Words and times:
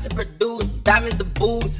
Johnson 0.00 0.16
produced, 0.16 0.82
diamonds 0.84 1.18
the 1.18 1.24
booth. 1.24 1.78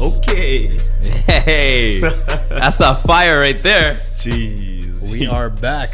Okay. 0.00 0.78
Hey, 1.02 2.00
that's 2.00 2.80
a 2.80 2.96
fire 3.06 3.40
right 3.40 3.62
there. 3.62 3.94
Jeez. 4.16 5.12
We 5.12 5.26
are 5.28 5.48
back. 5.48 5.90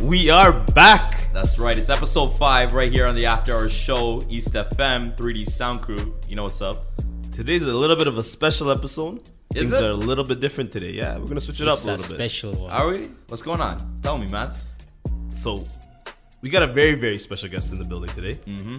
We 0.00 0.30
are 0.30 0.52
back. 0.52 1.28
That's 1.32 1.58
right. 1.60 1.78
It's 1.78 1.90
episode 1.90 2.30
five 2.38 2.74
right 2.74 2.90
here 2.92 3.06
on 3.06 3.14
the 3.14 3.26
After 3.26 3.54
Hours 3.54 3.72
Show, 3.72 4.24
East 4.28 4.52
FM, 4.54 5.16
3D 5.16 5.48
Sound 5.48 5.80
Crew. 5.82 6.14
You 6.28 6.34
know 6.34 6.44
what's 6.44 6.60
up? 6.60 6.84
Today's 7.32 7.62
a 7.62 7.66
little 7.66 7.96
bit 7.96 8.08
of 8.08 8.18
a 8.18 8.22
special 8.24 8.68
episode. 8.70 9.18
Is 9.54 9.70
Things 9.70 9.72
it? 9.74 9.84
are 9.84 9.90
a 9.90 9.94
little 9.94 10.24
bit 10.24 10.40
different 10.40 10.72
today. 10.72 10.90
Yeah, 10.90 11.18
we're 11.18 11.26
gonna 11.28 11.40
switch 11.40 11.60
it 11.60 11.68
up 11.68 11.74
It's 11.74 11.86
a 11.86 11.90
a 11.90 11.92
little 11.92 12.08
bit. 12.08 12.16
special 12.30 12.54
one. 12.54 12.70
Are 12.72 12.88
we? 12.88 13.10
What's 13.28 13.42
going 13.42 13.60
on? 13.60 14.00
Tell 14.02 14.18
me, 14.18 14.26
Mats. 14.26 14.70
So, 15.32 15.64
we 16.40 16.50
got 16.50 16.62
a 16.62 16.66
very, 16.66 16.94
very 16.94 17.18
special 17.18 17.48
guest 17.48 17.72
in 17.72 17.78
the 17.78 17.84
building 17.84 18.10
today. 18.10 18.34
Mm-hmm. 18.34 18.78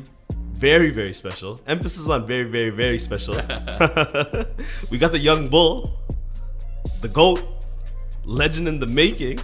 Very, 0.53 0.89
very 0.89 1.13
special. 1.13 1.59
Emphasis 1.67 2.07
on 2.07 2.25
very, 2.25 2.43
very, 2.43 2.69
very 2.69 2.99
special. 2.99 3.33
we 4.91 4.97
got 4.97 5.11
the 5.11 5.19
young 5.19 5.47
bull, 5.47 5.99
the 7.01 7.09
goat, 7.09 7.65
legend 8.25 8.67
in 8.67 8.79
the 8.79 8.87
making. 8.87 9.39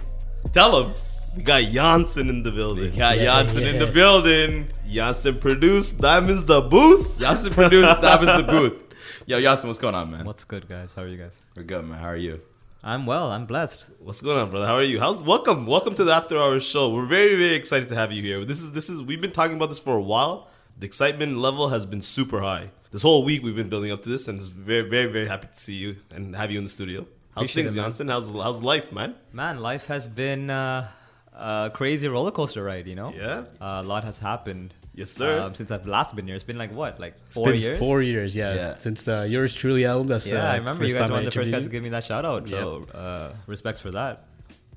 Tell 0.52 0.82
him. 0.82 0.94
We 1.36 1.42
got 1.42 1.64
Janssen 1.64 2.30
in 2.30 2.42
the 2.42 2.50
building. 2.50 2.92
We 2.92 2.96
got 2.96 3.18
Yeah, 3.18 3.24
Janssen 3.24 3.64
in 3.64 3.78
the 3.78 3.86
building. 3.86 4.68
Janssen 4.88 5.38
produced 5.38 6.00
Diamonds 6.00 6.44
the 6.44 6.62
Booth. 6.62 7.18
Janssen 7.18 7.52
produced 7.52 8.00
Diamonds 8.00 8.36
the 8.36 8.52
Booth. 8.52 8.82
Yo, 9.26 9.40
Janssen, 9.40 9.68
what's 9.68 9.78
going 9.78 9.94
on, 9.94 10.10
man? 10.10 10.24
What's 10.24 10.44
good, 10.44 10.68
guys? 10.68 10.94
How 10.94 11.02
are 11.02 11.08
you 11.08 11.18
guys? 11.18 11.38
We're 11.54 11.64
good, 11.64 11.84
man. 11.84 11.98
How 11.98 12.08
are 12.08 12.16
you? 12.16 12.40
I'm 12.86 13.04
well. 13.04 13.32
I'm 13.32 13.46
blessed. 13.46 13.90
What's 13.98 14.20
going 14.20 14.38
on, 14.38 14.48
brother? 14.48 14.64
How 14.64 14.76
are 14.76 14.82
you? 14.84 15.00
How's 15.00 15.24
welcome? 15.24 15.66
Welcome 15.66 15.96
to 15.96 16.04
the 16.04 16.12
After 16.12 16.38
Hours 16.38 16.62
show. 16.62 16.88
We're 16.94 17.04
very, 17.04 17.34
very 17.34 17.56
excited 17.56 17.88
to 17.88 17.96
have 17.96 18.12
you 18.12 18.22
here. 18.22 18.44
This 18.44 18.62
is 18.62 18.70
this 18.70 18.88
is 18.88 19.02
we've 19.02 19.20
been 19.20 19.32
talking 19.32 19.56
about 19.56 19.70
this 19.70 19.80
for 19.80 19.96
a 19.96 20.00
while. 20.00 20.46
The 20.78 20.86
excitement 20.86 21.38
level 21.38 21.70
has 21.70 21.84
been 21.84 22.00
super 22.00 22.42
high. 22.42 22.70
This 22.92 23.02
whole 23.02 23.24
week 23.24 23.42
we've 23.42 23.56
been 23.56 23.68
building 23.68 23.90
up 23.90 24.04
to 24.04 24.08
this, 24.08 24.28
and 24.28 24.38
it's 24.38 24.46
very, 24.46 24.88
very, 24.88 25.10
very 25.10 25.26
happy 25.26 25.48
to 25.48 25.58
see 25.58 25.74
you 25.74 25.96
and 26.12 26.36
have 26.36 26.52
you 26.52 26.58
in 26.58 26.64
the 26.64 26.70
studio. 26.70 27.08
How's 27.34 27.46
Appreciate 27.46 27.64
things, 27.64 27.74
it. 27.74 27.80
Janssen? 27.80 28.06
How's 28.06 28.30
how's 28.30 28.62
life, 28.62 28.92
man? 28.92 29.16
Man, 29.32 29.58
life 29.58 29.86
has 29.86 30.06
been 30.06 30.48
uh, 30.48 30.86
a 31.34 31.72
crazy 31.74 32.06
roller 32.06 32.30
coaster 32.30 32.62
ride. 32.62 32.86
You 32.86 32.94
know. 32.94 33.12
Yeah. 33.12 33.46
Uh, 33.60 33.80
a 33.80 33.82
lot 33.82 34.04
has 34.04 34.20
happened. 34.20 34.74
Yes, 34.96 35.10
sir. 35.12 35.40
Um, 35.40 35.54
since 35.54 35.70
I've 35.70 35.86
last 35.86 36.16
been 36.16 36.26
here, 36.26 36.34
it's 36.34 36.42
been 36.44 36.58
like 36.58 36.72
what, 36.72 36.98
like 36.98 37.14
It's 37.28 37.36
four 37.36 37.48
been 37.52 37.60
years. 37.60 37.78
Four 37.78 38.02
years, 38.02 38.34
yeah. 38.34 38.54
Yeah. 38.54 38.76
Since 38.78 39.04
the 39.04 39.28
Yours 39.28 39.54
Truly 39.54 39.84
album. 39.84 40.06
That's 40.08 40.26
Yeah, 40.26 40.48
uh, 40.48 40.52
I 40.52 40.56
remember 40.56 40.84
you 40.86 40.94
guys 40.94 41.08
were 41.08 41.16
one 41.16 41.18
of 41.20 41.26
the 41.26 41.38
first 41.38 41.50
guys 41.50 41.64
to 41.64 41.70
give 41.70 41.82
me 41.82 41.90
that 41.90 42.04
shout 42.04 42.24
out. 42.24 42.48
So 42.48 42.86
uh, 42.94 43.32
respects 43.46 43.78
for 43.78 43.90
that. 43.92 44.24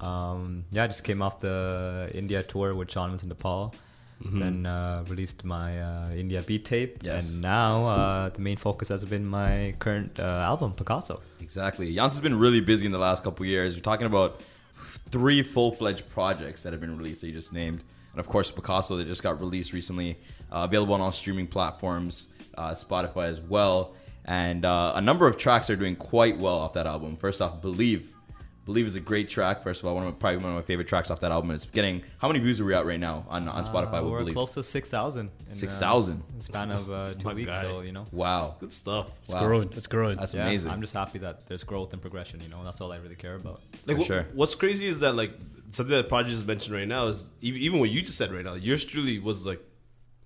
Um, 0.01 0.65
yeah, 0.71 0.83
I 0.83 0.87
just 0.87 1.03
came 1.03 1.21
off 1.21 1.39
the 1.39 2.11
India 2.13 2.43
tour 2.43 2.73
with 2.75 2.91
Shan 2.91 3.09
Vincent 3.09 3.29
de 3.29 3.35
Paul. 3.35 3.73
Mm-hmm. 4.23 4.39
Then 4.39 4.65
uh, 4.65 5.05
released 5.07 5.45
my 5.45 5.81
uh, 5.81 6.09
India 6.11 6.41
beat 6.41 6.65
tape, 6.65 6.97
Yes. 7.03 7.31
and 7.31 7.41
now 7.41 7.85
uh, 7.87 8.27
the 8.29 8.41
main 8.41 8.57
focus 8.57 8.89
has 8.89 9.05
been 9.05 9.25
my 9.25 9.73
current 9.79 10.19
uh, 10.19 10.23
album, 10.51 10.73
Picasso. 10.73 11.21
Exactly. 11.39 11.95
Janssen's 11.95 12.19
been 12.19 12.37
really 12.37 12.59
busy 12.59 12.85
in 12.85 12.91
the 12.91 12.97
last 12.97 13.23
couple 13.23 13.45
years. 13.45 13.75
We're 13.77 13.81
talking 13.81 14.07
about 14.07 14.41
three 15.09 15.41
full-fledged 15.41 16.09
projects 16.09 16.63
that 16.63 16.73
have 16.73 16.81
been 16.81 16.97
released 16.97 17.21
that 17.21 17.27
you 17.27 17.33
just 17.33 17.53
named, 17.53 17.85
and 18.19 18.25
of 18.25 18.29
course 18.29 18.51
Picasso 18.51 18.97
that 18.97 19.07
just 19.07 19.23
got 19.23 19.39
released 19.39 19.71
recently, 19.71 20.17
uh, 20.51 20.67
available 20.69 20.93
on 20.93 20.99
all 21.01 21.11
streaming 21.13 21.47
platforms, 21.47 22.27
uh, 22.57 22.71
Spotify 22.71 23.27
as 23.29 23.39
well, 23.39 23.95
and 24.25 24.65
uh, 24.65 24.91
a 24.95 25.01
number 25.01 25.25
of 25.25 25.37
tracks 25.37 25.69
are 25.69 25.77
doing 25.77 25.95
quite 25.95 26.37
well 26.37 26.57
off 26.59 26.73
that 26.73 26.85
album. 26.85 27.15
First 27.15 27.41
off, 27.41 27.61
Believe. 27.61 28.13
Believe 28.65 28.85
is 28.85 28.95
a 28.95 28.99
great 28.99 29.29
track. 29.29 29.63
First 29.63 29.81
of 29.81 29.87
all, 29.87 29.95
one 29.95 30.05
of 30.05 30.13
my, 30.13 30.19
probably 30.19 30.37
one 30.37 30.49
of 30.51 30.55
my 30.57 30.61
favorite 30.61 30.87
tracks 30.87 31.09
off 31.09 31.21
that 31.21 31.31
album. 31.31 31.49
It's 31.51 31.65
getting 31.65 32.03
how 32.19 32.27
many 32.27 32.39
views 32.39 32.61
are 32.61 32.65
we 32.65 32.75
at 32.75 32.85
right 32.85 32.99
now 32.99 33.25
on, 33.27 33.47
on 33.47 33.65
Spotify? 33.65 33.99
Uh, 33.99 34.03
we're 34.03 34.19
Believe? 34.19 34.35
close 34.35 34.53
to 34.55 34.63
six 34.63 34.89
thousand. 34.89 35.31
6,000? 35.53 36.17
in 36.17 36.37
the 36.37 36.43
span 36.43 36.69
of 36.71 36.91
uh, 36.91 37.13
two 37.15 37.29
weeks. 37.29 37.49
guy. 37.49 37.61
So 37.61 37.79
you 37.81 37.93
know, 37.93 38.05
Wow, 38.11 38.57
Good 38.59 38.71
stuff. 38.73 39.07
It's 39.23 39.33
Wow. 39.33 39.47
growing. 39.47 39.69
It's 39.75 39.87
growing. 39.87 40.17
that's 40.17 40.35
yeah, 40.35 40.45
amazing. 40.45 40.69
I'm 40.71 40.81
just 40.81 40.93
happy 40.93 41.17
that 41.19 41.47
there's 41.47 41.63
growth 41.63 41.93
and 41.93 42.01
progression. 42.01 42.41
You 42.41 42.49
know, 42.49 42.63
that's 42.63 42.79
all 42.81 42.91
I 42.91 42.97
really 42.97 43.15
care 43.15 43.35
about. 43.35 43.61
Like 43.87 43.97
For 43.97 44.03
sure. 44.03 44.25
what's 44.33 44.53
crazy 44.53 44.85
is 44.85 44.99
that 44.99 45.15
like 45.15 45.31
something 45.71 45.95
that 45.95 46.09
Prodigy 46.09 46.33
just 46.33 46.47
mentioned 46.47 46.75
right 46.75 46.87
now 46.87 47.07
is 47.07 47.29
even, 47.41 47.61
even 47.61 47.79
what 47.79 47.89
you 47.89 48.01
just 48.01 48.17
said 48.17 48.31
right 48.31 48.43
now. 48.43 48.53
Yours 48.53 48.83
truly 48.83 49.19
was 49.19 49.45
like 49.45 49.61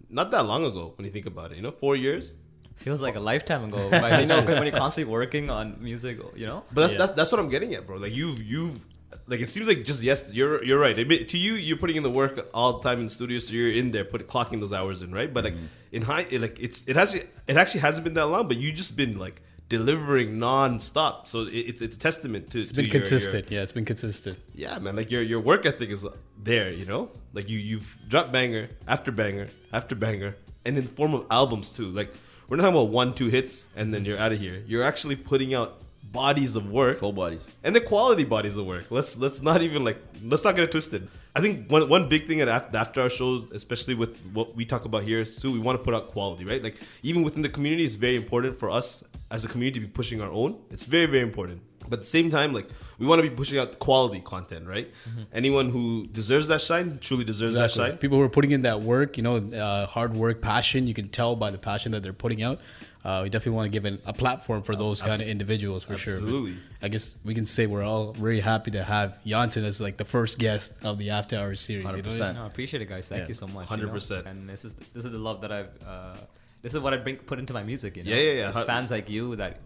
not 0.10 0.32
that 0.32 0.46
long 0.46 0.66
ago 0.66 0.94
when 0.98 1.06
you 1.06 1.12
think 1.12 1.26
about 1.26 1.52
it. 1.52 1.56
You 1.56 1.64
know, 1.64 1.72
four 1.72 1.96
years. 1.96 2.36
Feels 2.78 3.02
like 3.02 3.16
a 3.16 3.20
lifetime 3.20 3.66
ago. 3.66 3.90
But, 3.92 4.22
you 4.22 4.28
know, 4.28 4.42
when 4.42 4.64
you're 4.64 4.72
constantly 4.72 5.12
working 5.12 5.50
on 5.50 5.78
music, 5.82 6.18
you 6.36 6.46
know. 6.46 6.64
But 6.72 6.82
that's, 6.82 6.94
Yeah. 6.94 7.00
that's 7.00 7.12
that's 7.14 7.32
what 7.32 7.40
I'm 7.40 7.50
getting 7.50 7.74
at, 7.76 7.86
bro. 7.86 7.98
Like 7.98 8.14
you've 8.14 8.42
you've 8.42 8.80
like 9.28 9.40
it 9.40 9.50
seems 9.50 9.68
like 9.68 9.84
just 9.84 10.04
yes, 10.04 10.32
you're 10.34 10.64
you're 10.64 10.80
right. 10.80 10.98
Admit, 10.98 11.30
to 11.30 11.38
you, 11.38 11.54
you're 11.54 11.78
putting 11.78 11.96
in 11.96 12.04
the 12.04 12.10
work 12.10 12.50
all 12.54 12.80
the 12.80 12.90
time 12.90 13.00
in 13.00 13.06
the 13.06 13.12
studio, 13.12 13.40
so 13.40 13.54
you're 13.54 13.72
in 13.72 13.92
there, 13.92 14.04
put 14.04 14.28
clocking 14.28 14.60
those 14.60 14.74
hours 14.74 15.02
in, 15.02 15.12
right? 15.12 15.34
But 15.34 15.46
like 15.46 15.54
mm-hmm. 15.56 15.66
in 15.92 16.02
high, 16.04 16.26
it, 16.30 16.42
like 16.42 16.60
it's 16.60 16.88
it 16.88 16.96
has 16.96 17.14
it 17.14 17.30
actually 17.48 17.82
hasn't 17.82 18.04
been 18.04 18.16
that 18.16 18.26
long, 18.26 18.48
but 18.48 18.58
you 18.58 18.72
just 18.74 18.98
been 18.98 19.18
like 19.20 19.42
delivering 19.78 20.30
non-stop. 20.40 21.28
So 21.32 21.38
it, 21.58 21.64
it's 21.70 21.82
it's 21.86 21.96
a 21.96 22.00
testament 22.10 22.44
to 22.52 22.58
it's 22.62 22.72
been 22.72 22.90
consistent. 23.00 23.50
yeah, 23.54 23.64
it's 23.66 23.76
been 23.80 23.90
consistent. 23.94 24.38
yeah, 24.64 24.78
man. 24.84 24.96
Like 25.00 25.10
your 25.14 25.24
your 25.32 25.42
work 25.52 25.66
ethic 25.72 25.90
is 25.90 26.06
there, 26.50 26.70
you 26.72 26.86
know. 26.92 27.04
Like 27.38 27.48
you 27.52 27.60
you've 27.70 27.90
dropped 28.12 28.32
banger 28.38 28.66
after 28.88 29.12
banger 29.12 29.48
after 29.80 29.96
banger, 30.06 30.32
and 30.66 30.78
in 30.80 30.84
the 30.88 30.94
form 31.00 31.14
of 31.14 31.26
albums 31.40 31.68
too. 31.78 31.88
Like 32.00 32.10
we're 32.48 32.58
not 32.58 32.64
talking 32.64 32.78
about 32.80 32.92
one 33.02 33.14
two 33.20 33.30
hits 33.38 33.56
and 33.76 33.86
then 33.94 34.02
you're 34.06 34.22
out 34.26 34.32
of 34.36 34.40
here. 34.46 34.58
You're 34.68 34.88
actually 34.92 35.18
putting 35.32 35.52
out 35.60 35.70
bodies 36.04 36.56
of 36.56 36.64
work 36.70 36.96
full 37.00 37.12
bodies. 37.24 37.50
and 37.64 37.76
the 37.76 37.82
quality 37.82 38.26
bodies 38.36 38.56
of 38.58 38.66
work. 38.74 38.86
Let's 38.98 39.18
let's 39.18 39.42
not 39.42 39.60
even 39.68 39.84
like 39.84 40.00
let's 40.32 40.44
not 40.44 40.56
get 40.56 40.66
it 40.66 40.72
twisted. 40.72 41.08
I 41.36 41.42
think 41.42 41.72
one 41.72 41.90
one 41.90 42.10
big 42.10 42.28
thing 42.28 42.42
at 42.42 42.48
after 42.48 43.02
our 43.02 43.10
shows, 43.10 43.50
especially 43.52 43.96
with 43.96 44.20
what 44.34 44.56
we 44.56 44.66
talk 44.66 44.86
about 44.86 45.04
here 45.04 45.26
too, 45.26 45.52
we 45.52 45.60
want 45.60 45.80
to 45.80 45.84
put 45.84 45.96
out 45.96 46.10
quality, 46.10 46.46
right? 46.46 46.62
Like 46.62 46.78
even 47.02 47.24
within 47.24 47.42
the 47.42 47.50
community, 47.50 47.86
it's 47.86 47.96
very 47.96 48.16
important 48.16 48.60
for 48.60 48.70
us 48.70 49.04
as 49.32 49.44
a 49.44 49.48
community 49.48 49.80
to 49.80 49.88
be 49.88 49.92
pushing 49.92 50.22
our 50.22 50.30
own. 50.30 50.62
It's 50.70 50.86
very 50.86 51.08
very 51.08 51.24
important. 51.24 51.62
But 51.94 52.00
at 52.00 52.06
the 52.06 52.10
same 52.10 52.32
time, 52.32 52.54
like 52.54 52.70
we 52.98 53.06
want 53.06 53.22
to 53.22 53.30
be 53.30 53.36
pushing 53.36 53.60
out 53.60 53.78
quality 53.78 54.20
content, 54.20 54.68
right? 54.68 54.92
Anyone 55.32 55.70
who 55.70 56.08
deserves 56.08 56.48
that 56.48 56.60
shine 56.60 56.98
truly 56.98 57.24
deserves 57.24 57.54
that 57.54 57.70
shine. 57.70 57.98
People 57.98 58.18
who 58.18 58.24
are 58.24 58.30
putting 58.30 58.50
in 58.50 58.64
that 58.64 58.82
work, 58.82 59.16
you 59.16 59.22
know, 59.22 59.36
uh, 59.36 59.86
hard 59.86 60.16
work, 60.16 60.42
passion. 60.42 60.88
You 60.88 60.96
can 60.96 61.10
tell 61.10 61.36
by 61.36 61.52
the 61.52 61.60
passion 61.60 61.92
that 61.92 62.02
they're 62.02 62.12
putting 62.12 62.42
out. 62.42 62.60
Uh, 63.06 63.20
we 63.22 63.30
definitely 63.30 63.58
want 63.58 63.68
to 63.68 63.70
give 63.70 63.86
an, 63.86 64.02
a 64.08 64.14
platform 64.14 64.64
for 64.64 64.76
those 64.76 65.04
kind 65.04 65.22
of 65.22 65.28
individuals 65.28 65.84
for 65.84 65.96
sure. 65.98 66.16
Absolutely. 66.16 66.56
I 66.82 66.88
guess 66.88 67.16
we 67.24 67.36
can 67.36 67.46
say 67.46 67.68
we're 67.68 67.84
all 67.84 68.14
very 68.14 68.40
happy 68.40 68.72
to 68.72 68.82
have 68.84 69.24
Janssen 69.24 69.66
as 69.66 69.80
like 69.80 69.98
the 69.98 70.06
first 70.06 70.40
guest 70.40 70.74
of 70.84 70.98
the 70.98 71.12
After 71.12 71.38
Hours 71.38 71.62
series. 71.62 71.96
You 71.96 72.02
know? 72.02 72.10
100%. 72.10 72.34
No, 72.34 72.44
I 72.44 72.48
appreciate 72.48 72.82
it, 72.82 72.90
guys. 72.90 73.08
Thank 73.08 73.22
Yeah, 73.22 73.28
you 73.28 73.34
so 73.36 73.46
much. 73.46 73.70
you 73.70 73.78
know? 73.78 73.88
100%. 73.94 74.26
And 74.26 74.50
this 74.50 74.66
is 74.66 74.74
this 74.96 75.06
is 75.06 75.12
the 75.12 75.20
love 75.20 75.42
that 75.42 75.52
I've. 75.52 75.70
Uh, 75.86 76.16
this 76.64 76.74
is 76.74 76.80
what 76.80 76.96
I 76.96 76.98
bring 76.98 77.18
put 77.18 77.38
into 77.38 77.54
my 77.54 77.62
music. 77.62 77.98
You 77.98 78.04
know? 78.04 78.10
Yeah, 78.10 78.18
yeah, 78.18 78.32
yeah. 78.32 78.50
It's 78.50 78.62
fans 78.64 78.90
like 78.90 79.10
you 79.12 79.36
that 79.36 79.60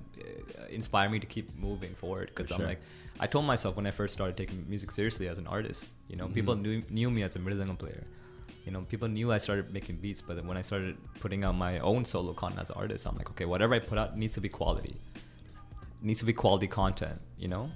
inspire 0.69 1.09
me 1.09 1.19
to 1.19 1.27
keep 1.27 1.55
moving 1.57 1.93
forward. 1.95 2.31
Because 2.33 2.51
I'm 2.51 2.59
sure. 2.59 2.67
like, 2.67 2.81
I 3.19 3.27
told 3.27 3.45
myself 3.45 3.75
when 3.75 3.85
I 3.85 3.91
first 3.91 4.13
started 4.13 4.37
taking 4.37 4.65
music 4.69 4.91
seriously 4.91 5.27
as 5.27 5.37
an 5.37 5.47
artist. 5.47 5.87
You 6.07 6.15
know, 6.15 6.27
people 6.27 6.55
Mm-hmm. 6.55 6.63
knew 6.63 6.83
knew 6.89 7.11
me 7.11 7.23
as 7.23 7.35
a 7.35 7.39
mridangam 7.39 7.77
player. 7.77 8.03
You 8.65 8.71
know, 8.73 8.81
people 8.81 9.07
knew 9.07 9.31
I 9.31 9.37
started 9.37 9.73
making 9.73 9.97
beats, 9.97 10.21
but 10.21 10.35
then 10.35 10.45
when 10.45 10.57
I 10.57 10.61
started 10.61 10.97
putting 11.21 11.45
out 11.45 11.55
my 11.55 11.79
own 11.79 12.03
solo 12.03 12.33
content 12.33 12.61
as 12.63 12.69
an 12.69 12.75
artist, 12.77 13.07
I'm 13.07 13.15
like, 13.15 13.29
okay, 13.29 13.45
whatever 13.45 13.73
I 13.75 13.79
put 13.79 13.97
out 13.97 14.17
needs 14.17 14.33
to 14.33 14.41
be 14.41 14.49
quality. 14.49 14.95
It 15.75 16.05
needs 16.05 16.19
to 16.19 16.25
be 16.25 16.33
quality 16.33 16.67
content. 16.67 17.19
You 17.37 17.47
know, 17.47 17.71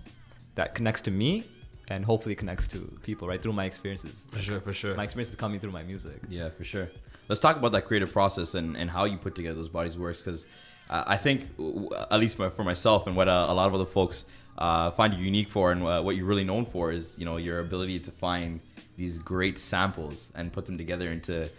that 0.56 0.76
connects 0.76 1.02
to 1.02 1.12
me 1.12 1.46
and 1.88 2.04
hopefully 2.06 2.36
connects 2.36 2.68
to 2.70 2.80
people 3.04 3.28
right 3.28 3.42
through 3.42 3.54
my 3.54 3.66
experiences. 3.66 4.28
For 4.32 4.40
sure, 4.40 4.60
for 4.62 4.74
sure. 4.74 4.96
My 4.96 5.04
experience 5.06 5.30
is 5.30 5.36
coming 5.36 5.60
through 5.60 5.72
my 5.72 5.84
music. 5.84 6.20
Yeah, 6.30 6.50
for 6.50 6.64
sure. 6.64 6.90
Let's 7.30 7.40
talk 7.42 7.56
about 7.56 7.72
that 7.72 7.86
creative 7.86 8.12
process 8.12 8.56
and, 8.56 8.76
and 8.76 8.90
how 8.90 9.06
you 9.06 9.18
put 9.18 9.36
together 9.36 9.56
those 9.56 9.70
bodies 9.70 9.98
works 9.98 10.22
because 10.22 10.46
uh, 10.46 10.48
I 10.92 11.18
think, 11.18 11.48
at 12.12 12.20
least 12.20 12.36
for 12.38 12.64
myself 12.64 13.08
and 13.08 13.16
what 13.16 13.28
uh, 13.28 13.46
a 13.50 13.54
lot 13.54 13.68
of 13.68 13.74
other 13.74 13.86
folks 13.86 14.26
uh, 14.58 14.92
find 14.92 15.14
you 15.14 15.24
unique 15.24 15.50
for 15.50 15.72
and 15.72 15.82
uh, 15.84 16.02
what 16.02 16.16
you're 16.16 16.26
really 16.26 16.44
known 16.44 16.66
for 16.66 16.92
is 16.92 17.18
you 17.18 17.26
know 17.26 17.38
your 17.38 17.60
ability 17.60 18.00
to 18.02 18.12
find 18.12 18.60
these 18.98 19.18
great 19.18 19.58
samples 19.58 20.32
and 20.36 20.52
put 20.52 20.66
them 20.66 20.78
together 20.78 21.10
into 21.10 21.50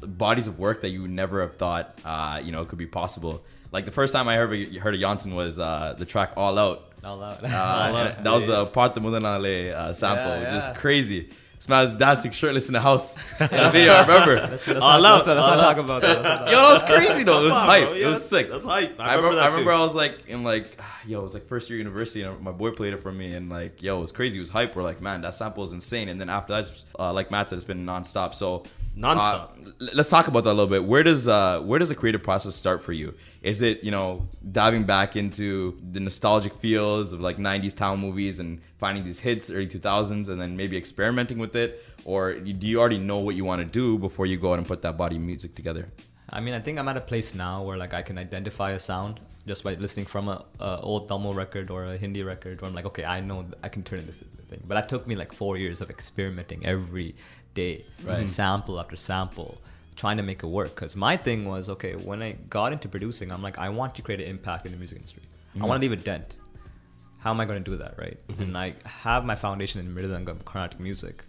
bodies 0.00 0.46
of 0.46 0.58
work 0.58 0.80
that 0.80 0.90
you 0.90 1.02
would 1.02 1.10
never 1.10 1.40
have 1.40 1.56
thought 1.56 1.98
uh, 2.04 2.40
you 2.42 2.52
know 2.52 2.64
could 2.64 2.78
be 2.78 2.86
possible. 2.86 3.42
Like 3.70 3.84
the 3.84 3.92
first 3.92 4.14
time 4.14 4.28
I 4.28 4.36
heard 4.36 4.52
of, 4.52 4.76
heard 4.76 4.94
of 4.94 5.00
Janssen 5.00 5.34
was 5.34 5.58
uh, 5.58 5.94
the 5.98 6.06
track 6.06 6.32
All 6.36 6.58
Out. 6.58 6.92
All 7.04 7.22
out. 7.22 7.44
Uh, 7.44 8.14
that 8.22 8.32
was 8.32 8.46
the 8.46 8.64
part 8.66 8.94
the 8.94 9.00
Mudanale 9.00 9.74
uh, 9.74 9.92
sample, 9.92 10.24
Yeah, 10.24 10.38
which 10.40 10.48
yeah. 10.48 10.72
is 10.72 10.78
crazy. 10.78 11.28
This 11.58 11.68
man's 11.68 11.94
dancing 11.94 12.30
shirtless 12.30 12.68
in 12.68 12.72
the 12.72 12.80
house 12.80 13.16
in 13.40 13.48
the 13.48 13.70
video. 13.70 13.92
I 13.92 14.02
remember. 14.02 14.34
Let's, 14.36 14.64
let's 14.68 14.80
All 14.80 15.00
not, 15.00 15.04
out, 15.04 15.14
let's 15.14 15.26
not, 15.26 15.36
let's 15.36 15.48
all 15.48 15.56
not 15.56 15.62
talk 15.62 15.76
about 15.78 16.02
that. 16.02 16.08
Let's 16.08 16.22
not 16.22 16.38
talk 16.38 16.50
Yo, 16.50 16.56
that 16.56 16.72
was 16.72 16.82
crazy 16.84 17.22
though. 17.24 17.40
It 17.40 17.44
was 17.48 17.52
Come 17.52 17.66
hype. 17.66 17.84
bro. 17.88 17.94
it 17.94 18.06
was 18.06 18.28
sick. 18.28 18.48
That's 18.48 18.64
hype. 18.64 19.00
I 19.00 19.14
remember. 19.16 19.34
that 19.34 19.42
I 19.42 19.46
remember. 19.48 19.72
too. 19.72 19.76
I 19.76 19.80
was 19.80 19.94
like, 19.96 20.18
in 20.28 20.44
like, 20.44 20.78
yo, 21.06 21.18
it 21.18 21.22
was 21.24 21.34
like 21.34 21.48
first 21.48 21.68
year 21.68 21.78
university, 21.78 22.22
and 22.22 22.40
my 22.40 22.52
boy 22.52 22.70
played 22.70 22.92
it 22.92 22.98
for 23.00 23.10
me, 23.10 23.34
and 23.34 23.48
like, 23.48 23.82
yo, 23.82 23.98
it 23.98 24.00
was 24.02 24.12
crazy. 24.12 24.36
It 24.36 24.40
was 24.40 24.50
hype. 24.50 24.76
We're 24.76 24.84
like, 24.84 25.00
man, 25.00 25.20
that 25.22 25.34
sample 25.34 25.64
is 25.64 25.72
insane. 25.72 26.08
And 26.08 26.20
then 26.20 26.30
after 26.30 26.52
that, 26.52 26.82
uh, 26.96 27.12
like 27.12 27.32
Matt 27.32 27.48
said, 27.48 27.56
it's 27.56 27.64
been 27.64 27.84
nonstop. 27.84 28.34
So 28.36 28.62
Nonstop. 28.98 29.50
uh, 29.80 29.90
let's 29.94 30.10
talk 30.10 30.26
about 30.26 30.44
that 30.44 30.50
a 30.50 30.58
little 30.58 30.66
bit. 30.66 30.84
Where 30.84 31.02
does 31.02 31.28
uh, 31.28 31.60
where 31.60 31.78
does 31.78 31.88
the 31.88 31.94
creative 31.94 32.22
process 32.22 32.54
start 32.54 32.82
for 32.82 32.92
you? 32.92 33.14
Is 33.42 33.62
it 33.62 33.84
you 33.84 33.90
know 33.90 34.28
diving 34.52 34.84
back 34.84 35.14
into 35.14 35.78
the 35.92 36.00
nostalgic 36.00 36.54
feels 36.54 37.12
of 37.12 37.20
like 37.20 37.36
'90s 37.36 37.76
town 37.76 38.00
movies 38.00 38.40
and 38.40 38.60
finding 38.78 39.04
these 39.04 39.20
hits, 39.20 39.50
early 39.50 39.68
2000s, 39.68 40.28
and 40.28 40.40
then 40.40 40.56
maybe 40.56 40.76
experimenting 40.76 41.38
with 41.38 41.54
it, 41.54 41.84
or 42.04 42.34
do 42.34 42.66
you 42.66 42.80
already 42.80 42.98
know 42.98 43.18
what 43.18 43.36
you 43.36 43.44
want 43.44 43.60
to 43.60 43.66
do 43.66 43.98
before 43.98 44.26
you 44.26 44.36
go 44.36 44.52
out 44.52 44.58
and 44.58 44.66
put 44.66 44.82
that 44.82 44.96
body 44.96 45.16
of 45.16 45.22
music 45.22 45.54
together? 45.54 45.88
I 46.30 46.40
mean, 46.40 46.54
I 46.54 46.60
think 46.60 46.78
I'm 46.78 46.88
at 46.88 46.96
a 46.96 47.00
place 47.00 47.34
now 47.34 47.62
where 47.62 47.76
like 47.76 47.94
I 47.94 48.02
can 48.02 48.18
identify 48.18 48.72
a 48.72 48.78
sound 48.78 49.20
just 49.46 49.64
by 49.64 49.74
listening 49.74 50.06
from 50.06 50.28
a, 50.28 50.44
a 50.60 50.80
old 50.80 51.08
Tamil 51.08 51.32
record 51.32 51.70
or 51.70 51.86
a 51.86 51.96
Hindi 51.96 52.22
record. 52.22 52.60
Where 52.60 52.68
I'm 52.68 52.74
like, 52.74 52.84
okay, 52.86 53.04
I 53.04 53.20
know 53.20 53.46
I 53.62 53.68
can 53.68 53.82
turn 53.82 54.04
this 54.04 54.20
into 54.20 54.42
a 54.42 54.44
thing. 54.44 54.62
But 54.66 54.74
that 54.74 54.88
took 54.88 55.06
me 55.06 55.14
like 55.14 55.32
four 55.32 55.56
years 55.56 55.80
of 55.80 55.88
experimenting 55.88 56.66
every 56.66 57.14
day, 57.62 57.74
Right. 58.04 58.18
Mm-hmm. 58.18 58.26
sample 58.26 58.74
after 58.82 58.96
sample, 58.96 59.52
trying 60.02 60.18
to 60.20 60.26
make 60.30 60.40
it 60.44 60.50
work. 60.58 60.70
Because 60.74 60.94
my 61.08 61.14
thing 61.26 61.40
was, 61.52 61.68
okay, 61.74 61.94
when 62.10 62.20
I 62.28 62.30
got 62.58 62.72
into 62.72 62.88
producing, 62.88 63.32
I'm 63.32 63.42
like, 63.48 63.58
I 63.66 63.68
want 63.78 63.90
to 63.96 64.02
create 64.02 64.20
an 64.24 64.28
impact 64.36 64.66
in 64.66 64.72
the 64.72 64.78
music 64.82 64.98
industry. 64.98 65.24
I 65.24 65.30
mm-hmm. 65.30 65.68
want 65.68 65.76
to 65.80 65.82
leave 65.88 65.98
a 66.00 66.02
dent. 66.10 66.36
How 67.22 67.30
am 67.34 67.40
I 67.42 67.46
going 67.50 67.62
to 67.64 67.70
do 67.72 67.76
that, 67.78 67.94
right? 68.04 68.18
Mm-hmm. 68.28 68.42
And 68.42 68.58
I 68.64 68.74
have 69.04 69.24
my 69.24 69.36
foundation 69.46 69.80
in 69.82 69.86
Mridangam, 69.94 70.44
Carnatic 70.44 70.80
music. 70.88 71.24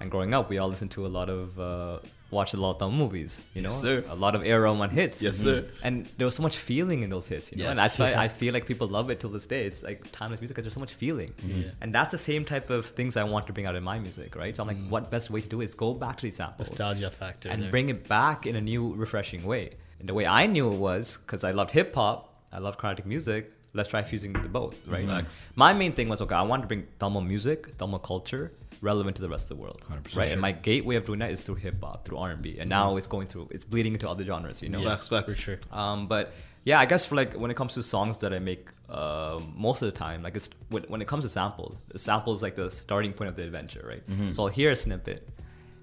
And 0.00 0.10
growing 0.10 0.34
up, 0.34 0.50
we 0.50 0.58
all 0.58 0.68
listened 0.68 0.90
to 0.96 1.06
a 1.06 1.12
lot 1.18 1.28
of, 1.30 1.58
uh, 1.58 1.98
watched 2.34 2.54
a 2.54 2.56
lot 2.58 2.72
of 2.72 2.78
Tamil 2.78 2.96
movies, 2.96 3.40
you 3.54 3.62
know? 3.62 3.70
Yes, 3.70 3.80
sir. 3.80 4.04
A 4.08 4.14
lot 4.14 4.34
of 4.34 4.44
A.R. 4.44 4.60
Rahman 4.60 4.90
hits. 4.90 5.22
Yes, 5.22 5.38
mm. 5.38 5.44
sir. 5.44 5.64
And 5.82 6.06
there 6.18 6.26
was 6.26 6.34
so 6.34 6.42
much 6.42 6.56
feeling 6.58 7.02
in 7.02 7.10
those 7.10 7.26
hits, 7.28 7.50
you 7.50 7.58
know? 7.58 7.64
Yes. 7.64 7.70
And 7.70 7.78
that's 7.78 7.98
why 7.98 8.14
I 8.14 8.28
feel 8.40 8.52
like 8.52 8.66
people 8.66 8.88
love 8.88 9.08
it 9.10 9.20
till 9.20 9.30
this 9.30 9.46
day. 9.46 9.64
It's 9.66 9.82
like 9.82 10.10
timeless 10.12 10.40
music 10.40 10.54
because 10.54 10.64
there's 10.64 10.74
so 10.74 10.80
much 10.80 10.94
feeling. 10.94 11.32
Mm. 11.40 11.62
yeah. 11.62 11.70
And 11.80 11.94
that's 11.94 12.10
the 12.10 12.18
same 12.18 12.44
type 12.44 12.68
of 12.70 12.86
things 12.86 13.16
I 13.16 13.24
want 13.24 13.46
to 13.46 13.52
bring 13.52 13.66
out 13.66 13.76
in 13.76 13.84
my 13.84 13.98
music, 13.98 14.36
right? 14.36 14.54
So 14.54 14.62
I'm 14.62 14.68
like, 14.68 14.78
mm. 14.78 14.90
what 14.90 15.10
best 15.10 15.30
way 15.30 15.40
to 15.40 15.48
do 15.48 15.60
is 15.62 15.74
go 15.74 15.94
back 15.94 16.16
to 16.18 16.22
these 16.22 16.36
samples 16.36 16.68
Nostalgia 16.70 17.10
factor. 17.10 17.48
and 17.48 17.62
there. 17.62 17.70
bring 17.70 17.88
it 17.88 18.08
back 18.08 18.46
in 18.46 18.56
a 18.56 18.60
new, 18.60 18.94
refreshing 18.94 19.44
way. 19.44 19.70
And 20.00 20.08
the 20.08 20.14
way 20.14 20.26
I 20.26 20.46
knew 20.46 20.72
it 20.72 20.76
was 20.76 21.16
because 21.16 21.44
I 21.44 21.52
loved 21.52 21.70
hip 21.70 21.94
hop, 21.94 22.34
I 22.52 22.58
love 22.58 22.76
Carnatic 22.78 23.06
music. 23.06 23.50
Let's 23.76 23.88
try 23.88 24.02
fusing 24.02 24.32
the 24.32 24.48
both, 24.48 24.76
right? 24.86 25.24
My 25.56 25.72
main 25.72 25.92
thing 25.94 26.08
was 26.08 26.20
okay. 26.20 26.36
I 26.36 26.42
want 26.42 26.62
to 26.62 26.68
bring 26.68 26.86
Tamil 27.00 27.22
music, 27.22 27.76
Tamil 27.76 27.98
culture, 27.98 28.52
relevant 28.84 29.16
to 29.16 29.22
the 29.22 29.28
rest 29.28 29.44
of 29.50 29.56
the 29.56 29.62
world, 29.64 29.82
100%. 29.90 30.16
right? 30.16 30.30
And 30.32 30.40
my 30.40 30.52
gateway 30.52 30.96
of 30.96 31.04
doing 31.04 31.18
that 31.20 31.30
is 31.30 31.40
through 31.40 31.56
hip 31.56 31.76
hop, 31.82 32.04
through 32.04 32.18
R 32.18 32.30
and 32.30 32.42
B, 32.42 32.58
and 32.60 32.68
now 32.70 32.96
it's 32.98 33.06
going 33.08 33.26
through, 33.26 33.48
it's 33.50 33.64
bleeding 33.64 33.94
into 33.94 34.08
other 34.08 34.24
genres, 34.24 34.62
you 34.62 34.68
know. 34.68 34.82
Facts, 34.82 35.08
facts. 35.08 35.34
for 35.34 35.40
sure. 35.40 35.58
Um, 35.72 36.06
but 36.06 36.32
yeah, 36.64 36.78
I 36.78 36.86
guess 36.86 37.04
for 37.04 37.14
like 37.16 37.34
when 37.34 37.50
it 37.50 37.56
comes 37.56 37.74
to 37.74 37.82
songs 37.82 38.18
that 38.18 38.32
I 38.32 38.38
make, 38.38 38.68
uh, 38.88 39.40
most 39.56 39.82
of 39.82 39.86
the 39.86 39.96
time, 40.06 40.22
like 40.22 40.36
it's 40.36 40.48
when, 40.68 40.82
when 40.84 41.00
it 41.02 41.08
comes 41.08 41.24
to 41.24 41.30
samples, 41.30 41.76
the 41.88 41.98
sample 41.98 42.32
is 42.34 42.42
like 42.42 42.54
the 42.56 42.70
starting 42.70 43.12
point 43.12 43.28
of 43.30 43.36
the 43.36 43.42
adventure, 43.42 43.84
right? 43.92 44.02
So 44.34 44.42
I'll 44.44 44.48
hear 44.60 44.70
a 44.70 44.76
snippet, 44.76 45.28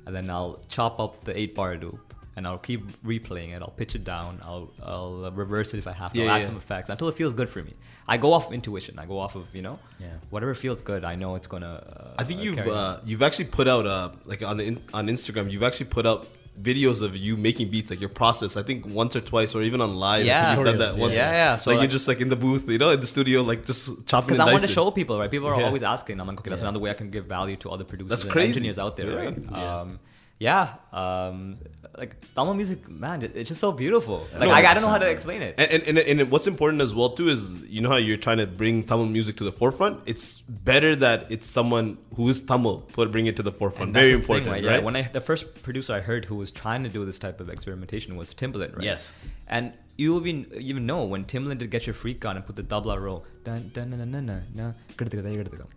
and 0.06 0.16
then 0.16 0.30
I'll 0.30 0.60
chop 0.70 1.00
up 1.00 1.22
the 1.24 1.38
eight 1.38 1.54
bar 1.56 1.76
loop, 1.78 2.14
and 2.36 2.48
I'll 2.48 2.58
keep 2.58 2.82
replaying 3.04 3.54
it. 3.56 3.62
I'll 3.62 3.76
pitch 3.82 3.94
it 3.96 4.04
down. 4.04 4.40
I'll 4.44 4.72
I'll 4.84 5.26
uh, 5.26 5.32
reverse 5.32 5.74
it 5.74 5.78
if 5.80 5.88
I 5.88 5.92
have 5.92 6.14
to. 6.14 6.20
Yeah, 6.20 6.26
I'll 6.26 6.32
add 6.32 6.42
yeah. 6.42 6.48
some 6.48 6.58
effects 6.58 6.90
until 6.90 7.08
it 7.10 7.16
feels 7.16 7.34
good 7.34 7.50
for 7.50 7.62
me. 7.62 7.74
I 8.08 8.18
go 8.18 8.34
off 8.34 8.52
intuition. 8.52 9.00
I 9.00 9.06
go 9.06 9.20
off 9.20 9.36
of 9.36 9.46
you 9.54 9.62
know, 9.62 9.80
Yeah. 10.00 10.08
whatever 10.30 10.54
feels 10.56 10.82
good. 10.82 11.04
I 11.04 11.16
know 11.16 11.36
it's 11.36 11.48
gonna. 11.48 11.84
Uh, 12.16 12.22
I 12.22 12.24
think 12.24 12.42
you've 12.42 12.58
uh, 12.60 13.00
you've 13.04 13.22
actually 13.22 13.46
put 13.46 13.68
out 13.68 13.86
uh 13.86 14.10
like 14.26 14.44
on 14.44 14.58
the 14.58 14.64
in, 14.64 14.84
on 14.94 15.08
Instagram 15.08 15.52
you've 15.52 15.64
actually 15.64 15.88
put 15.88 16.06
out 16.06 16.28
videos 16.62 17.02
of 17.02 17.16
you 17.16 17.38
making 17.38 17.70
beats 17.70 17.90
like 17.90 18.02
your 18.02 18.10
process 18.10 18.58
I 18.58 18.64
think 18.64 18.86
once 18.86 19.16
or 19.16 19.22
twice 19.22 19.56
or 19.56 19.62
even 19.64 19.80
on 19.80 19.96
live 19.96 20.26
Yeah. 20.26 20.54
you've 20.56 20.66
done 20.66 20.78
that 20.80 20.98
once 20.98 21.14
yeah. 21.16 21.32
Yeah. 21.32 21.56
So 21.56 21.70
like 21.72 21.78
like- 21.78 21.84
you're 21.84 21.92
just 21.92 22.08
like 22.10 22.20
in 22.20 22.28
the 22.28 22.36
booth 22.36 22.68
you 22.70 22.78
know 22.78 22.90
in 22.90 23.00
the 23.00 23.08
studio 23.08 23.42
like 23.42 23.66
just 23.66 24.06
chopping 24.06 24.36
because 24.36 24.40
I 24.48 24.52
want 24.52 24.62
to 24.64 24.68
show 24.70 24.92
people, 24.92 25.18
right? 25.18 25.32
People 25.32 25.48
are 25.48 25.58
Yeah. 25.60 25.66
always 25.68 25.82
asking. 25.82 26.20
I'm 26.20 26.28
like, 26.28 26.40
okay, 26.40 26.50
that's 26.50 26.62
Yeah. 26.62 26.68
another 26.68 26.80
way 26.84 26.90
I 26.92 26.94
can 26.94 27.10
give 27.10 27.26
value 27.26 27.56
to 27.58 27.70
other 27.70 27.86
producers 27.86 28.24
That's 28.24 28.36
and 28.36 28.38
engineers 28.50 28.78
out 28.78 28.98
there, 28.98 29.12
Yeah. 29.12 29.16
right? 29.24 29.54
Um, 29.54 30.00
yeah, 30.42 30.74
um, 30.92 31.56
like 32.00 32.16
Tamil 32.34 32.56
music, 32.56 32.90
man, 32.90 33.22
it's 33.22 33.48
just 33.48 33.62
so 33.62 33.72
beautiful. 33.72 34.28
Like 34.34 34.50
No, 34.50 34.50
I, 34.50 34.72
I 34.72 34.74
don't 34.74 34.82
know 34.82 34.90
how 34.90 34.98
to 34.98 35.08
explain 35.08 35.44
it. 35.44 35.54
And, 35.60 35.84
and, 35.84 36.00
and, 36.00 36.20
and 36.20 36.32
what's 36.32 36.48
important 36.48 36.82
as 36.82 36.96
well 36.96 37.12
too 37.12 37.28
is 37.28 37.54
you 37.66 37.80
know 37.80 37.90
how 37.90 37.98
you're 37.98 38.18
trying 38.18 38.40
to 38.40 38.48
bring 38.48 38.84
Tamil 38.84 39.06
music 39.06 39.38
to 39.38 39.44
the 39.44 39.52
forefront. 39.52 40.02
It's 40.08 40.40
better 40.40 40.96
that 40.96 41.32
it's 41.32 41.46
someone 41.46 42.00
who 42.16 42.28
is 42.28 42.44
Tamil 42.44 42.80
put 42.92 43.12
bring 43.12 43.28
it 43.28 43.36
to 43.36 43.44
the 43.44 43.52
forefront. 43.52 43.94
Very 43.94 44.06
the 44.06 44.12
thing, 44.14 44.20
important, 44.22 44.52
right? 44.52 44.64
Yeah, 44.64 44.80
when 44.80 44.96
I 44.96 45.04
the 45.04 45.22
first 45.22 45.62
producer 45.62 45.94
I 45.94 46.00
heard 46.00 46.26
who 46.26 46.38
was 46.38 46.50
trying 46.50 46.82
to 46.86 46.90
do 46.90 47.06
this 47.06 47.20
type 47.20 47.40
of 47.40 47.48
experimentation 47.48 48.16
was 48.16 48.34
Timbaland, 48.34 48.76
right? 48.76 48.86
Yes. 48.86 49.14
And 49.48 49.74
you 49.98 50.18
even 50.20 50.48
even 50.58 50.86
know 50.86 51.04
when 51.06 51.26
Timbaland 51.26 51.60
did 51.60 51.70
get 51.70 51.86
your 51.86 51.94
freak 51.94 52.26
on 52.26 52.36
and 52.36 52.46
put 52.46 52.56
the 52.56 52.64
tabla 52.64 53.00
roll. 53.00 53.26
Dun 53.44 53.72
dun 53.74 53.92
dun 53.92 54.00
dun 54.00 54.12
dun 54.12 54.26
dun. 54.28 54.44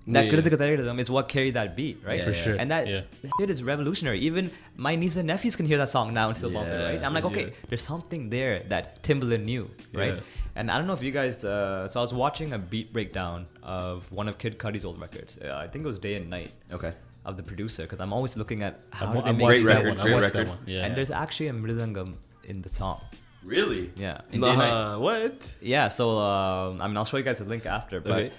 That 0.06 0.26
yeah. 0.26 1.00
is 1.00 1.10
what 1.10 1.28
carried 1.28 1.54
that 1.54 1.76
beat, 1.76 2.02
right? 2.04 2.18
Yeah, 2.18 2.24
For 2.24 2.32
sure. 2.32 2.56
And 2.56 2.70
that 2.70 2.86
yeah. 2.86 3.02
hit 3.38 3.50
is 3.50 3.62
revolutionary. 3.62 4.20
Even 4.20 4.50
my 4.76 4.94
nieces 4.96 5.18
and 5.18 5.26
nephews 5.26 5.56
can 5.56 5.66
hear 5.66 5.78
that 5.78 5.90
song 5.90 6.14
now 6.14 6.28
and 6.28 6.36
the 6.36 6.48
yeah, 6.48 6.58
love 6.58 6.68
it, 6.68 6.84
right? 6.84 7.04
I'm 7.04 7.14
like, 7.14 7.24
okay, 7.24 7.52
there's 7.68 7.82
something 7.82 8.30
there 8.30 8.64
that 8.68 9.02
Timbaland 9.02 9.44
knew, 9.44 9.70
right? 9.92 10.22
And 10.56 10.70
I 10.70 10.78
don't 10.78 10.86
know 10.86 10.92
if 10.92 11.02
you 11.02 11.10
guys. 11.10 11.44
Uh, 11.44 11.88
so 11.88 12.00
I 12.00 12.02
was 12.02 12.14
watching 12.14 12.52
a 12.52 12.58
beat 12.58 12.92
breakdown 12.92 13.46
of 13.62 14.10
one 14.12 14.28
of 14.28 14.38
Kid 14.38 14.58
Cudi's 14.58 14.84
old 14.84 15.00
records. 15.00 15.38
Uh, 15.38 15.56
I 15.56 15.66
think 15.66 15.84
it 15.84 15.88
was 15.88 15.98
Day 15.98 16.14
and 16.14 16.30
Night. 16.30 16.52
Okay 16.72 16.94
of 17.24 17.38
the 17.38 17.42
producer 17.42 17.82
because 17.82 18.00
I'm 18.00 18.12
always 18.12 18.36
looking 18.36 18.62
at 18.62 18.80
how 18.90 19.06
I'm, 19.06 19.14
they 19.14 19.20
I'm 19.30 19.36
make 19.38 19.46
great 19.46 19.64
record, 19.64 19.96
great 19.96 20.34
record. 20.34 20.50
Yeah. 20.66 20.84
And 20.84 20.94
there's 20.94 21.10
actually 21.10 21.48
a 21.48 21.52
mridangam 21.52 22.16
in 22.44 22.62
the 22.62 22.68
song. 22.68 23.00
Really? 23.44 23.92
Yeah. 23.96 24.20
In 24.32 24.40
Day 24.40 24.48
and 24.48 24.58
Night? 24.58 24.68
Nah, 24.70 24.98
what? 24.98 25.50
Yeah. 25.60 25.88
So 25.88 26.18
um, 26.18 26.80
I 26.80 26.86
mean, 26.88 26.96
I'll 26.96 27.04
show 27.04 27.16
you 27.16 27.22
guys 27.22 27.40
a 27.40 27.44
link 27.44 27.66
after, 27.66 28.00
but. 28.00 28.12
Okay. 28.12 28.32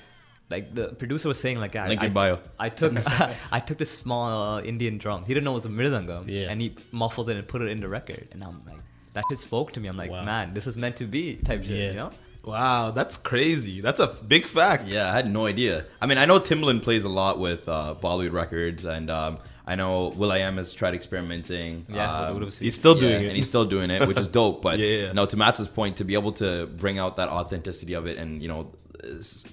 Like 0.47 0.75
the 0.75 0.89
producer 0.89 1.27
was 1.27 1.39
saying, 1.39 1.57
like 1.59 1.73
yeah, 1.73 1.87
Link 1.87 2.03
I, 2.03 2.05
in 2.05 2.13
bio. 2.13 2.37
I 2.59 2.69
took 2.69 2.93
I 3.51 3.59
took 3.59 3.79
this 3.79 3.89
small 3.89 4.57
uh, 4.57 4.61
Indian 4.61 4.99
drum. 4.99 5.23
He 5.23 5.33
didn't 5.33 5.43
know 5.43 5.53
it 5.53 5.55
was 5.55 5.65
a 5.65 5.69
mridangam, 5.69 6.25
Yeah. 6.27 6.51
and 6.51 6.61
he 6.61 6.75
muffled 6.91 7.31
it 7.31 7.37
and 7.37 7.47
put 7.47 7.63
it 7.63 7.69
in 7.69 7.79
the 7.79 7.87
record. 7.89 8.27
And 8.31 8.43
I'm 8.43 8.61
like, 8.63 8.77
that 9.13 9.23
just 9.27 9.41
spoke 9.41 9.71
to 9.71 9.79
me. 9.79 9.87
I'm 9.89 9.97
like, 9.97 10.11
Wow. 10.11 10.23
man, 10.23 10.53
this 10.53 10.67
is 10.67 10.77
meant 10.77 10.97
to 10.97 11.05
be 11.05 11.37
type 11.37 11.63
shit, 11.63 11.71
Yeah. 11.71 11.87
you 11.89 11.95
know? 11.95 12.11
Wow, 12.43 12.91
that's 12.91 13.17
crazy. 13.17 13.81
That's 13.81 13.99
a 13.99 14.05
big 14.05 14.45
fact. 14.45 14.85
Yeah, 14.87 15.09
I 15.11 15.15
had 15.15 15.27
no 15.27 15.47
idea. 15.47 15.85
I 15.99 16.05
mean, 16.05 16.19
I 16.19 16.25
know 16.25 16.39
Timbaland 16.39 16.83
plays 16.83 17.05
a 17.05 17.09
lot 17.09 17.39
with 17.39 17.67
uh, 17.67 17.95
Bollywood 17.99 18.33
Records, 18.33 18.85
and 18.85 19.09
um, 19.09 19.39
I 19.67 19.75
know 19.75 20.09
Will 20.09 20.31
I 20.31 20.39
Am 20.39 20.57
has 20.57 20.73
tried 20.73 20.93
experimenting. 20.93 21.85
Yeah, 21.89 22.27
um, 22.27 22.37
Uruv 22.39 22.57
He's 22.59 22.75
still 22.75 22.93
yeah, 22.95 22.99
doing 23.01 23.23
it. 23.23 23.27
and 23.29 23.35
he's 23.37 23.47
still 23.47 23.65
doing 23.65 23.89
it, 23.89 24.07
which 24.07 24.17
is 24.19 24.27
dope. 24.39 24.61
But 24.61 24.77
Yeah, 24.79 24.87
yeah. 25.07 25.11
no, 25.13 25.25
to 25.25 25.37
Matt's 25.37 25.67
point, 25.67 25.97
to 25.97 26.03
be 26.03 26.13
able 26.13 26.33
to 26.33 26.67
bring 26.67 26.99
out 26.99 27.17
that 27.17 27.29
authenticity 27.29 27.93
of 27.93 28.05
it, 28.05 28.17
and 28.17 28.41
you 28.43 28.47
know, 28.47 28.71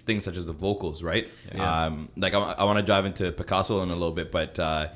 things 0.06 0.24
such 0.24 0.36
as 0.36 0.46
the 0.46 0.52
vocals, 0.52 1.02
right? 1.02 1.28
Yeah. 1.54 1.86
Um, 1.86 2.08
like 2.16 2.34
I, 2.34 2.38
I 2.38 2.64
want 2.64 2.78
to 2.78 2.82
dive 2.82 3.04
into 3.06 3.32
Picasso 3.32 3.82
in 3.82 3.88
a 3.90 3.92
little 3.94 4.12
bit, 4.12 4.30
but 4.30 4.58
uh, 4.58 4.88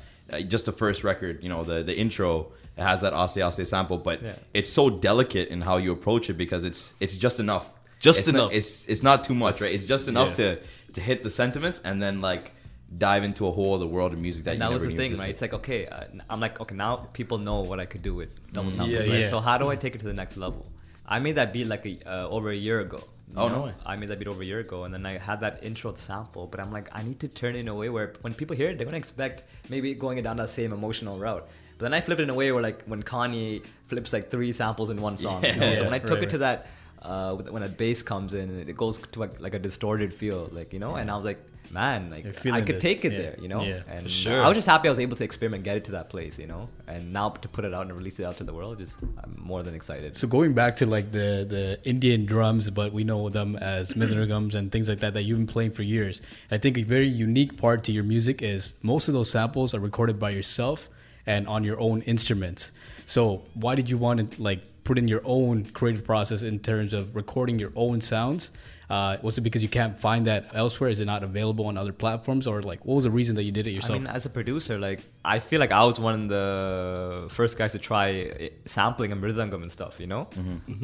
just 0.47 0.65
the 0.65 0.71
first 0.71 1.03
record, 1.03 1.43
you 1.43 1.49
know, 1.49 1.63
the 1.63 1.83
the 1.83 1.97
intro. 1.97 2.51
It 2.77 2.83
has 2.83 3.01
that 3.01 3.13
Ase 3.13 3.37
Ase 3.37 3.67
sample, 3.67 3.97
but 3.97 4.21
Yeah. 4.21 4.33
it's 4.53 4.71
so 4.71 4.87
delicate 4.91 5.49
in 5.49 5.61
how 5.61 5.77
you 5.77 5.91
approach 5.91 6.29
it 6.29 6.33
because 6.37 6.63
it's 6.63 6.93
it's 6.99 7.17
just 7.17 7.39
enough. 7.39 7.65
Just 7.99 8.19
It's 8.19 8.27
not- 8.27 8.35
enough. 8.35 8.51
it's 8.53 8.87
it's 8.87 9.01
not 9.01 9.23
too 9.23 9.33
much, 9.33 9.53
That's- 9.55 9.61
right? 9.63 9.73
It's 9.75 9.87
just 9.87 10.07
enough 10.07 10.29
yeah. 10.37 10.55
to 10.55 10.59
to 10.93 11.01
hit 11.01 11.23
the 11.23 11.31
sentiments 11.31 11.81
and 11.83 11.99
then 11.99 12.21
like 12.21 12.53
dive 12.95 13.23
into 13.23 13.47
a 13.47 13.51
whole 13.51 13.75
other 13.75 13.85
world 13.85 14.13
of 14.13 14.19
music 14.19 14.45
that 14.45 14.51
And 14.51 14.59
you 14.59 14.67
that 14.67 14.73
was 14.73 14.83
the 14.83 14.89
knew 14.89 14.97
thing, 14.97 15.15
right? 15.17 15.29
It's 15.29 15.41
like 15.41 15.53
okay, 15.53 15.87
uh, 15.87 16.05
I'm 16.29 16.39
like 16.39 16.59
okay, 16.61 16.75
now 16.75 16.95
people 17.13 17.37
know 17.37 17.59
what 17.61 17.79
I 17.79 17.85
could 17.85 18.01
do 18.01 18.13
with 18.15 18.29
double 18.53 18.71
samples, 18.71 18.91
Yeah, 18.91 18.99
right? 19.11 19.19
yeah. 19.21 19.29
So 19.29 19.39
how 19.39 19.57
do 19.57 19.69
I 19.69 19.75
take 19.75 19.95
it 19.95 19.99
to 19.99 20.05
the 20.05 20.13
next 20.13 20.37
level? 20.37 20.65
I 21.05 21.19
made 21.19 21.35
that 21.35 21.53
beat 21.53 21.67
like 21.67 21.85
a, 21.85 21.97
uh, 22.05 22.27
over 22.29 22.49
a 22.49 22.55
year 22.55 22.79
ago. 22.81 23.01
you 23.29 23.33
Oh, 23.37 23.47
no 23.49 23.61
way. 23.63 23.73
I 23.85 23.95
made 23.97 24.09
that 24.09 24.19
beat 24.19 24.27
over 24.27 24.41
a 24.41 24.45
year 24.45 24.59
ago, 24.59 24.83
and 24.85 24.93
then 24.93 25.05
I 25.05 25.17
had 25.17 25.39
that 25.41 25.63
intro 25.63 25.93
sample. 25.95 26.47
But 26.47 26.59
I'm 26.59 26.71
like, 26.71 26.89
I 26.93 27.03
need 27.03 27.19
to 27.21 27.27
turn 27.27 27.55
it 27.55 27.59
in 27.59 27.67
a 27.67 27.75
way 27.75 27.89
where 27.89 28.13
when 28.21 28.33
people 28.33 28.55
hear 28.55 28.69
it, 28.69 28.77
they're 28.77 28.85
gonna 28.85 28.97
expect 28.97 29.43
maybe 29.69 29.93
going 29.93 30.21
down 30.23 30.37
that 30.37 30.49
same 30.49 30.71
emotional 30.73 31.17
route. 31.19 31.47
But 31.77 31.83
then 31.85 31.93
I 31.93 32.01
flipped 32.01 32.19
it 32.21 32.23
in 32.23 32.29
a 32.29 32.33
way 32.33 32.51
where 32.51 32.63
like 32.63 32.83
when 32.85 33.03
Kanye 33.03 33.63
flips 33.87 34.11
like 34.11 34.31
three 34.31 34.51
samples 34.53 34.89
in 34.89 35.01
one 35.01 35.17
song. 35.17 35.43
you 35.43 35.53
know? 35.55 35.67
Yeah, 35.67 35.75
so 35.75 35.83
when 35.83 35.93
I 35.93 35.99
took 35.99 36.11
right, 36.19 36.23
it 36.23 36.29
to 36.31 36.37
that, 36.39 36.67
uh, 37.01 37.35
when 37.35 37.63
a 37.63 37.69
bass 37.69 38.01
comes 38.01 38.33
in, 38.33 38.67
it 38.67 38.75
goes 38.75 38.97
to 38.97 39.19
like, 39.19 39.39
like 39.39 39.53
a 39.53 39.59
distorted 39.59 40.13
feel, 40.13 40.49
like 40.51 40.73
you 40.73 40.79
know. 40.79 40.95
And 40.95 41.11
I 41.11 41.15
was 41.15 41.25
like, 41.25 41.39
man, 41.71 42.09
like 42.09 42.25
I 42.47 42.61
could 42.61 42.75
this. 42.75 42.83
take 42.83 43.05
it 43.05 43.11
Yeah. 43.11 43.17
there, 43.17 43.35
you 43.39 43.47
know. 43.47 43.61
Yeah, 43.61 43.81
and 43.89 44.03
for 44.03 44.09
sure. 44.09 44.41
I 44.41 44.47
was 44.47 44.55
just 44.55 44.67
happy 44.67 44.87
I 44.87 44.91
was 44.91 44.99
able 44.99 45.15
to 45.17 45.23
experiment, 45.23 45.63
get 45.63 45.77
it 45.77 45.83
to 45.85 45.91
that 45.93 46.09
place, 46.09 46.37
you 46.39 46.47
know. 46.47 46.69
And 46.87 47.11
now 47.13 47.29
to 47.29 47.47
put 47.47 47.65
it 47.65 47.73
out 47.73 47.83
and 47.87 47.93
release 47.95 48.19
it 48.19 48.23
out 48.25 48.37
to 48.37 48.43
the 48.43 48.53
world, 48.53 48.77
just 48.79 48.97
I'm 49.23 49.35
more 49.37 49.63
than 49.63 49.75
excited. 49.75 50.15
So 50.15 50.27
going 50.27 50.53
back 50.53 50.75
to 50.77 50.85
like 50.85 51.11
the 51.11 51.45
the 51.49 51.79
Indian 51.83 52.25
drums, 52.25 52.69
but 52.69 52.93
we 52.93 53.03
know 53.03 53.29
them 53.29 53.55
as 53.57 53.93
mridangams 53.93 54.55
and 54.59 54.71
things 54.71 54.87
like 54.89 54.99
that 54.99 55.13
that 55.13 55.23
you've 55.23 55.37
been 55.37 55.47
playing 55.47 55.71
for 55.71 55.83
years. 55.83 56.21
I 56.51 56.57
think 56.57 56.77
a 56.77 56.83
very 56.83 57.07
unique 57.09 57.57
part 57.57 57.83
to 57.85 57.91
your 57.91 58.03
music 58.03 58.41
is 58.41 58.73
most 58.83 59.07
of 59.07 59.13
those 59.13 59.29
samples 59.29 59.73
are 59.75 59.79
recorded 59.79 60.19
by 60.19 60.29
yourself 60.31 60.89
and 61.25 61.47
on 61.47 61.63
your 61.63 61.79
own 61.79 62.01
instruments. 62.03 62.71
So 63.05 63.43
why 63.53 63.75
did 63.75 63.89
you 63.89 63.97
want 63.97 64.31
to 64.33 64.41
like 64.41 64.61
put 64.83 64.97
in 64.97 65.07
your 65.09 65.21
own 65.25 65.65
creative 65.73 66.05
process 66.05 66.41
in 66.43 66.59
terms 66.59 66.93
of 66.93 67.13
recording 67.15 67.59
your 67.59 67.71
own 67.75 67.99
sounds? 67.99 68.51
Uh, 68.89 69.17
was 69.21 69.37
it 69.37 69.41
because 69.41 69.61
you 69.61 69.67
can't 69.67 69.99
find 69.99 70.25
that 70.27 70.45
elsewhere? 70.53 70.89
Is 70.89 71.01
it 71.01 71.05
not 71.05 71.21
available 71.21 71.65
on 71.65 71.75
other 71.77 71.91
platforms, 71.91 72.47
or 72.47 72.61
like 72.61 72.85
what 72.85 72.95
was 72.95 73.03
the 73.03 73.11
reason 73.11 73.35
that 73.35 73.43
you 73.43 73.51
did 73.51 73.67
it 73.67 73.71
yourself? 73.71 73.97
I 73.97 73.99
mean, 73.99 74.07
as 74.07 74.25
a 74.25 74.29
producer, 74.29 74.77
like 74.79 75.01
I 75.25 75.39
feel 75.39 75.59
like 75.59 75.73
I 75.73 75.83
was 75.83 75.99
one 75.99 76.13
of 76.21 76.29
the 76.29 77.27
first 77.29 77.57
guys 77.57 77.73
to 77.73 77.79
try 77.79 78.11
eh, 78.11 78.49
sampling 78.65 79.11
and 79.11 79.21
mridangam 79.21 79.61
and 79.61 79.69
stuff, 79.71 79.99
you 79.99 80.07
know. 80.07 80.29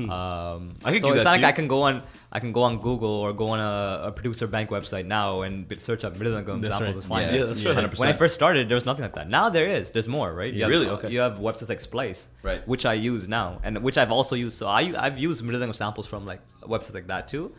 Um, 0.09 0.75
I 0.83 0.91
could 0.91 1.01
so 1.01 1.13
it's 1.13 1.23
that 1.23 1.23
not 1.23 1.31
like 1.31 1.41
too. 1.41 1.45
I 1.47 1.51
can 1.53 1.67
go 1.67 1.81
on, 1.83 2.03
I 2.31 2.39
can 2.39 2.51
go 2.51 2.63
on 2.63 2.79
Google 2.79 3.09
or 3.09 3.31
go 3.31 3.47
on 3.49 3.59
a, 3.59 4.07
a 4.07 4.11
producer 4.11 4.47
bank 4.47 4.69
website 4.69 5.05
now 5.05 5.41
and 5.41 5.65
search 5.79 6.03
up 6.03 6.15
mridangam 6.17 6.61
That's 6.61 6.77
samples 6.77 6.95
right. 6.95 6.95
and 6.95 7.03
find 7.05 7.25
Yeah. 7.27 7.33
it. 7.35 7.39
Yeah, 7.39 7.45
that's 7.45 7.65
right. 7.65 7.77
100%. 7.77 7.99
When 7.99 8.09
I 8.09 8.13
first 8.13 8.35
started, 8.35 8.67
there 8.69 8.75
was 8.75 8.85
nothing 8.85 9.03
like 9.03 9.13
that. 9.15 9.29
Now 9.29 9.49
there 9.49 9.69
is. 9.69 9.91
There's 9.91 10.07
more, 10.07 10.33
right? 10.33 10.53
You 10.53 10.63
have, 10.63 10.69
Really? 10.69 10.89
Okay. 10.89 11.09
You 11.09 11.19
have 11.21 11.37
websites 11.39 11.69
like 11.69 11.79
Splice, 11.81 12.27
Right. 12.41 12.67
Which 12.67 12.85
I 12.85 12.93
use 12.95 13.29
now, 13.29 13.59
and 13.63 13.77
which 13.81 13.97
I've 13.97 14.11
also 14.11 14.35
used. 14.35 14.57
So 14.57 14.67
I 14.67 14.93
I've 14.97 15.17
used 15.17 15.41
mridangam 15.43 15.73
samples 15.75 16.07
from 16.07 16.25
like 16.25 16.41
websites 16.63 16.93
like 16.95 17.07
that 17.07 17.27
too. 17.29 17.53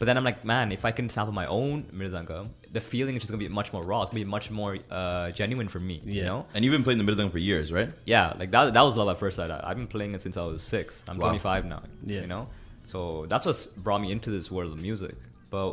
But 0.00 0.06
then 0.06 0.16
I'm 0.16 0.24
like, 0.24 0.46
man, 0.46 0.72
if 0.72 0.86
I 0.86 0.92
can 0.92 1.10
sample 1.10 1.34
my 1.34 1.44
own 1.44 1.82
mridanga, 1.94 2.48
the 2.72 2.80
feeling 2.80 3.16
is 3.16 3.20
just 3.22 3.30
gonna 3.30 3.44
be 3.48 3.48
much 3.48 3.70
more 3.74 3.84
raw. 3.84 4.00
It's 4.00 4.10
gonna 4.10 4.24
be 4.24 4.30
much 4.38 4.50
more 4.50 4.78
uh, 4.90 5.30
genuine 5.32 5.68
for 5.68 5.78
me. 5.78 6.00
You 6.06 6.24
know? 6.24 6.46
And 6.54 6.64
you've 6.64 6.72
been 6.72 6.82
playing 6.82 6.96
the 6.96 7.04
middle 7.04 7.28
for 7.28 7.36
years, 7.38 7.70
right? 7.70 7.92
Yeah, 8.06 8.32
like 8.38 8.50
that. 8.52 8.72
That 8.72 8.80
was 8.80 8.96
love 8.96 9.08
at 9.10 9.18
first 9.18 9.36
sight. 9.36 9.50
I- 9.50 9.60
I've 9.62 9.76
been 9.76 9.86
playing 9.96 10.14
it 10.14 10.22
since 10.22 10.38
I 10.38 10.44
was 10.44 10.62
six. 10.62 11.04
I'm 11.06 11.18
Wow. 11.18 11.28
25 11.28 11.66
now. 11.66 11.82
Yeah. 12.06 12.22
You 12.22 12.28
know, 12.28 12.48
so 12.86 13.26
that's 13.28 13.44
what's 13.44 13.66
brought 13.66 14.00
me 14.00 14.10
into 14.10 14.30
this 14.30 14.50
world 14.50 14.72
of 14.72 14.80
music. 14.80 15.16
But 15.50 15.72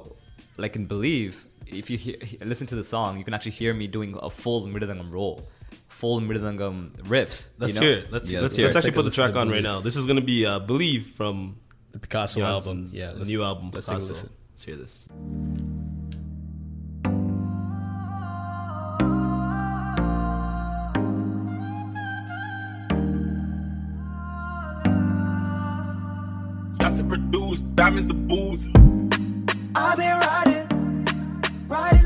like 0.58 0.76
in 0.76 0.88
Believe, 0.88 1.46
if 1.66 1.90
you 1.90 1.98
hear, 1.98 2.18
listen 2.42 2.68
to 2.68 2.76
the 2.76 2.84
song, 2.84 3.18
you 3.18 3.24
can 3.24 3.34
actually 3.34 3.52
hear 3.62 3.74
me 3.74 3.88
doing 3.88 4.14
a 4.22 4.30
full 4.30 4.68
mridangam 4.68 5.10
roll, 5.10 5.48
full 5.88 6.20
mridangam 6.20 6.92
riffs. 7.14 7.48
Let's 7.60 7.76
you 7.76 7.80
know? 7.80 7.88
hear 7.88 7.98
it. 8.00 8.12
Let's 8.12 8.30
Yeah, 8.30 8.42
let's, 8.42 8.44
let's 8.44 8.56
hear 8.58 8.66
let's 8.66 8.76
it. 8.76 8.80
actually 8.80 8.92
put 8.92 9.06
the 9.06 9.12
track 9.12 9.38
on 9.38 9.50
right 9.50 9.64
now. 9.64 9.80
This 9.80 9.96
is 9.96 10.06
gonna 10.06 10.20
be 10.36 10.46
uh, 10.46 10.60
"Believe" 10.60 11.14
from 11.16 11.56
The 11.98 12.02
Picasso 12.02 12.42
album. 12.44 12.88
Yeah, 12.92 13.14
let's, 13.16 13.28
new 13.28 13.42
album. 13.42 13.72
Let's 13.74 13.88
take 13.88 13.96
a 13.96 14.00
Picasso. 14.00 14.14
listen. 14.14 14.30
Let's 14.52 14.64
hear 14.64 14.76
this. 14.76 15.08
Got 26.78 26.98
to 26.98 27.04
produce, 27.04 27.64
diamonds 27.64 28.08
the 28.08 28.14
booth. 28.14 28.68
I've 29.76 29.98
been 29.98 30.20
riding, 30.20 31.08
riding 31.68 31.97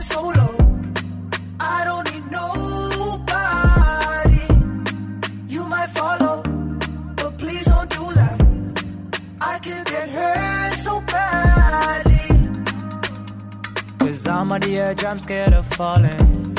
I'm 14.51 14.55
on 14.62 14.70
the 14.70 14.79
edge, 14.79 15.05
I'm 15.05 15.17
scared 15.17 15.53
of 15.53 15.65
falling. 15.77 16.53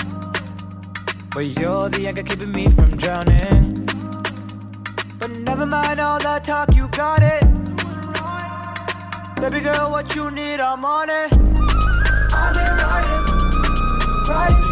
But 1.35 1.61
you're 1.61 1.91
the 1.91 2.07
anchor 2.07 2.23
keeping 2.23 2.51
me 2.51 2.71
from 2.71 2.89
drowning. 2.97 3.85
But 5.19 5.37
never 5.41 5.67
mind 5.67 6.01
all 6.01 6.19
that 6.21 6.43
talk, 6.43 6.75
you 6.75 6.89
got 6.89 7.21
it. 7.23 7.45
Baby 9.43 9.61
girl, 9.61 9.91
what 9.91 10.17
you 10.17 10.31
need, 10.31 10.59
I'm 10.59 10.83
on 10.87 11.11
it. 11.11 11.35
I've 12.33 12.55
been 12.55 12.77
riding, 12.81 13.27
riding 14.27 14.72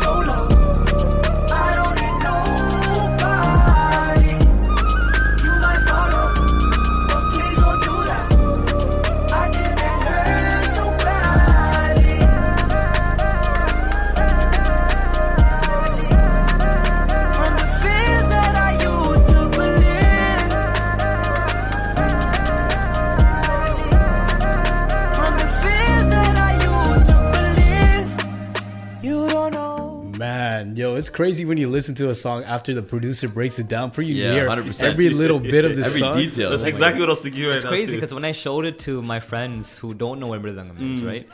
crazy 31.21 31.45
when 31.45 31.59
you 31.63 31.69
listen 31.69 31.95
to 32.03 32.09
a 32.11 32.15
song 32.15 32.43
after 32.45 32.71
the 32.79 32.83
producer 32.83 33.29
breaks 33.29 33.59
it 33.63 33.69
down 33.77 33.91
for 33.97 34.03
you. 34.09 34.15
Yeah, 34.15 34.35
you 34.35 34.41
100%. 34.49 34.83
every 34.91 35.11
little 35.23 35.39
bit 35.55 35.65
of 35.69 35.73
the 35.77 35.85
Every 35.91 36.01
song. 36.01 36.17
detail. 36.17 36.49
That's 36.51 36.65
Oh 36.65 36.75
exactly 36.75 37.01
what 37.03 37.09
I 37.11 37.15
was 37.17 37.21
thinking 37.21 37.45
right 37.47 37.57
it's 37.57 37.65
now. 37.65 37.71
crazy 37.77 37.95
because 37.97 38.15
when 38.19 38.25
I 38.25 38.33
showed 38.33 38.65
it 38.71 38.79
to 38.87 38.93
my 39.03 39.21
friends 39.31 39.77
who 39.81 39.89
don't 39.95 40.19
know 40.21 40.29
what 40.33 40.41
mridangam 40.43 40.77
Mm. 40.79 40.93
is, 40.93 41.03
right? 41.13 41.27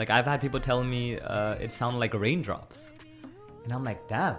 Like 0.00 0.10
I've 0.16 0.26
had 0.32 0.38
people 0.40 0.60
tell 0.70 0.82
me 0.94 1.02
uh, 1.20 1.54
it 1.64 1.70
sounded 1.70 1.98
like 2.04 2.12
raindrops, 2.14 2.78
and 3.64 3.72
I'm 3.72 3.84
like, 3.90 4.00
damn. 4.08 4.36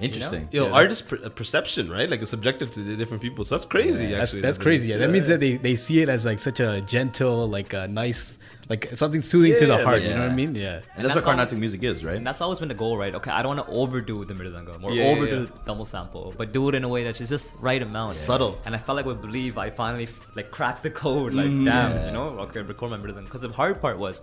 Interesting. 0.00 0.48
Yo, 0.50 0.64
Yeah. 0.66 0.72
art 0.78 0.90
is 0.90 1.02
per- 1.02 1.28
perception, 1.40 1.90
right? 1.90 2.08
Like 2.12 2.22
it's 2.22 2.30
subjective 2.30 2.70
to 2.76 2.80
the 2.80 2.96
different 2.96 3.22
people. 3.22 3.44
So 3.44 3.54
that's 3.56 3.66
crazy. 3.66 4.06
That's, 4.06 4.22
actually, 4.22 4.40
that's 4.40 4.56
that 4.56 4.62
crazy. 4.64 4.88
Yeah, 4.88 4.96
that 5.02 5.10
means 5.10 5.26
that 5.28 5.40
they, 5.40 5.56
they 5.58 5.76
see 5.76 6.00
it 6.00 6.08
as 6.08 6.24
like 6.24 6.38
such 6.38 6.58
a 6.60 6.80
gentle, 6.94 7.46
like 7.46 7.74
a 7.74 7.86
nice, 7.86 8.38
like 8.70 8.82
something 8.94 9.20
soothing 9.30 9.54
to 9.58 9.66
the 9.66 9.78
heart. 9.84 9.96
like- 9.96 10.04
You 10.08 10.14
know 10.18 10.22
what 10.26 10.30
I 10.30 10.40
mean? 10.42 10.54
Yeah. 10.54 10.74
And 10.74 10.82
that's, 10.82 10.96
that's 10.96 11.14
what 11.16 11.16
all- 11.16 11.22
Carnatic 11.30 11.58
music 11.64 11.82
is, 11.90 12.04
right? 12.08 12.14
And 12.18 12.26
that's 12.28 12.40
always 12.44 12.60
been 12.62 12.68
the 12.74 12.80
goal, 12.84 12.94
right? 13.04 13.14
Okay, 13.18 13.32
I 13.38 13.42
don't 13.42 13.56
want 13.56 13.66
to 13.68 13.74
overdo 13.82 14.24
the 14.30 14.34
mridangam 14.40 14.82
or 14.84 14.92
Yeah, 14.92 15.02
yeah, 15.04 15.10
overdo 15.12 15.36
yeah. 15.40 15.46
the 15.46 15.52
double 15.70 15.84
sample, 15.94 16.32
but 16.38 16.52
do 16.52 16.68
it 16.68 16.74
in 16.78 16.84
a 16.84 16.88
way 16.94 17.00
that's 17.04 17.18
just 17.34 17.52
right 17.68 17.82
amount. 17.82 18.12
Subtle. 18.12 18.52
And 18.66 18.74
I 18.76 18.78
felt 18.78 18.96
like 19.00 19.06
with 19.12 19.20
Believe, 19.20 19.58
I 19.58 19.68
finally 19.82 20.08
like 20.36 20.48
cracked 20.56 20.82
the 20.84 20.90
code. 20.90 21.34
Like, 21.34 21.46
Mm. 21.50 21.64
damn, 21.64 21.90
you 22.06 22.12
know, 22.12 22.26
okay, 22.46 22.62
record 22.62 22.90
my 22.92 22.96
mridangam. 22.98 23.24
Because 23.24 23.42
the 23.42 23.50
hard 23.50 23.80
part 23.80 23.98
was, 23.98 24.22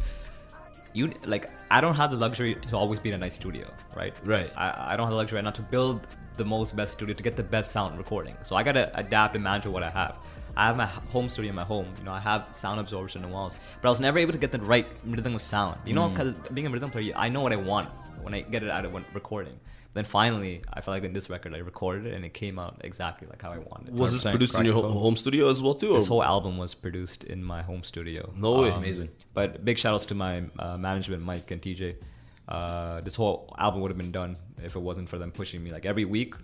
you 0.94 1.12
like, 1.26 1.46
I 1.70 1.82
don't 1.82 1.96
have 1.96 2.12
the 2.12 2.18
luxury 2.18 2.56
to 2.56 2.78
always 2.78 3.00
be 3.02 3.10
in 3.10 3.16
a 3.16 3.18
nice 3.26 3.36
studio, 3.36 3.66
right? 3.96 4.16
Right. 4.24 4.50
I, 4.56 4.94
I 4.94 4.98
don't 4.98 5.06
have 5.08 5.12
the 5.18 5.22
luxury 5.24 5.42
not 5.42 5.56
to 5.56 5.62
build 5.64 6.08
the 6.42 6.46
most 6.46 6.76
best 6.76 6.94
studio 6.94 7.14
to 7.20 7.24
get 7.24 7.36
the 7.36 7.44
best 7.44 7.72
sound 7.72 7.98
recording. 7.98 8.36
So 8.44 8.56
I 8.56 8.64
gotta 8.64 8.86
adapt 8.98 9.36
and 9.36 9.44
manage 9.44 9.66
what 9.68 9.84
I 9.84 9.90
have. 9.90 10.16
I 10.58 10.66
have 10.68 10.76
my 10.78 10.88
home 11.14 11.30
studio 11.30 11.50
in 11.52 11.56
my 11.56 11.64
home. 11.74 11.88
You 12.00 12.06
know, 12.06 12.14
I 12.14 12.20
have 12.20 12.42
sound 12.64 12.80
absorption 12.80 13.22
in 13.24 13.30
the 13.30 13.34
walls, 13.38 13.58
but 13.82 13.88
I 13.90 13.92
was 13.92 14.00
never 14.00 14.18
able 14.20 14.34
to 14.34 14.40
get 14.46 14.52
the 14.52 14.60
right 14.74 14.88
rhythm 15.06 15.36
of 15.36 15.42
sound. 15.42 15.78
You 15.86 15.94
Mm. 15.94 15.96
know, 15.98 16.10
because 16.10 16.34
being 16.58 16.68
a 16.68 16.70
rhythm 16.76 16.90
player, 16.90 17.14
I 17.16 17.30
know 17.30 17.42
what 17.46 17.54
I 17.54 17.58
want 17.72 17.90
when 18.24 18.34
I 18.34 18.42
get 18.42 18.64
it 18.64 18.70
out 18.70 18.84
of 18.86 18.92
when 18.94 19.04
recording. 19.14 19.58
Then 19.94 20.06
finally, 20.06 20.62
I 20.74 20.82
felt 20.82 20.94
like 20.98 21.04
in 21.10 21.14
this 21.14 21.28
record, 21.36 21.52
I 21.56 21.60
recorded 21.60 22.06
it 22.08 22.14
and 22.16 22.24
it 22.26 22.34
came 22.34 22.60
out 22.64 22.74
exactly 22.90 23.28
like 23.32 23.42
how 23.42 23.52
I 23.52 23.60
wanted. 23.72 23.96
Was 23.96 24.12
this 24.14 24.24
produced 24.24 24.56
in 24.56 24.66
your 24.66 24.76
ho- 24.76 24.90
home 25.06 25.16
studio 25.16 25.50
as 25.50 25.62
well 25.64 25.76
too? 25.76 25.94
this 25.94 26.06
or- 26.08 26.10
whole 26.10 26.24
album 26.24 26.58
was 26.58 26.74
produced 26.76 27.24
in 27.24 27.44
my 27.44 27.62
home 27.70 27.84
studio. 27.84 28.22
No 28.36 28.52
way. 28.62 28.70
Amazing. 28.70 29.10
But 29.34 29.64
big 29.70 29.78
shout 29.80 29.94
outs 29.96 30.06
to 30.12 30.16
my 30.16 30.44
uh, 30.60 30.78
management, 30.78 31.24
Mike 31.24 31.50
and 31.52 31.62
TJ. 31.62 31.96
Uh, 32.48 33.02
this 33.02 33.16
whole 33.16 33.54
album 33.58 33.82
would 33.82 33.92
have 33.92 33.98
been 33.98 34.12
done 34.12 34.38
if 34.64 34.76
it 34.76 34.80
wasn't 34.90 35.10
for 35.10 35.18
them 35.18 35.32
pushing 35.32 35.64
me. 35.64 35.70
Like 35.72 35.86
every 35.86 36.06
week, 36.06 36.36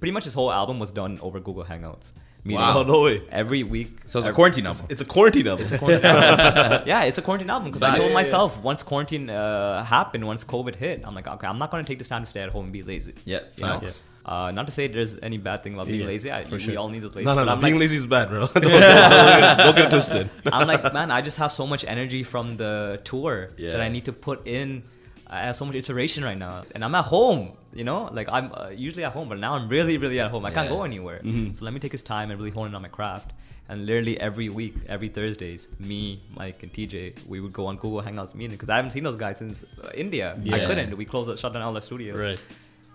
pretty 0.00 0.10
much 0.12 0.24
this 0.24 0.34
whole 0.34 0.50
album 0.50 0.78
was 0.78 0.90
done 0.90 1.18
over 1.22 1.38
Google 1.38 1.64
Hangouts. 1.64 2.12
Meeting 2.44 2.60
Wow, 2.60 2.82
no 2.82 3.02
way. 3.02 3.22
Every 3.30 3.62
week. 3.62 3.98
So 4.06 4.18
it's 4.18 4.26
a 4.26 4.32
quarantine 4.32 4.66
album. 4.66 4.86
It's 4.88 5.00
a 5.00 5.04
quarantine 5.04 5.46
album. 5.46 5.62
It's 5.62 5.70
a 5.70 5.78
quarantine 5.78 6.06
album. 6.06 6.82
yeah, 6.88 7.04
it's 7.04 7.16
a 7.18 7.22
quarantine 7.22 7.48
album 7.50 7.68
because 7.70 7.82
I 7.82 7.90
told 7.90 8.00
Yeah, 8.02 8.08
yeah, 8.08 8.14
myself 8.14 8.60
once 8.62 8.82
quarantine 8.82 9.30
uh, 9.30 9.84
happened, 9.84 10.26
once 10.26 10.42
COVID 10.42 10.74
hit, 10.74 11.02
I'm 11.06 11.14
like, 11.14 11.28
okay, 11.28 11.46
I'm 11.46 11.58
not 11.58 11.70
going 11.70 11.84
to 11.84 11.88
take 11.88 11.98
this 11.98 12.08
time 12.08 12.22
to 12.22 12.28
stay 12.28 12.40
at 12.40 12.48
home 12.48 12.64
and 12.64 12.72
be 12.72 12.82
lazy. 12.82 13.14
Yeah, 13.24 13.40
You 13.56 13.64
know? 13.64 13.78
facts. 13.80 14.04
Uh, 14.26 14.50
not 14.52 14.66
to 14.66 14.72
say 14.72 14.88
there's 14.88 15.18
any 15.20 15.38
bad 15.38 15.62
thing 15.62 15.74
about 15.74 15.86
being 15.86 16.00
Yeah, 16.00 16.06
lazy. 16.06 16.32
I, 16.32 16.42
for 16.44 16.54
we 16.56 16.60
sure. 16.60 16.78
all 16.78 16.88
need 16.88 17.02
those 17.02 17.14
lazy. 17.14 17.26
no, 17.26 17.34
no, 17.34 17.44
no. 17.44 17.56
Being 17.56 17.74
like, 17.74 17.80
lazy 17.80 17.96
is 17.96 18.06
bad, 18.08 18.28
bro. 18.28 18.46
don't, 18.48 18.54
don't, 18.54 18.70
get, 18.70 19.56
don't 19.58 19.76
get 19.76 19.90
twisted. 19.90 20.28
I'm 20.46 20.66
like, 20.66 20.92
man, 20.92 21.12
I 21.12 21.22
just 21.22 21.38
have 21.38 21.52
so 21.52 21.64
much 21.66 21.84
energy 21.84 22.24
from 22.24 22.56
the 22.56 23.00
tour 23.04 23.50
Yeah. 23.56 23.72
that 23.72 23.80
I 23.80 23.88
need 23.88 24.04
to 24.06 24.12
put 24.12 24.46
in. 24.48 24.82
I 25.28 25.42
have 25.46 25.56
so 25.56 25.64
much 25.64 25.76
inspiration 25.76 26.24
right 26.24 26.36
now, 26.36 26.64
and 26.74 26.84
I'm 26.84 26.94
at 26.96 27.04
home. 27.06 27.52
You 27.74 27.84
know, 27.84 28.10
like 28.12 28.28
I'm 28.30 28.52
uh, 28.52 28.68
usually 28.68 29.04
at 29.04 29.12
home, 29.12 29.28
but 29.28 29.38
now 29.38 29.54
I'm 29.54 29.68
really, 29.68 29.96
really 29.96 30.20
at 30.20 30.30
home. 30.30 30.44
I 30.44 30.50
can't 30.50 30.68
go 30.68 30.82
anywhere. 30.82 31.20
Mm-hmm. 31.24 31.54
So 31.54 31.64
let 31.64 31.72
me 31.72 31.80
take 31.80 31.92
this 31.92 32.02
time 32.02 32.30
and 32.30 32.38
really 32.38 32.50
hone 32.50 32.66
in 32.68 32.74
on 32.74 32.82
my 32.82 32.88
craft. 32.88 33.32
And 33.68 33.86
literally 33.86 34.20
every 34.20 34.48
week, 34.48 34.74
every 34.88 35.08
Thursdays, 35.08 35.68
me, 35.78 36.22
Mike, 36.36 36.62
and 36.62 36.72
TJ, 36.72 37.26
we 37.26 37.40
would 37.40 37.52
go 37.52 37.66
on 37.66 37.76
Google 37.76 38.02
Hangouts 38.02 38.34
meeting 38.34 38.52
because 38.52 38.68
I 38.68 38.76
haven't 38.76 38.90
seen 38.90 39.04
those 39.04 39.16
guys 39.16 39.38
since 39.38 39.64
uh, 39.82 39.90
India. 39.94 40.38
I 40.52 40.66
couldn't. 40.66 40.96
We 40.96 41.04
closed, 41.04 41.38
shut 41.38 41.52
down 41.52 41.62
all 41.62 41.72
the 41.72 41.80
studios. 41.80 42.22
Right. 42.22 42.42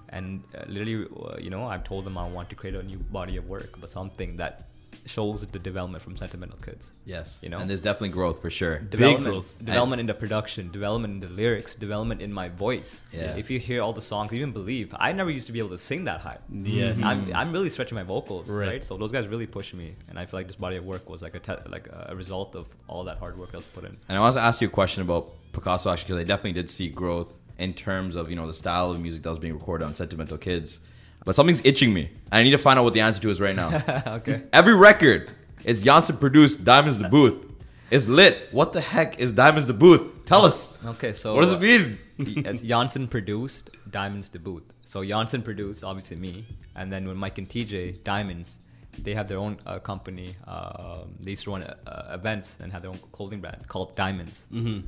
And 0.09 0.43
uh, 0.55 0.63
literally, 0.67 1.07
uh, 1.25 1.37
you 1.39 1.49
know, 1.49 1.65
I've 1.65 1.83
told 1.83 2.05
them 2.05 2.17
I 2.17 2.27
want 2.27 2.49
to 2.49 2.55
create 2.55 2.75
a 2.75 2.83
new 2.83 2.97
body 2.97 3.37
of 3.37 3.47
work, 3.47 3.77
but 3.79 3.89
something 3.89 4.37
that 4.37 4.67
shows 5.07 5.45
the 5.47 5.59
development 5.59 6.03
from 6.03 6.15
sentimental 6.17 6.57
kids. 6.59 6.91
Yes. 7.05 7.39
You 7.41 7.49
know? 7.49 7.57
And 7.59 7.69
there's 7.69 7.81
definitely 7.81 8.09
growth 8.09 8.41
for 8.41 8.49
sure. 8.49 8.79
development, 8.79 9.33
growth. 9.33 9.57
development 9.59 9.99
in 9.99 10.05
the 10.07 10.13
production, 10.13 10.69
development 10.71 11.13
in 11.15 11.19
the 11.29 11.33
lyrics, 11.33 11.73
development 11.75 12.21
in 12.21 12.31
my 12.33 12.49
voice. 12.49 13.01
Yeah. 13.11 13.35
If 13.35 13.49
you 13.49 13.59
hear 13.59 13.81
all 13.81 13.93
the 13.93 14.01
songs, 14.01 14.33
even 14.33 14.51
believe 14.51 14.93
I 14.99 15.11
never 15.13 15.31
used 15.31 15.47
to 15.47 15.53
be 15.53 15.59
able 15.59 15.69
to 15.69 15.77
sing 15.77 16.03
that 16.05 16.21
high. 16.21 16.37
Yeah. 16.51 16.91
Mm-hmm. 16.91 17.03
I'm, 17.03 17.33
I'm 17.33 17.51
really 17.51 17.69
stretching 17.69 17.95
my 17.95 18.03
vocals, 18.03 18.49
Right. 18.49 18.67
right. 18.67 18.83
So 18.83 18.97
those 18.97 19.11
guys 19.11 19.27
really 19.27 19.47
pushed 19.47 19.73
me, 19.73 19.95
and 20.09 20.19
I 20.19 20.25
feel 20.25 20.39
like 20.39 20.47
this 20.47 20.55
body 20.55 20.77
of 20.77 20.85
work 20.85 21.09
was 21.09 21.21
like 21.21 21.35
a 21.35 21.39
te- 21.39 21.69
like 21.69 21.87
a 21.91 22.15
result 22.15 22.55
of 22.55 22.67
all 22.87 23.03
that 23.05 23.17
hard 23.17 23.37
work 23.37 23.49
I 23.53 23.57
was 23.57 23.65
put 23.65 23.83
in. 23.85 23.97
And 24.09 24.17
I 24.17 24.21
want 24.21 24.35
to 24.35 24.41
ask 24.41 24.61
you 24.61 24.67
a 24.67 24.71
question 24.71 25.01
about 25.01 25.29
Picasso 25.53 25.91
actually, 25.91 26.07
because 26.07 26.19
I 26.21 26.23
definitely 26.25 26.53
did 26.53 26.69
see 26.69 26.89
growth 26.89 27.33
in 27.57 27.73
terms 27.73 28.15
of 28.15 28.29
you 28.29 28.35
know 28.35 28.45
the 28.47 28.53
style 28.53 28.91
of 28.91 28.99
music 29.01 29.23
that 29.23 29.29
was 29.31 29.39
being 29.39 29.53
recorded 29.53 29.85
on 29.85 29.95
Sentimental 29.95 30.37
Kids. 30.37 30.79
But 31.27 31.35
something's 31.35 31.59
itching 31.65 31.93
me. 31.93 32.09
I 32.31 32.41
need 32.41 32.51
to 32.51 32.57
find 32.57 32.79
out 32.79 32.85
what 32.85 32.93
the 32.93 33.01
answer 33.01 33.19
to 33.19 33.29
is 33.29 33.41
right 33.41 33.53
now. 33.53 33.83
okay. 34.07 34.43
Every 34.53 34.73
record 34.73 35.29
is 35.65 35.83
Janssen 35.83 36.15
produced. 36.15 36.63
Diamonds 36.63 36.97
the 36.97 37.09
Booth. 37.09 37.43
It's 37.91 38.07
lit. 38.07 38.47
What 38.53 38.71
the 38.71 38.79
heck 38.79 39.19
is 39.19 39.33
Diamonds 39.33 39.67
the 39.67 39.73
Booth? 39.73 40.23
Tell 40.23 40.45
us. 40.45 40.77
Okay, 40.85 41.11
so 41.11 41.35
what 41.35 41.41
does 41.41 41.51
it 41.51 41.59
mean? 41.59 42.45
As 42.45 42.63
Janssen 42.63 43.09
produced, 43.09 43.71
Diamonds 43.91 44.29
the 44.29 44.39
Booth. 44.39 44.63
So 44.83 45.03
Janssen 45.03 45.41
produced, 45.41 45.83
obviously 45.83 46.15
me, 46.15 46.45
and 46.77 46.93
then 46.93 47.05
when 47.05 47.17
Mike 47.17 47.37
and 47.39 47.49
TJ, 47.49 48.05
Diamonds, 48.05 48.59
they 48.97 49.13
have 49.13 49.27
their 49.27 49.39
own 49.39 49.57
uh, 49.65 49.79
company. 49.79 50.33
Um, 50.47 51.15
they 51.19 51.31
used 51.31 51.43
to 51.43 51.51
run 51.51 51.63
uh, 51.63 52.11
events 52.13 52.57
and 52.61 52.71
have 52.71 52.83
their 52.83 52.91
own 52.91 52.99
clothing 53.11 53.41
brand 53.41 53.67
called 53.67 53.97
Diamonds. 53.97 54.45
Mm-hmm. 54.53 54.87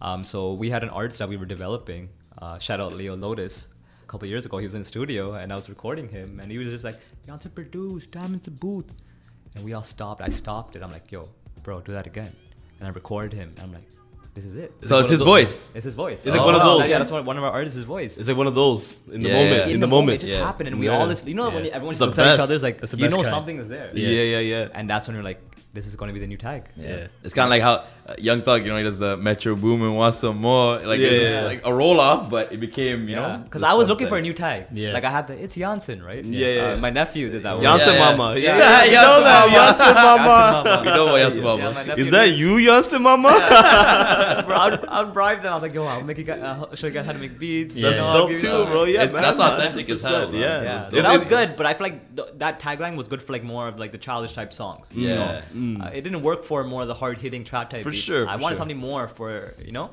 Um, 0.00 0.22
so 0.22 0.52
we 0.52 0.70
had 0.70 0.84
an 0.84 0.90
artist 0.90 1.18
that 1.18 1.28
we 1.28 1.36
were 1.36 1.46
developing. 1.46 2.10
Uh, 2.38 2.60
shout 2.60 2.78
out 2.78 2.92
Leo 2.92 3.16
Lotus. 3.16 3.66
Couple 4.10 4.26
years 4.26 4.44
ago, 4.44 4.58
he 4.58 4.64
was 4.64 4.74
in 4.74 4.80
the 4.80 4.84
studio 4.96 5.34
and 5.34 5.52
I 5.52 5.54
was 5.54 5.68
recording 5.68 6.08
him, 6.08 6.40
and 6.40 6.50
he 6.50 6.58
was 6.58 6.66
just 6.68 6.82
like, 6.82 6.98
Janssen 7.26 7.52
produced, 7.52 8.10
Diamonds 8.10 8.42
the 8.42 8.50
Booth. 8.50 8.90
And 9.54 9.64
we 9.64 9.72
all 9.72 9.84
stopped. 9.84 10.20
I 10.20 10.30
stopped 10.30 10.74
it. 10.74 10.82
I'm 10.82 10.90
like, 10.90 11.12
yo, 11.12 11.28
bro, 11.62 11.80
do 11.80 11.92
that 11.92 12.08
again. 12.08 12.32
And 12.80 12.88
I 12.88 12.90
recorded 12.90 13.32
him. 13.32 13.50
And 13.50 13.60
I'm 13.60 13.72
like, 13.72 13.88
this 14.34 14.44
is 14.44 14.56
it. 14.56 14.72
So 14.82 14.98
it's 14.98 15.10
his 15.10 15.20
voice. 15.22 15.70
It's 15.76 15.84
his 15.84 15.94
voice. 15.94 16.26
It's 16.26 16.34
like 16.34 16.44
one 16.44 16.56
of 16.56 16.62
oh, 16.64 16.80
those- 16.80 16.90
Yeah, 16.90 16.98
that's 16.98 17.12
one 17.12 17.24
one 17.24 17.38
of 17.38 17.44
our 17.44 17.52
artists' 17.52 17.78
voice. 17.82 18.18
It's 18.18 18.26
like 18.26 18.36
one 18.36 18.48
of 18.48 18.56
those 18.56 18.96
in 19.12 19.22
the 19.22 19.28
Yeah, 19.28 19.34
moment. 19.44 19.66
yeah. 19.68 19.74
In, 19.74 19.80
the, 19.80 19.86
moment. 19.86 20.14
it 20.16 20.26
just 20.26 20.32
Yeah. 20.32 20.44
happened, 20.44 20.68
and 20.70 20.80
we 20.80 20.86
Yeah. 20.86 20.98
all 20.98 21.06
listen. 21.06 21.28
You 21.28 21.34
know, 21.34 21.48
when 21.50 21.66
Yeah. 21.66 21.76
everyone 21.76 21.96
looks 21.96 22.18
at 22.18 22.34
each 22.34 22.40
other, 22.40 22.54
it's 22.56 22.64
like 22.64 22.80
you 22.96 23.08
know 23.08 23.16
kind. 23.18 23.26
something 23.28 23.58
is 23.58 23.68
there. 23.68 23.92
Yeah, 23.94 24.08
yeah, 24.08 24.38
yeah. 24.40 24.68
And 24.74 24.90
that's 24.90 25.06
when 25.06 25.14
you're 25.14 25.28
like, 25.32 25.40
this 25.72 25.86
is 25.86 25.94
going 25.94 26.08
to 26.08 26.14
be 26.14 26.18
the 26.18 26.26
new 26.26 26.36
tag. 26.36 26.68
Yeah. 26.76 27.06
It's 27.22 27.32
kind 27.34 27.46
of 27.46 27.50
like 27.50 27.62
how 27.62 27.84
Young 28.18 28.42
Thug, 28.42 28.64
you 28.64 28.70
know, 28.70 28.76
he 28.76 28.82
does 28.82 28.98
the 28.98 29.16
Metro 29.16 29.54
Boomin 29.54 29.94
wants 29.94 30.18
some 30.18 30.38
more. 30.38 30.78
Like, 30.78 30.98
Yeah, 31.00 31.06
it's 31.08 31.30
yeah. 31.30 31.40
like 31.46 31.66
a 31.66 31.72
roll 31.72 32.00
off, 32.00 32.28
but 32.30 32.52
it 32.52 32.58
became, 32.58 33.08
you 33.08 33.16
know. 33.16 33.40
Because 33.44 33.62
I 33.62 33.74
was 33.74 33.86
stuff 33.86 33.94
looking 33.94 34.08
for 34.08 34.18
a 34.18 34.22
new 34.22 34.32
tag. 34.34 34.66
Yeah. 34.72 34.92
Like 34.92 35.04
I 35.04 35.10
had 35.10 35.26
the 35.28 35.42
it's 35.42 35.56
Janssen, 35.56 36.02
right? 36.02 36.24
Yeah, 36.24 36.46
yeah, 36.48 36.62
Uh, 36.72 36.76
my 36.78 36.90
nephew 36.90 37.30
did 37.30 37.42
that. 37.44 37.54
one. 37.54 37.62
Janssen 37.62 37.94
Yeah, 37.94 37.98
yeah. 38.10 38.16
Mama. 38.16 38.38
Yeah, 38.38 38.58
Yeah, 38.58 38.58
yeah. 38.58 38.84
You 38.84 38.92
know 38.92 39.20
that. 39.22 39.46
Mama. 39.46 39.54
Janssen 39.56 39.94
Mama. 39.94 40.62
Janssen 40.64 40.84
We 40.84 40.90
know 40.96 41.06
what 41.12 41.20
else 41.22 41.36
Yeah, 41.36 41.42
about 41.42 41.74
my 41.74 41.82
nephew 41.84 42.04
Is 42.04 42.10
that 42.10 42.26
lives- 42.28 42.40
you, 42.40 42.64
Janssen 42.64 43.02
Mama? 43.02 43.28
Bro, 44.46 44.56
I'd, 44.56 44.84
I'd 44.86 45.12
bribe 45.12 45.42
them. 45.42 45.52
I 45.52 45.56
was 45.56 45.62
like, 45.62 45.74
yo, 45.74 45.84
I'll 45.84 46.02
make 46.02 46.18
you 46.18 46.24
guys, 46.24 46.42
I'll 46.42 46.74
show 46.74 46.86
you 46.86 46.92
guys 46.92 47.06
how 47.06 47.12
to 47.12 47.18
make 47.18 47.38
beats. 47.38 47.76
Yeah. 47.76 47.90
That's 47.90 48.00
dope 48.00 48.30
too, 48.30 48.64
bro. 48.70 48.84
Yeah, 48.84 49.06
that's 49.06 49.38
authentic 49.38 49.88
as 49.90 50.02
hell. 50.02 50.34
Yeah. 50.34 50.62
Yeah, 50.62 50.88
so 50.88 51.02
that 51.02 51.12
was 51.16 51.26
good, 51.26 51.56
but 51.56 51.66
I 51.66 51.74
feel 51.74 51.86
like 51.88 52.38
that 52.38 52.60
tagline 52.60 52.96
was 52.96 53.08
good 53.08 53.22
for 53.22 53.32
like 53.32 53.44
more 53.44 53.68
of 53.68 53.78
like 53.78 53.92
the 53.92 53.98
childish 53.98 54.32
type 54.32 54.52
songs. 54.52 54.88
Yeah. 54.92 55.42
Uh, 55.54 55.90
it 55.92 56.02
didn't 56.02 56.22
work 56.22 56.44
for 56.44 56.64
more 56.64 56.82
of 56.82 56.88
the 56.88 56.94
hard 56.94 57.18
hitting 57.18 57.44
trap 57.44 57.70
type. 57.70 57.82
For 57.82 57.92
sure, 58.00 58.28
I 58.28 58.36
wanted 58.36 58.54
sure. 58.54 58.56
something 58.56 58.78
more 58.78 59.08
for 59.08 59.54
you 59.64 59.72
know, 59.72 59.90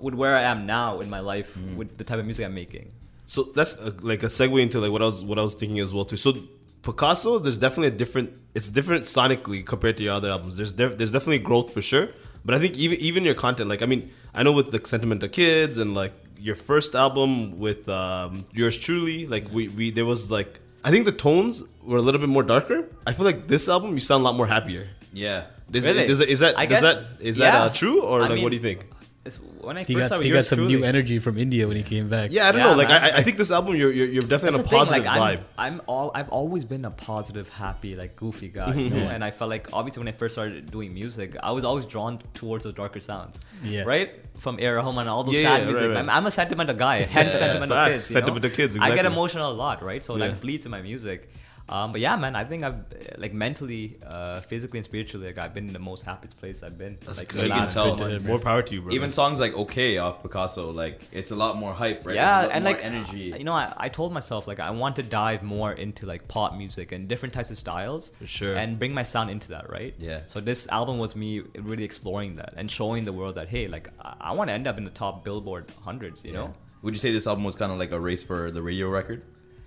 with 0.00 0.14
where 0.14 0.36
I 0.36 0.42
am 0.42 0.66
now 0.66 1.00
in 1.00 1.08
my 1.10 1.20
life, 1.20 1.56
Mm. 1.56 1.76
with 1.76 1.98
the 1.98 2.04
type 2.04 2.18
of 2.18 2.24
music 2.24 2.44
I'm 2.46 2.54
making. 2.54 2.92
So 3.26 3.44
that's 3.54 3.74
a, 3.76 3.90
like 4.02 4.22
a 4.22 4.26
segue 4.26 4.60
into 4.60 4.80
like 4.80 4.92
what 4.92 5.02
I 5.02 5.06
was 5.06 5.22
what 5.22 5.38
I 5.38 5.42
was 5.42 5.54
thinking 5.54 5.80
as 5.80 5.92
well 5.94 6.04
too. 6.04 6.16
So 6.16 6.34
Picasso, 6.82 7.38
there's 7.38 7.58
definitely 7.58 7.88
a 7.88 7.98
different. 8.02 8.30
It's 8.54 8.68
different 8.68 9.04
sonically 9.04 9.64
compared 9.64 9.96
to 9.98 10.02
your 10.02 10.12
other 10.14 10.30
albums. 10.30 10.56
There's 10.58 10.72
de- 10.72 10.94
there's 10.94 11.10
definitely 11.10 11.38
growth 11.38 11.72
for 11.72 11.80
sure. 11.82 12.08
But 12.44 12.54
I 12.54 12.58
think 12.58 12.74
even 12.76 12.98
even 12.98 13.24
your 13.24 13.34
content, 13.34 13.70
like 13.70 13.80
I 13.82 13.86
mean, 13.86 14.10
I 14.34 14.42
know 14.42 14.52
with 14.52 14.70
the 14.70 14.78
like 14.78 15.22
of 15.22 15.32
Kids 15.32 15.78
and 15.78 15.94
like 15.94 16.12
your 16.38 16.54
first 16.54 16.94
album 16.94 17.58
with 17.58 17.88
um, 17.88 18.44
yours 18.52 18.76
truly, 18.76 19.26
like 19.26 19.50
we 19.50 19.68
we 19.68 19.90
there 19.90 20.04
was 20.04 20.30
like 20.30 20.60
I 20.84 20.90
think 20.90 21.06
the 21.06 21.12
tones 21.12 21.62
were 21.82 21.96
a 21.96 22.02
little 22.02 22.20
bit 22.20 22.28
more 22.28 22.42
darker. 22.42 22.86
I 23.06 23.14
feel 23.14 23.24
like 23.24 23.48
this 23.48 23.66
album 23.68 23.94
you 23.94 24.00
sound 24.00 24.20
a 24.20 24.24
lot 24.24 24.34
more 24.36 24.46
happier. 24.46 24.88
Yeah. 25.12 25.44
Is, 25.72 25.86
really? 25.86 26.04
Is, 26.06 26.20
is, 26.20 26.38
that, 26.40 26.56
guess, 26.68 26.82
that 26.82 26.98
is 27.20 27.38
yeah. 27.38 27.50
that 27.50 27.60
uh, 27.62 27.68
true 27.74 28.02
or 28.02 28.18
I 28.20 28.22
like 28.26 28.34
mean, 28.34 28.42
what 28.44 28.50
do 28.50 28.56
you 28.56 28.62
think? 28.62 28.86
It's, 29.24 29.38
when 29.38 29.78
I 29.78 29.84
He 29.84 29.94
first 29.94 30.02
got 30.02 30.06
started 30.08 30.26
he 30.26 30.32
got 30.32 30.44
some 30.44 30.58
Truly- 30.58 30.76
new 30.76 30.84
energy 30.84 31.18
from 31.18 31.38
India 31.38 31.66
when 31.66 31.78
he 31.78 31.82
came 31.82 32.10
back. 32.10 32.30
Yeah, 32.30 32.46
I 32.46 32.52
don't 32.52 32.60
Yeah, 32.60 32.66
know. 32.68 32.74
Like 32.76 32.88
man. 32.88 33.02
I, 33.02 33.16
I 33.16 33.22
think 33.22 33.38
this 33.38 33.50
album 33.50 33.74
you're 33.74 33.90
you're, 33.90 34.06
you're 34.06 34.20
definitely 34.20 34.50
That's 34.50 34.54
on 34.58 34.60
a 34.60 34.62
the 34.64 34.68
thing, 34.68 34.78
positive 34.80 35.04
like, 35.06 35.38
vibe. 35.38 35.44
I'm, 35.56 35.74
I'm 35.76 35.80
all 35.86 36.10
I've 36.14 36.28
always 36.28 36.66
been 36.66 36.84
a 36.84 36.90
positive, 36.90 37.48
happy, 37.48 37.96
like 37.96 38.16
goofy 38.16 38.48
guy, 38.48 38.74
you 38.74 38.90
know. 38.90 38.98
And 38.98 39.24
I 39.24 39.30
felt 39.30 39.48
like 39.48 39.72
obviously 39.72 40.00
when 40.02 40.08
I 40.08 40.12
first 40.12 40.34
started 40.34 40.70
doing 40.70 40.92
music, 40.92 41.36
I 41.42 41.52
was 41.52 41.64
always 41.64 41.86
drawn 41.86 42.18
towards 42.34 42.64
those 42.64 42.74
darker 42.74 43.00
sounds. 43.00 43.40
Yeah. 43.62 43.84
Right 43.84 44.12
from 44.36 44.58
Era 44.60 44.82
Home 44.82 44.98
and 44.98 45.08
all 45.08 45.24
those 45.24 45.36
Yeah, 45.36 45.42
sad 45.44 45.60
yeah, 45.60 45.66
music. 45.68 45.80
right, 45.80 45.88
right. 45.94 45.98
I'm, 46.00 46.10
I'm 46.10 46.26
a 46.26 46.30
sentimental 46.30 46.76
guy, 46.76 47.00
hence 47.00 47.32
Yeah, 47.32 47.38
sentimental 47.38 47.76
facts. 47.78 47.92
kids. 47.92 48.10
You 48.10 48.14
know? 48.16 48.20
Sentimental 48.20 48.50
Kids, 48.50 48.76
I 48.78 48.94
get 48.94 49.06
emotional 49.06 49.50
a 49.50 49.54
lot, 49.54 49.82
right? 49.82 50.02
So 50.02 50.16
Yeah. 50.16 50.28
that 50.28 50.40
bleeds 50.42 50.66
in 50.66 50.70
my 50.70 50.82
music. 50.82 51.30
Um, 51.66 51.92
but 51.92 52.00
yeah, 52.02 52.14
man, 52.16 52.36
I 52.36 52.44
think 52.44 52.62
I've 52.62 52.74
uh, 52.74 53.14
like 53.16 53.32
mentally, 53.32 53.98
uh, 54.06 54.42
physically, 54.42 54.78
and 54.80 54.84
spiritually, 54.84 55.26
like 55.28 55.38
I've 55.38 55.54
been 55.54 55.66
in 55.66 55.72
the 55.72 55.78
most 55.78 56.02
happiest 56.04 56.38
place 56.38 56.62
I've 56.62 56.76
been. 56.76 56.98
like 57.06 57.28
good. 57.28 57.38
the 57.38 57.42
You 57.44 57.48
can 57.48 57.58
last 57.60 57.72
tell. 57.74 57.90
Good 57.96 57.98
to 58.04 58.08
months. 58.10 58.24
More 58.26 58.38
power 58.38 58.62
to 58.62 58.74
you, 58.74 58.82
bro. 58.82 58.92
Even 58.92 59.10
songs 59.12 59.40
like 59.40 59.54
"Okay" 59.54 59.96
off 59.96 60.22
Picasso, 60.22 60.70
like 60.70 61.00
it's 61.10 61.30
a 61.30 61.36
lot 61.36 61.56
more 61.56 61.72
hype, 61.72 62.04
right? 62.04 62.14
Yeah, 62.16 62.42
a 62.42 62.42
lot 62.42 62.50
and 62.52 62.64
more 62.64 62.72
like 62.74 62.84
energy. 62.84 63.34
You 63.38 63.44
know, 63.44 63.54
I, 63.54 63.72
I 63.78 63.88
told 63.88 64.12
myself 64.12 64.46
like 64.46 64.60
I 64.60 64.70
want 64.72 64.96
to 64.96 65.02
dive 65.02 65.42
more 65.42 65.72
into 65.72 66.04
like 66.04 66.28
pop 66.28 66.54
music 66.54 66.92
and 66.92 67.08
different 67.08 67.32
types 67.34 67.50
of 67.50 67.58
styles, 67.58 68.10
For 68.18 68.26
sure. 68.26 68.56
and 68.56 68.78
bring 68.78 68.92
my 68.92 69.02
sound 69.02 69.30
into 69.30 69.48
that, 69.48 69.70
right? 69.70 69.94
Yeah. 69.98 70.20
So 70.26 70.40
this 70.40 70.68
album 70.68 70.98
was 70.98 71.16
me 71.16 71.42
really 71.58 71.84
exploring 71.84 72.36
that 72.36 72.52
and 72.58 72.70
showing 72.70 73.06
the 73.06 73.12
world 73.12 73.36
that 73.36 73.48
hey, 73.48 73.68
like 73.68 73.88
I, 74.00 74.14
I 74.20 74.32
want 74.32 74.48
to 74.48 74.52
end 74.54 74.66
up 74.66 74.76
in 74.76 74.84
the 74.84 74.90
top 74.90 75.24
Billboard 75.24 75.70
hundreds, 75.82 76.24
you 76.26 76.32
know. 76.34 76.52
Would 76.82 76.92
you 76.92 77.00
say 77.00 77.10
this 77.10 77.26
album 77.26 77.44
was 77.44 77.56
kind 77.56 77.72
of 77.72 77.78
like 77.78 77.92
a 77.92 77.98
race 77.98 78.22
for 78.22 78.50
the 78.50 78.60
radio 78.60 78.90
record? 78.90 79.24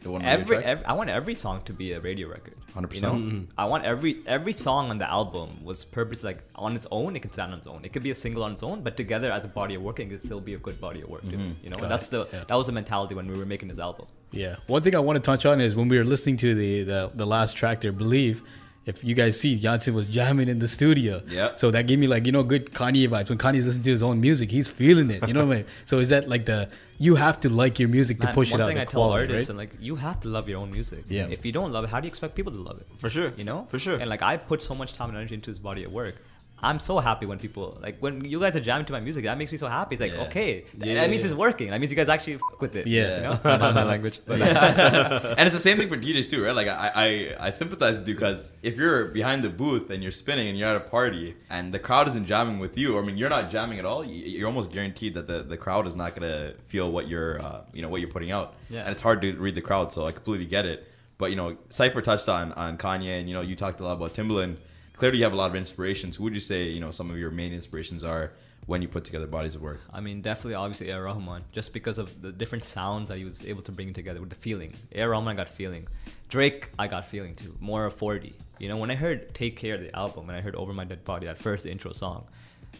The 0.07 0.13
one 0.13 0.21
Every, 0.21 0.63
every 0.63 0.85
I 0.85 0.93
want 0.93 1.09
every 1.09 1.35
song 1.35 1.61
to 1.65 1.73
be 1.73 1.91
a 1.91 1.99
radio 1.99 2.29
record. 2.29 2.55
100%. 2.73 2.95
You 2.95 3.01
know, 3.01 3.13
Mm-hmm. 3.17 3.43
I 3.57 3.65
want 3.65 3.84
every 3.84 4.13
every 4.25 4.53
song 4.53 4.89
on 4.89 4.97
the 4.99 5.10
album 5.19 5.65
was 5.69 5.84
purpose 5.84 6.23
like 6.23 6.39
on 6.55 6.77
its 6.77 6.88
own. 6.91 7.17
It 7.17 7.21
can 7.23 7.32
stand 7.34 7.51
on 7.51 7.58
its 7.60 7.67
own. 7.67 7.84
It 7.84 7.91
could 7.91 8.03
be 8.03 8.12
a 8.12 8.15
single 8.15 8.43
on 8.43 8.53
its 8.53 8.63
own, 8.63 8.84
but 8.84 8.95
together 8.95 9.29
as 9.32 9.43
a 9.43 9.49
body 9.49 9.75
of 9.75 9.82
work, 9.82 9.99
it 9.99 10.10
could 10.10 10.23
still 10.23 10.39
be 10.39 10.53
a 10.53 10.62
good 10.67 10.79
body 10.79 11.01
of 11.01 11.10
work. 11.10 11.25
Mm-hmm. 11.25 11.51
You 11.63 11.69
know, 11.71 11.77
and 11.77 11.91
that's 11.91 12.08
the 12.08 12.25
yeah. 12.32 12.45
that 12.47 12.55
was 12.55 12.67
the 12.67 12.73
mentality 12.82 13.15
when 13.15 13.27
we 13.29 13.38
were 13.38 13.45
making 13.45 13.67
this 13.67 13.79
album. 13.79 14.08
Yeah. 14.32 14.55
One 14.67 14.82
thing 14.82 14.95
I 14.95 14.99
want 14.99 15.17
to 15.17 15.25
touch 15.32 15.45
on 15.45 15.60
is 15.60 15.75
when 15.75 15.89
we 15.89 15.97
were 15.97 16.05
listening 16.05 16.38
to 16.38 16.55
the 16.55 16.84
the, 16.84 17.12
the 17.13 17.25
last 17.25 17.58
track 17.58 17.82
there, 17.82 17.91
Believe, 17.91 18.43
if 18.88 19.04
you 19.04 19.13
guys 19.13 19.39
see, 19.39 19.58
Janssen 19.60 19.93
was 19.93 20.08
jamming 20.08 20.47
in 20.47 20.60
the 20.60 20.67
studio. 20.67 21.21
Yeah. 21.28 21.56
So 21.56 21.69
that 21.71 21.88
gave 21.88 22.00
me 22.00 22.08
like, 22.08 22.26
you 22.26 22.32
know, 22.32 22.41
good 22.41 22.67
Kanye 22.73 23.08
vibes. 23.10 23.30
When 23.30 23.38
Kanye's 23.38 23.65
listening 23.65 23.84
to 23.84 23.91
his 23.91 24.02
own 24.02 24.19
music, 24.21 24.50
he's 24.50 24.67
feeling 24.69 25.12
it. 25.12 25.28
You 25.28 25.34
know 25.34 25.45
what 25.45 25.54
I 25.54 25.58
mean? 25.58 25.65
So 25.86 26.00
is 26.00 26.10
that 26.10 26.28
like 26.30 26.45
the 26.45 26.69
you 26.97 27.15
have 27.15 27.39
to 27.41 27.50
like 27.50 27.78
your 27.80 27.89
music 27.89 28.19
to 28.21 28.28
Man, 28.28 28.34
push 28.34 28.52
one 28.52 28.60
it 28.60 28.63
out 28.63 28.67
thing 28.67 28.76
the 28.78 28.82
I 28.82 28.86
tell 28.86 29.02
quality, 29.02 29.23
artists, 29.34 29.50
right? 29.50 29.50
and 29.50 29.58
like 29.60 29.76
you 29.80 29.95
have 29.97 30.19
to 30.21 30.30
love 30.30 30.50
your 30.50 30.60
own 30.60 30.71
music. 30.71 31.04
Yeah. 31.08 31.28
If 31.30 31.45
you 31.45 31.52
don't 31.52 31.71
love 31.71 31.84
it, 31.84 31.89
how 31.89 32.00
do 32.00 32.06
you 32.08 32.10
expect 32.10 32.34
people 32.34 32.52
to 32.54 32.58
love 32.69 32.80
it? 32.80 32.88
For 32.97 33.10
sure. 33.10 33.34
You 33.38 33.43
know. 33.43 33.67
For 33.69 33.78
sure. 33.78 33.97
And 34.00 34.10
like 34.10 34.21
I 34.23 34.38
put 34.38 34.62
so 34.62 34.73
much 34.73 34.93
time 34.93 35.10
and 35.10 35.17
energy 35.17 35.36
into 35.36 35.52
this 35.52 35.60
body 35.60 35.84
of 35.84 35.91
work. 35.91 36.15
I'm 36.60 36.80
so 36.80 36.98
happy 36.98 37.28
when 37.28 37.38
people 37.38 37.78
like 37.82 38.00
when 38.00 38.26
you 38.26 38.39
guys 38.39 38.56
are 38.56 38.60
jamming 38.60 38.86
to 38.88 38.93
my 38.93 39.00
music. 39.00 39.26
That 39.26 39.38
makes 39.38 39.52
me 39.52 39.60
so 39.60 39.67
happy. 39.67 39.93
It's 39.96 40.02
like 40.02 40.13
Yeah. 40.13 40.24
okay, 40.26 40.65
Yeah, 40.80 40.96
that 40.96 41.10
means 41.12 41.24
yeah. 41.24 41.30
it's 41.30 41.38
working. 41.38 41.70
That 41.70 41.80
means 41.80 41.91
you 41.91 41.96
guys 41.96 42.10
actually 42.10 42.36
f- 42.36 42.41
with 42.60 42.76
it. 42.76 42.88
Yeah. 42.88 43.15
You 43.17 43.22
know? 43.24 43.39
Not 43.58 43.76
my 43.76 43.84
language. 43.84 44.20
But 44.26 44.41
and 44.41 45.41
it's 45.48 45.54
the 45.56 45.60
same 45.62 45.78
thing 45.78 45.88
for 45.89 45.98
DJs 45.98 46.30
too, 46.32 46.43
right? 46.43 46.56
Like 46.56 46.67
I, 46.67 46.91
I, 47.39 47.48
I 47.48 47.50
sympathize 47.52 48.00
with 48.00 48.08
you 48.08 48.15
because 48.15 48.54
if 48.63 48.76
you're 48.78 49.06
behind 49.06 49.43
the 49.43 49.50
booth 49.50 49.91
and 49.91 50.02
you're 50.02 50.12
spinning 50.12 50.48
and 50.48 50.58
you're 50.58 50.70
at 50.70 50.76
a 50.76 50.80
party 50.98 51.36
and 51.50 51.74
the 51.74 51.80
crowd 51.80 52.08
isn't 52.08 52.26
jamming 52.26 52.58
with 52.60 52.76
you, 52.76 52.98
I 52.98 53.02
mean 53.04 53.17
you're 53.17 53.30
not 53.30 53.52
jamming 53.52 53.78
at 53.80 53.86
all. 53.86 54.04
you- 54.04 54.26
You're 54.38 54.48
almost 54.48 54.72
guaranteed 54.72 55.13
that 55.13 55.28
the, 55.28 55.43
the 55.43 55.58
crowd 55.58 55.86
is 55.86 55.96
not 55.96 56.15
gonna 56.15 56.54
feel 56.67 56.91
what 56.91 57.08
you're, 57.08 57.39
uh, 57.41 57.62
you 57.74 57.82
know, 57.84 57.89
what 57.89 58.02
you're 58.02 58.10
putting 58.17 58.32
out. 58.32 58.56
Yeah. 58.70 58.82
And 58.82 58.91
it's 58.91 59.02
hard 59.02 59.22
to 59.22 59.34
read 59.34 59.54
the 59.56 59.62
crowd, 59.62 59.93
so 59.93 60.08
I 60.08 60.12
completely 60.12 60.46
get 60.48 60.65
it. 60.65 60.88
But 61.20 61.30
you 61.32 61.36
know, 61.36 61.56
Cipher 61.70 62.02
touched 62.02 62.30
on 62.30 62.52
on 62.54 62.78
Kanye, 62.78 63.20
and 63.20 63.28
you 63.30 63.36
know, 63.36 63.41
you 63.41 63.56
talked 63.56 63.80
a 63.80 63.84
lot 63.84 63.93
about 63.93 64.13
Timbaland. 64.15 64.58
Clearly, 64.97 65.19
you 65.19 65.23
have 65.25 65.33
a 65.33 65.38
lot 65.38 65.51
of 65.51 65.55
inspirations. 65.55 66.15
Who 66.15 66.23
would 66.23 66.33
you 66.33 66.39
say, 66.39 66.63
you 66.69 66.79
know, 66.79 66.91
some 66.91 67.12
of 67.12 67.17
your 67.19 67.29
main 67.29 67.53
inspirations 67.53 68.03
are 68.03 68.31
when 68.65 68.81
you 68.81 68.88
put 68.88 69.03
together 69.03 69.27
bodies 69.27 69.53
of 69.53 69.62
work? 69.62 69.79
I 69.93 70.01
mean, 70.01 70.21
definitely, 70.21 70.55
obviously, 70.55 70.89
A.R. 70.89 71.03
Rahman, 71.03 71.43
just 71.51 71.71
because 71.71 71.99
of 71.99 72.21
the 72.21 72.31
different 72.31 72.63
sounds 72.63 73.10
that 73.10 73.19
he 73.19 73.23
was 73.23 73.45
able 73.45 73.62
to 73.63 73.71
bring 73.71 73.93
together 73.93 74.19
with 74.19 74.29
the 74.29 74.36
feeling. 74.36 74.73
A.R. 74.93 75.12
Rahman, 75.12 75.33
I 75.33 75.38
got 75.38 75.49
feeling. 75.49 75.88
Drake, 76.29 76.71
I 76.79 76.88
got 76.88 77.05
feeling 77.05 77.36
too. 77.36 77.55
More 77.60 77.86
of 77.86 77.93
40. 77.93 78.36
You 78.60 78.69
know, 78.69 78.77
when 78.77 78.89
I 78.89 78.95
heard 78.95 79.36
Take 79.36 79.55
Care, 79.55 79.77
the 79.77 79.95
album, 79.95 80.29
and 80.29 80.38
I 80.38 80.41
heard 80.41 80.55
Over 80.55 80.73
My 80.73 80.83
Dead 80.83 81.05
Body, 81.05 81.27
that 81.27 81.38
first 81.38 81.67
intro 81.67 81.91
song, 81.91 82.25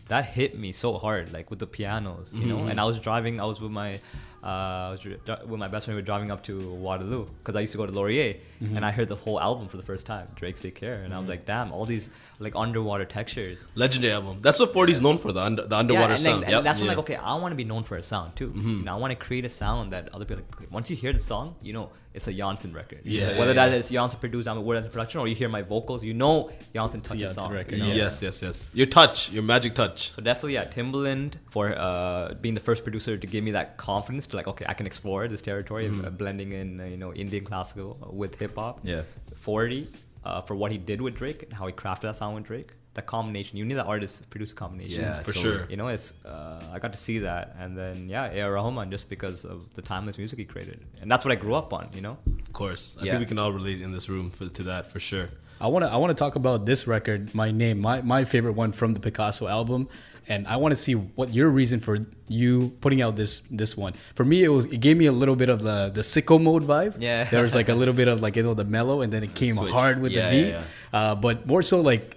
that 0.08 0.26
hit 0.26 0.58
me 0.58 0.72
so 0.72 0.98
hard, 0.98 1.32
like 1.34 1.50
with 1.50 1.60
the 1.60 1.68
pianos, 1.68 2.34
you 2.34 2.40
mm-hmm, 2.40 2.50
know. 2.50 2.58
And 2.60 2.70
mm-hmm. 2.72 2.80
I 2.80 2.86
was 2.86 3.00
driving, 3.00 3.40
I 3.40 3.46
was 3.46 3.62
with 3.62 3.72
my, 3.72 4.00
uh, 4.48 4.88
I 4.88 4.92
was 4.92 5.02
dri- 5.02 5.20
dri- 5.26 5.36
with 5.46 5.60
my 5.60 5.68
best 5.68 5.86
friend. 5.86 5.98
We 5.98 6.02
were 6.02 6.06
driving 6.06 6.32
up 6.32 6.42
to 6.44 6.74
Waterloo 6.76 7.26
because 7.26 7.58
I 7.58 7.60
used 7.60 7.74
to 7.74 7.78
go 7.78 7.86
to 7.86 7.92
Laurier, 7.92 8.38
and 8.62 8.86
I 8.86 8.92
heard 8.92 9.10
the 9.10 9.16
whole 9.16 9.42
album 9.42 9.68
for 9.68 9.76
the 9.76 9.84
first 9.84 10.06
time, 10.06 10.28
Drake's 10.36 10.62
Take 10.62 10.76
Care, 10.76 11.04
and 11.04 11.14
I 11.14 11.20
was 11.20 11.28
like, 11.28 11.46
damn, 11.46 11.74
all 11.74 11.84
these 11.84 12.10
like 12.40 12.56
underwater 12.56 13.04
textures. 13.04 13.66
Legendary 13.76 14.14
album. 14.14 14.38
That's 14.40 14.60
what 14.60 14.72
40's 14.74 15.02
known 15.02 15.18
for 15.18 15.34
the 15.34 15.42
under, 15.42 15.66
the 15.68 15.76
underwater 15.76 16.08
yeah, 16.08 16.14
and, 16.14 16.22
sound. 16.22 16.44
Then, 16.44 16.54
and 16.54 16.66
that's 16.66 16.80
when 16.80 16.88
like 16.88 16.98
okay, 17.00 17.18
I 17.18 17.36
want 17.36 17.52
to 17.52 17.58
be 17.58 17.66
known 17.66 17.84
for 17.84 17.98
a 17.98 18.04
sound 18.04 18.38
too. 18.38 18.54
You 18.56 18.86
know, 18.86 18.94
I 18.94 18.96
want 18.96 19.12
to 19.12 19.18
create 19.18 19.44
a 19.44 19.50
sound 19.50 19.92
that 19.92 20.10
other 20.14 20.24
people. 20.24 20.46
Like, 20.58 20.72
once 20.72 20.90
you 20.90 20.96
hear 20.96 21.12
the 21.12 21.20
song, 21.20 21.56
you 21.62 21.74
know 21.74 21.92
it's 22.18 22.28
a 22.28 22.34
Janssen 22.34 22.74
record. 22.74 23.02
Yeah, 23.04 23.38
whether 23.38 23.54
yeah, 23.54 23.70
that 23.70 23.78
is 23.78 23.90
Janssen 23.90 24.20
produced, 24.20 24.48
I'm 24.48 24.66
whether 24.66 24.80
it's 24.80 24.92
production, 24.92 25.20
or 25.20 25.28
you 25.28 25.36
hear 25.36 25.50
my 25.50 25.62
vocals, 25.62 26.04
you 26.04 26.16
know 26.16 26.50
Janssen 26.74 27.02
touches 27.02 27.22
Janssen 27.22 27.44
song. 27.44 27.54
record, 27.54 27.76
you 27.76 27.84
know? 27.84 27.90
yeah. 27.90 28.06
Yes, 28.06 28.24
yes, 28.24 28.42
yes. 28.42 28.72
Your 28.74 28.88
touch, 28.88 29.32
your 29.32 29.44
magic 29.44 29.76
touch. 29.76 30.12
So 30.14 30.22
definitely, 30.24 30.56
yeah, 30.56 30.66
Timbaland 30.66 31.36
for 31.52 31.78
uh, 31.78 32.34
being 32.42 32.56
the 32.56 32.60
first 32.60 32.82
producer 32.82 33.18
to 33.18 33.28
give 33.28 33.44
me 33.44 33.52
that 33.52 33.78
confidence 33.78 34.26
to 34.28 34.37
like, 34.38 34.48
okay, 34.48 34.66
I 34.70 34.74
can 34.80 34.86
explore 34.92 35.28
this 35.28 35.42
territory 35.42 35.86
of 35.88 35.96
uh, 36.06 36.10
blending 36.22 36.54
in, 36.62 36.80
uh, 36.80 36.86
you 36.86 36.98
know, 37.04 37.12
Indian 37.14 37.44
classical 37.44 37.90
with 38.22 38.36
hip 38.40 38.56
hop. 38.56 38.80
Yeah. 38.84 39.02
40 39.36 39.88
uh, 40.24 40.42
for 40.48 40.56
what 40.56 40.72
he 40.72 40.78
did 40.78 41.02
with 41.02 41.16
Drake 41.16 41.44
and 41.44 41.54
how 41.54 41.68
he 41.68 41.74
crafted 41.74 42.02
that 42.02 42.16
sound 42.16 42.36
with 42.36 42.46
Drake. 42.46 42.72
That 42.94 43.06
combination, 43.06 43.58
you 43.60 43.66
need 43.66 43.76
that 43.76 43.86
artist 43.86 44.28
producer 44.32 44.56
combination. 44.56 45.02
Yeah, 45.02 45.20
For 45.22 45.32
totally. 45.32 45.44
sure. 45.58 45.68
You 45.70 45.78
know, 45.78 45.88
it's 45.90 46.14
uh, 46.26 46.64
I 46.74 46.80
got 46.80 46.94
to 46.94 46.98
see 47.08 47.20
that, 47.20 47.56
and 47.60 47.78
then 47.78 48.10
yeah, 48.10 48.32
A.R. 48.38 48.54
Rahman 48.54 48.90
just 48.90 49.08
because 49.08 49.46
of 49.46 49.72
the 49.76 49.84
timeless 49.84 50.18
music 50.18 50.40
he 50.40 50.46
created, 50.46 50.80
and 51.00 51.08
that's 51.12 51.24
what 51.24 51.32
I 51.32 51.36
grew 51.36 51.54
up 51.54 51.74
on. 51.74 51.90
You 51.94 52.02
know. 52.02 52.18
Of 52.48 52.54
course. 52.54 52.98
I 53.00 53.04
Yeah. 53.06 53.12
think 53.12 53.20
we 53.20 53.26
can 53.28 53.38
all 53.38 53.54
relate 53.54 53.82
in 53.82 53.92
this 53.92 54.10
room 54.10 54.32
for, 54.32 54.50
to 54.50 54.64
that 54.64 54.84
for 54.92 55.00
sure. 55.00 55.30
I 55.60 55.68
want 55.68 55.84
to 55.86 55.92
I 55.92 55.98
want 55.98 56.12
to 56.12 56.16
talk 56.16 56.36
about 56.36 56.66
this 56.66 56.88
record, 56.88 57.34
my 57.34 57.52
name, 57.52 57.80
my 57.80 58.02
my 58.02 58.24
favorite 58.26 58.54
one 58.54 58.72
from 58.72 58.94
the 58.94 59.00
Picasso 59.00 59.48
album, 59.48 59.88
and 60.28 60.48
I 60.48 60.58
want 60.58 60.72
to 60.72 60.76
see 60.76 60.94
what 60.94 61.34
your 61.34 61.50
reason 61.50 61.80
for 61.80 61.98
you 62.28 62.72
putting 62.82 63.02
out 63.02 63.16
this 63.16 63.40
this 63.52 63.76
one. 63.76 63.94
For 64.16 64.24
me, 64.24 64.44
it 64.44 64.50
was 64.50 64.66
it 64.66 64.80
gave 64.82 64.98
me 64.98 65.06
a 65.08 65.12
little 65.12 65.36
bit 65.36 65.50
of 65.50 65.62
the 65.64 65.90
the 65.94 66.02
sicko 66.02 66.42
mode 66.42 66.64
vibe. 66.68 66.96
Yeah. 67.00 67.24
there 67.32 67.42
was 67.42 67.56
like 67.56 67.70
a 67.70 67.74
little 67.76 67.94
bit 67.94 68.08
of 68.08 68.22
like 68.22 68.36
you 68.36 68.44
know 68.44 68.54
the 68.54 68.66
mellow, 68.66 69.02
and 69.02 69.12
then 69.12 69.24
it 69.24 69.34
came 69.36 69.56
Switch. 69.56 69.72
hard 69.72 70.00
with 70.02 70.12
Yeah, 70.12 70.30
the 70.30 70.36
yeah, 70.36 70.44
beat. 70.44 70.50
yeah. 70.50 70.64
Uh, 70.94 71.16
but 71.16 71.48
more 71.48 71.62
so 71.62 71.82
like 71.82 72.16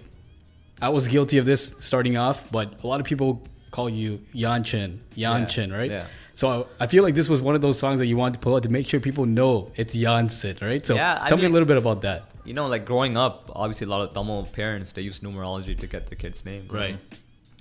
I 0.81 0.89
was 0.89 1.07
guilty 1.07 1.37
of 1.37 1.45
this 1.45 1.75
starting 1.79 2.17
off, 2.17 2.49
but 2.51 2.83
a 2.83 2.87
lot 2.87 2.99
of 2.99 3.05
people 3.05 3.41
call 3.71 3.89
you 3.89 4.19
Yanchin, 4.35 4.99
Yanchin, 5.15 5.71
right? 5.71 5.89
yeah. 5.89 6.05
So 6.33 6.67
I 6.79 6.87
feel 6.87 7.03
like 7.03 7.13
this 7.15 7.29
was 7.29 7.41
one 7.41 7.55
of 7.55 7.61
those 7.61 7.77
songs 7.77 7.99
that 7.99 8.07
you 8.07 8.17
wanted 8.17 8.33
to 8.35 8.39
pull 8.39 8.55
out 8.55 8.63
to 8.63 8.69
make 8.69 8.87
sure 8.89 8.99
people 8.99 9.25
know 9.25 9.71
it's 9.75 9.93
Janssen, 9.93 10.57
right? 10.61 10.83
So 10.85 10.95
Yeah, 10.95 11.19
I 11.21 11.27
tell 11.29 11.37
me 11.37 11.45
a 11.45 11.49
little 11.49 11.67
bit 11.67 11.77
about 11.77 12.01
that. 12.01 12.23
You 12.45 12.53
know, 12.53 12.67
like 12.67 12.85
growing 12.85 13.17
up, 13.17 13.51
obviously 13.55 13.85
a 13.85 13.89
lot 13.89 14.01
of 14.01 14.13
Tamil 14.13 14.47
parents 14.51 14.91
they 14.91 15.01
use 15.01 15.19
numerology 15.19 15.77
to 15.77 15.87
get 15.87 16.07
their 16.07 16.17
kid's 16.17 16.43
name. 16.45 16.67
Right. 16.69 16.97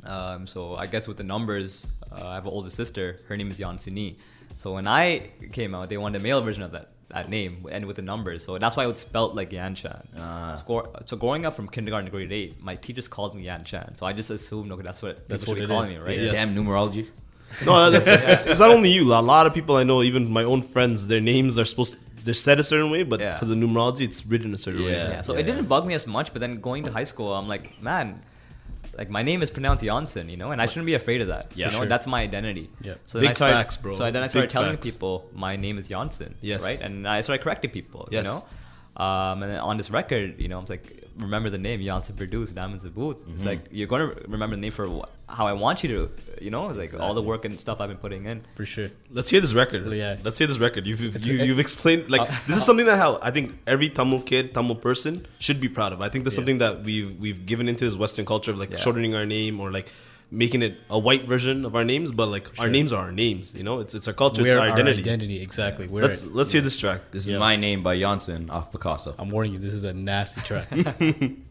Um, 0.04 0.46
so 0.46 0.76
I 0.76 0.86
guess 0.86 1.06
with 1.06 1.18
the 1.18 1.24
numbers, 1.24 1.86
uh, 2.10 2.28
I 2.28 2.34
have 2.34 2.46
an 2.46 2.52
older 2.52 2.70
sister. 2.70 3.18
Her 3.28 3.36
name 3.36 3.50
is 3.50 3.58
Yansini. 3.58 4.16
So 4.56 4.74
when 4.74 4.86
I 4.86 5.30
came 5.52 5.74
out, 5.74 5.88
they 5.90 5.98
wanted 5.98 6.20
a 6.20 6.22
male 6.22 6.40
version 6.42 6.62
of 6.62 6.72
that 6.72 6.88
that 7.08 7.28
name 7.28 7.66
and 7.70 7.86
with 7.86 7.96
the 7.96 8.02
numbers. 8.02 8.44
So 8.44 8.56
that's 8.56 8.76
why 8.76 8.84
it 8.84 8.86
was 8.86 9.00
spelled 9.00 9.34
like 9.34 9.52
Yan 9.52 9.74
Chan. 9.74 10.08
Ah. 10.16 10.62
So, 10.64 10.92
so 11.06 11.16
growing 11.16 11.44
up 11.44 11.56
from 11.56 11.68
kindergarten 11.68 12.06
to 12.06 12.10
grade 12.10 12.32
eight, 12.32 12.62
my 12.62 12.76
teachers 12.76 13.08
called 13.08 13.34
me 13.34 13.42
Yan 13.42 13.64
Chan. 13.64 13.96
So 13.96 14.06
I 14.06 14.12
just 14.12 14.30
assumed 14.30 14.70
okay, 14.72 14.82
that's 14.82 15.02
what 15.02 15.28
that's, 15.28 15.44
That's 15.44 15.46
what 15.46 15.58
what 15.58 15.68
they're 15.68 15.76
calling 15.76 15.90
me, 15.90 15.98
right? 15.98 16.18
Yes. 16.18 16.34
Damn 16.34 16.48
numerology. 16.50 17.08
No, 17.66 17.90
that's, 17.90 18.04
that's, 18.04 18.22
it's, 18.22 18.46
it's 18.46 18.60
not 18.60 18.70
only 18.70 18.90
you. 18.90 19.12
A 19.12 19.20
lot 19.20 19.44
of 19.44 19.52
people 19.52 19.74
I 19.74 19.82
know, 19.82 20.04
even 20.04 20.30
my 20.30 20.44
own 20.44 20.62
friends, 20.62 21.08
their 21.08 21.20
names 21.20 21.58
are 21.58 21.64
supposed 21.64 21.96
they're 22.24 22.34
said 22.34 22.58
a 22.60 22.62
certain 22.64 22.90
way, 22.90 23.02
but 23.02 23.20
Yeah. 23.20 23.32
because 23.32 23.50
of 23.50 23.56
numerology, 23.58 24.02
it's 24.02 24.24
written 24.26 24.54
a 24.54 24.58
certain 24.58 24.84
way. 24.84 24.92
Yeah. 24.92 25.10
Yeah, 25.10 25.20
so 25.22 25.34
it 25.34 25.44
didn't 25.44 25.66
bug 25.66 25.86
me 25.86 25.94
as 25.94 26.06
much, 26.06 26.32
but 26.32 26.40
then 26.40 26.60
going 26.60 26.84
to 26.84 26.92
high 26.92 27.04
school, 27.04 27.32
I'm 27.34 27.48
like, 27.48 27.80
man, 27.82 28.22
like 28.98 29.08
my 29.10 29.22
name 29.22 29.42
is 29.42 29.50
pronounced 29.50 29.84
Janssen, 29.84 30.28
you 30.28 30.36
know, 30.36 30.50
and 30.50 30.60
I 30.60 30.66
shouldn't 30.66 30.86
be 30.86 30.94
afraid 30.94 31.20
of 31.22 31.28
that. 31.28 31.52
Yeah, 31.54 31.66
you 31.66 31.72
know, 31.72 31.78
sure. 31.78 31.86
that's 31.86 32.06
my 32.06 32.22
identity. 32.22 32.70
Yeah. 32.82 32.94
So 33.04 33.18
then 33.18 33.24
Big 33.24 33.30
I 33.30 33.34
started, 33.34 33.54
facts, 33.54 33.76
bro. 33.76 33.92
So 33.92 34.10
then 34.10 34.16
I 34.16 34.26
Big 34.26 34.30
started 34.30 34.50
telling 34.50 34.72
facts. 34.72 34.86
people 34.90 35.30
my 35.32 35.56
name 35.56 35.78
is 35.78 35.88
Janssen. 35.88 36.34
Yes. 36.40 36.62
Right, 36.62 36.80
and 36.80 37.06
I 37.08 37.20
started 37.22 37.42
correcting 37.42 37.70
people. 37.70 38.08
Yes. 38.10 38.24
You 38.26 38.30
know. 38.32 38.44
Um, 39.04 39.42
and 39.42 39.52
then 39.52 39.60
on 39.60 39.76
this 39.78 39.90
record, 39.90 40.38
you 40.38 40.48
know, 40.48 40.58
I'm 40.58 40.66
like, 40.68 40.99
remember 41.16 41.50
the 41.50 41.58
name 41.58 41.82
Janssen 41.82 42.16
produced 42.16 42.54
Diamonds 42.54 42.82
the 42.82 42.90
Booth. 42.90 43.16
It's 43.28 43.40
mm-hmm. 43.40 43.48
like 43.48 43.60
you're 43.70 43.86
gonna 43.86 44.12
remember 44.28 44.56
the 44.56 44.62
name 44.62 44.72
for 44.72 44.86
wh- 44.88 45.04
how 45.28 45.46
I 45.46 45.52
want 45.52 45.82
you 45.82 45.88
to, 45.88 46.44
you 46.44 46.50
know, 46.50 46.66
like 46.66 46.98
all 46.98 47.14
the 47.14 47.22
work 47.22 47.44
and 47.44 47.58
stuff 47.58 47.80
I've 47.80 47.88
been 47.88 47.98
putting 47.98 48.26
in. 48.26 48.42
For 48.56 48.64
sure. 48.64 48.90
Let's 49.10 49.30
hear 49.30 49.40
this 49.40 49.54
record. 49.54 49.86
Yeah. 49.92 50.16
Let's 50.22 50.38
hear 50.38 50.46
this 50.46 50.58
record. 50.58 50.86
You've 50.86 51.00
you've, 51.00 51.24
you, 51.24 51.40
a- 51.40 51.44
you've 51.44 51.58
explained 51.58 52.10
like 52.10 52.22
uh, 52.22 52.26
this 52.46 52.56
is 52.56 52.62
uh, 52.62 52.66
something 52.66 52.86
that 52.86 52.98
how 52.98 53.18
I 53.22 53.30
think 53.30 53.58
every 53.66 53.88
Tamil 53.88 54.22
kid, 54.22 54.54
Tamil 54.54 54.76
person 54.76 55.26
should 55.38 55.60
be 55.60 55.68
proud 55.68 55.92
of. 55.92 56.00
I 56.00 56.08
think 56.08 56.24
that's 56.24 56.36
something 56.36 56.58
that 56.58 56.82
we've 56.82 57.18
we've 57.18 57.44
given 57.46 57.68
into 57.68 57.84
this 57.84 57.96
Western 57.96 58.24
culture 58.24 58.50
of 58.50 58.58
like 58.58 58.70
Yeah. 58.70 58.76
shortening 58.78 59.14
our 59.14 59.26
name 59.26 59.60
or 59.60 59.70
like 59.70 59.88
making 60.30 60.62
it 60.62 60.78
a 60.88 60.98
white 60.98 61.24
version 61.24 61.64
of 61.64 61.74
our 61.74 61.84
names, 61.84 62.12
but 62.12 62.26
like 62.26 62.58
our 62.58 62.68
names 62.68 62.92
are 62.92 63.04
our 63.06 63.12
names. 63.12 63.54
You 63.54 63.64
know, 63.64 63.80
it's 63.80 63.94
it's 63.94 64.06
our 64.08 64.14
culture, 64.14 64.42
We're 64.42 64.48
it's 64.48 64.56
our 64.56 64.68
our 64.68 64.72
identity. 64.74 65.00
identity. 65.00 65.42
exactly. 65.42 65.86
We're 65.88 66.02
Let's 66.02 66.24
let's 66.24 66.52
hear 66.52 66.60
this 66.60 66.78
track. 66.78 67.00
This 67.10 67.28
is 67.28 67.38
my 67.38 67.56
name 67.56 67.82
by 67.82 67.98
Janssen 67.98 68.50
off 68.50 68.70
Picasso. 68.72 69.14
I'm 69.18 69.30
warning 69.30 69.52
you, 69.52 69.58
this 69.58 69.74
is 69.74 69.84
a 69.84 69.92
nasty 69.92 70.40
track. 70.42 70.68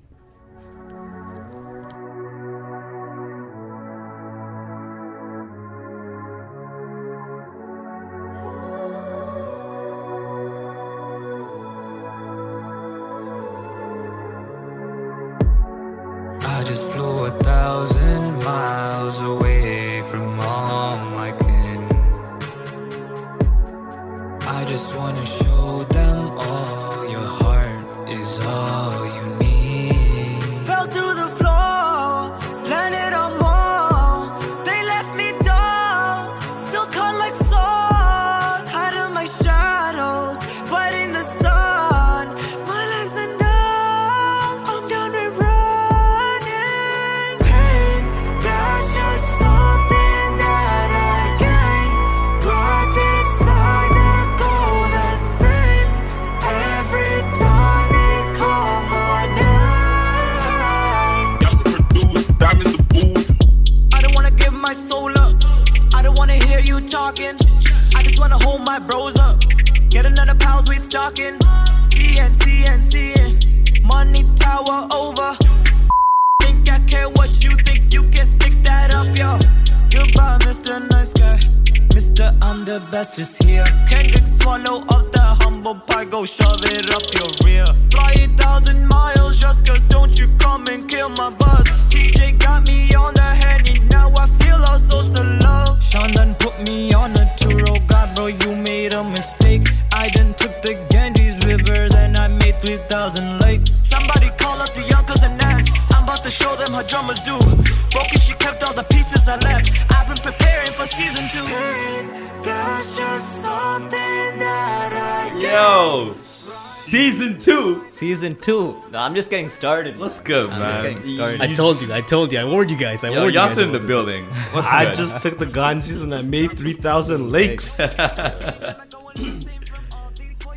Season 118.40 118.76
two. 118.84 118.92
No, 118.92 119.00
I'm 119.00 119.16
just 119.16 119.30
getting 119.30 119.50
started. 119.50 119.98
What's 119.98 120.22
good, 120.22 120.50
I'm 120.50 120.60
man? 120.60 120.70
just 120.70 120.82
getting 120.82 121.16
started. 121.16 121.42
I 121.42 121.54
told 121.54 121.82
you, 121.82 121.94
I 121.94 122.02
told 122.02 122.32
you, 122.32 122.40
I 122.40 122.46
warned 122.46 122.72
you 122.72 122.78
guys. 122.78 123.04
I 123.04 123.10
Yo, 123.10 123.20
warned 123.20 123.34
you 123.34 123.40
guys. 123.40 123.50
Janssen 123.56 123.64
in 123.66 123.72
the 123.72 123.78
about 123.78 123.82
this. 123.88 123.90
building. 123.96 124.24
What's 124.54 124.68
I 124.68 124.86
good? 124.86 124.96
just 124.96 125.22
took 125.22 125.38
the 125.38 125.46
ganges 125.46 126.02
and 126.02 126.14
I 126.14 126.22
made 126.22 126.58
three 126.58 126.74
thousand 126.74 127.32
lakes. 127.32 127.80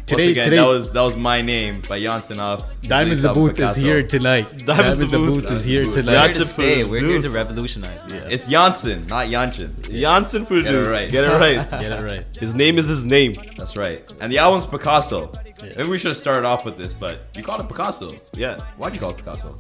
Once 0.03 0.11
Today, 0.11 0.31
again, 0.33 0.45
today, 0.45 0.57
that 0.57 0.67
was 0.67 0.93
that 0.93 1.01
was 1.01 1.15
my 1.15 1.41
name 1.43 1.81
by 1.89 2.01
Janssen 2.01 2.41
off. 2.41 2.81
Diamonds 2.83 3.23
the 3.23 3.29
Off 3.29 3.35
Booth 3.37 3.61
is 3.61 3.77
here 3.77 4.03
tonight. 4.03 4.67
Diamonds, 4.67 4.99
the 4.99 5.07
the 5.07 5.17
Booth. 5.17 5.45
Booth 5.45 5.53
is 5.53 5.65
here 5.65 5.85
Diamonds 5.85 5.97
the 5.97 6.03
Booth. 6.03 6.11
We're 6.11 6.19
here 6.19 6.29
tonight. 6.29 6.35
to 6.35 6.45
stay. 6.45 6.85
We're 6.85 6.99
here 6.99 7.09
to 7.09 7.13
produced. 7.31 7.37
revolutionize. 7.37 8.01
It's 8.29 8.49
Janssen, 8.49 9.07
not 9.07 9.29
Janssen. 9.31 9.77
Janssen 9.89 10.45
produced. 10.45 10.91
right. 10.93 11.09
Get 11.09 11.23
it 11.23 11.29
right. 11.29 11.71
Get 11.83 11.93
it 11.93 12.03
right. 12.05 12.27
His 12.37 12.53
name 12.53 12.79
is 12.79 12.89
his 12.89 13.05
name. 13.05 13.37
That's 13.57 13.77
right. 13.77 14.03
And 14.21 14.33
the 14.33 14.39
album's 14.39 14.67
Picasso. 14.67 15.33
Maybe 15.63 15.85
we 15.89 15.99
should 15.99 16.09
have 16.09 16.17
started 16.17 16.45
off 16.45 16.65
with 16.65 16.77
this, 16.77 16.93
but 16.95 17.21
you 17.37 17.45
called 17.45 17.61
it 17.61 17.69
Picasso. 17.69 18.17
Yeah. 18.35 18.61
Why'd 18.77 18.95
you 18.95 19.01
call 19.01 19.11
it 19.11 19.19
Picasso? 19.19 19.57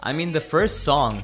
I 0.00 0.12
mean, 0.12 0.32
the 0.32 0.40
first 0.40 0.82
song, 0.82 1.22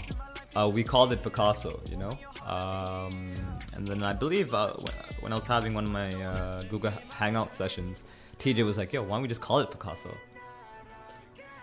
uh, 0.54 0.70
we 0.72 0.84
called 0.84 1.12
it 1.12 1.24
Picasso, 1.24 1.80
you 1.90 1.96
know? 1.96 2.16
Um, 2.46 3.32
and 3.74 3.88
then 3.88 4.04
I 4.04 4.12
believe 4.12 4.54
uh, 4.54 4.74
when 5.20 5.32
I 5.32 5.34
was 5.34 5.48
having 5.48 5.74
one 5.74 5.84
of 5.86 5.90
my 5.90 6.14
uh, 6.22 6.62
Google 6.64 6.92
Hangout 7.10 7.52
sessions, 7.56 8.04
TJ 8.38 8.64
was 8.64 8.78
like, 8.78 8.92
yo, 8.92 9.02
why 9.02 9.16
don't 9.16 9.22
we 9.22 9.28
just 9.28 9.40
call 9.40 9.60
it 9.60 9.70
Picasso? 9.70 10.16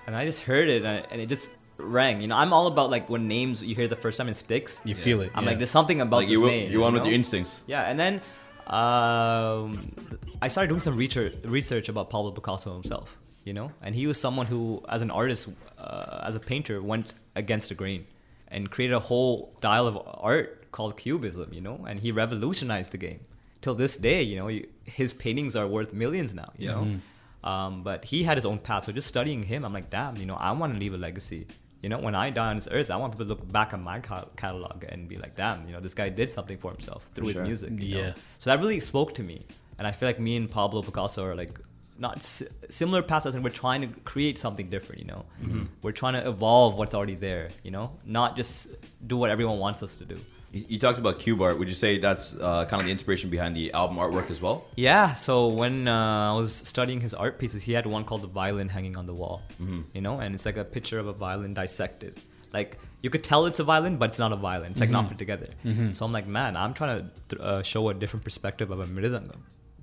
And 0.07 0.15
I 0.15 0.25
just 0.25 0.41
heard 0.41 0.67
it 0.69 0.83
and, 0.83 1.05
and 1.11 1.21
it 1.21 1.27
just 1.27 1.51
rang. 1.77 2.21
You 2.21 2.27
know, 2.27 2.35
I'm 2.35 2.53
all 2.53 2.67
about 2.67 2.89
like 2.89 3.09
when 3.09 3.27
names 3.27 3.61
you 3.61 3.75
hear 3.75 3.87
the 3.87 3.95
first 3.95 4.17
time 4.17 4.29
it 4.29 4.37
sticks. 4.37 4.81
You 4.83 4.95
feel 4.95 5.21
it. 5.21 5.31
I'm 5.35 5.43
yeah. 5.43 5.49
like, 5.49 5.57
there's 5.57 5.71
something 5.71 6.01
about 6.01 6.17
Like 6.17 6.27
this 6.27 6.33
you, 6.33 6.45
name. 6.45 6.71
you 6.71 6.81
went 6.81 6.93
with 6.93 7.03
know? 7.03 7.09
your 7.09 7.15
instincts. 7.15 7.63
Yeah, 7.67 7.83
and 7.83 7.99
then 7.99 8.15
um, 8.67 9.91
I 10.41 10.47
started 10.47 10.69
doing 10.69 10.79
some 10.79 10.95
research 10.95 11.33
research 11.43 11.89
about 11.89 12.09
Pablo 12.09 12.31
Picasso 12.31 12.73
himself. 12.73 13.17
You 13.43 13.53
know, 13.53 13.71
and 13.81 13.95
he 13.95 14.05
was 14.05 14.19
someone 14.19 14.45
who, 14.45 14.83
as 14.87 15.01
an 15.01 15.09
artist, 15.09 15.49
uh, 15.79 16.21
as 16.23 16.35
a 16.35 16.39
painter, 16.39 16.79
went 16.81 17.15
against 17.35 17.69
the 17.69 17.75
grain 17.75 18.05
and 18.49 18.69
created 18.69 18.93
a 18.93 18.99
whole 18.99 19.51
style 19.57 19.87
of 19.87 19.97
art 20.05 20.71
called 20.71 20.95
Cubism. 20.95 21.51
You 21.51 21.61
know, 21.61 21.85
and 21.87 21.99
he 21.99 22.11
revolutionized 22.11 22.91
the 22.91 22.97
game. 22.97 23.21
Till 23.61 23.75
this 23.75 23.95
day, 23.97 24.21
you 24.23 24.37
know, 24.37 24.47
you, 24.47 24.67
his 24.83 25.13
paintings 25.13 25.55
are 25.55 25.67
worth 25.67 25.93
millions 25.93 26.33
now. 26.33 26.51
You 26.57 26.67
know, 26.67 26.99
um, 27.43 27.83
but 27.83 28.05
he 28.05 28.23
had 28.23 28.37
his 28.37 28.45
own 28.45 28.59
path. 28.59 28.85
So 28.85 28.91
just 28.91 29.07
studying 29.07 29.43
him, 29.43 29.65
I'm 29.65 29.73
like, 29.73 29.89
damn, 29.89 30.17
you 30.17 30.25
know, 30.25 30.35
I 30.35 30.51
want 30.51 30.73
to 30.73 30.79
leave 30.79 30.93
a 30.93 30.97
legacy. 30.97 31.47
You 31.81 31.89
know, 31.89 31.97
when 31.97 32.13
I 32.13 32.29
die 32.29 32.49
on 32.49 32.57
this 32.57 32.67
earth, 32.71 32.91
I 32.91 32.95
want 32.97 33.13
people 33.13 33.25
to 33.25 33.29
look 33.29 33.51
back 33.51 33.73
on 33.73 33.83
my 33.83 33.99
catalog 33.99 34.83
and 34.87 35.09
be 35.09 35.15
like, 35.15 35.35
damn, 35.35 35.65
you 35.65 35.73
know, 35.73 35.79
this 35.79 35.95
guy 35.95 36.09
did 36.09 36.29
something 36.29 36.57
for 36.59 36.71
himself 36.71 37.09
through 37.15 37.27
his 37.27 37.35
sure. 37.37 37.45
music. 37.45 37.71
you 37.81 37.95
know? 37.95 38.01
Yeah. 38.01 38.13
So 38.37 38.51
that 38.51 38.59
really 38.59 38.79
spoke 38.79 39.15
to 39.15 39.23
me, 39.23 39.45
and 39.79 39.87
I 39.87 39.91
feel 39.91 40.07
like 40.07 40.19
me 40.19 40.35
and 40.35 40.49
Pablo 40.49 40.83
Picasso 40.83 41.25
are 41.25 41.33
like 41.35 41.59
not 41.97 42.17
s- 42.17 42.43
similar 42.69 43.01
paths, 43.01 43.25
as 43.25 43.33
in 43.35 43.41
we're 43.41 43.49
trying 43.49 43.81
to 43.81 43.87
create 44.01 44.37
something 44.37 44.69
different. 44.69 45.01
You 45.01 45.07
know, 45.07 45.25
we're 45.81 45.91
trying 45.91 46.13
to 46.13 46.27
evolve 46.27 46.75
what's 46.75 46.93
already 46.93 47.15
there. 47.15 47.49
You 47.63 47.71
know, 47.71 47.97
not 48.05 48.35
just 48.35 48.67
do 49.07 49.17
what 49.17 49.31
everyone 49.31 49.57
wants 49.57 49.81
us 49.81 49.97
to 49.97 50.05
do. 50.05 50.19
You, 50.53 50.77
talked 50.79 50.99
about 50.99 51.19
cube 51.19 51.41
art. 51.41 51.57
Would 51.59 51.69
you 51.69 51.73
say 51.75 51.97
that's 51.97 52.35
uh, 52.35 52.65
kind 52.65 52.81
of 52.81 52.85
the 52.85 52.91
inspiration 52.91 53.29
behind 53.29 53.55
the 53.55 53.71
album 53.71 53.97
artwork 53.97 54.29
as 54.29 54.41
well? 54.41 54.65
Yeah. 54.75 55.13
So 55.13 55.47
when 55.47 55.87
uh, 55.87 56.33
I 56.33 56.35
was 56.35 56.53
studying 56.53 56.99
his 56.99 57.13
art 57.13 57.39
pieces, 57.39 57.63
he 57.63 57.71
had 57.71 57.85
one 57.85 58.03
called 58.03 58.21
the 58.21 58.27
violin 58.27 58.67
hanging 58.67 58.97
on 58.97 59.05
the 59.05 59.13
wall. 59.13 59.41
You 59.93 60.01
know, 60.01 60.19
and 60.19 60.35
it's 60.35 60.45
like 60.45 60.57
a 60.57 60.65
picture 60.65 60.99
of 60.99 61.07
a 61.07 61.13
violin 61.13 61.53
dissected. 61.53 62.19
Like 62.51 62.77
you 63.01 63.09
could 63.09 63.23
tell 63.23 63.45
it's 63.45 63.59
a 63.61 63.63
violin, 63.63 63.95
but 63.95 64.09
it's 64.09 64.19
not 64.19 64.33
a 64.33 64.35
violin. 64.35 64.71
It's 64.71 64.79
like 64.81 64.89
Mm-hmm. 64.89 64.93
not 64.93 65.07
put 65.07 65.17
together. 65.17 65.47
So 65.91 66.05
I'm 66.05 66.11
like, 66.11 66.27
man, 66.27 66.57
I'm 66.57 66.73
trying 66.73 67.09
to 67.29 67.41
uh, 67.41 67.63
show 67.63 67.87
a 67.87 67.93
different 67.93 68.25
perspective 68.25 68.71
of 68.71 68.81
a 68.81 68.85
mridangam 68.85 69.39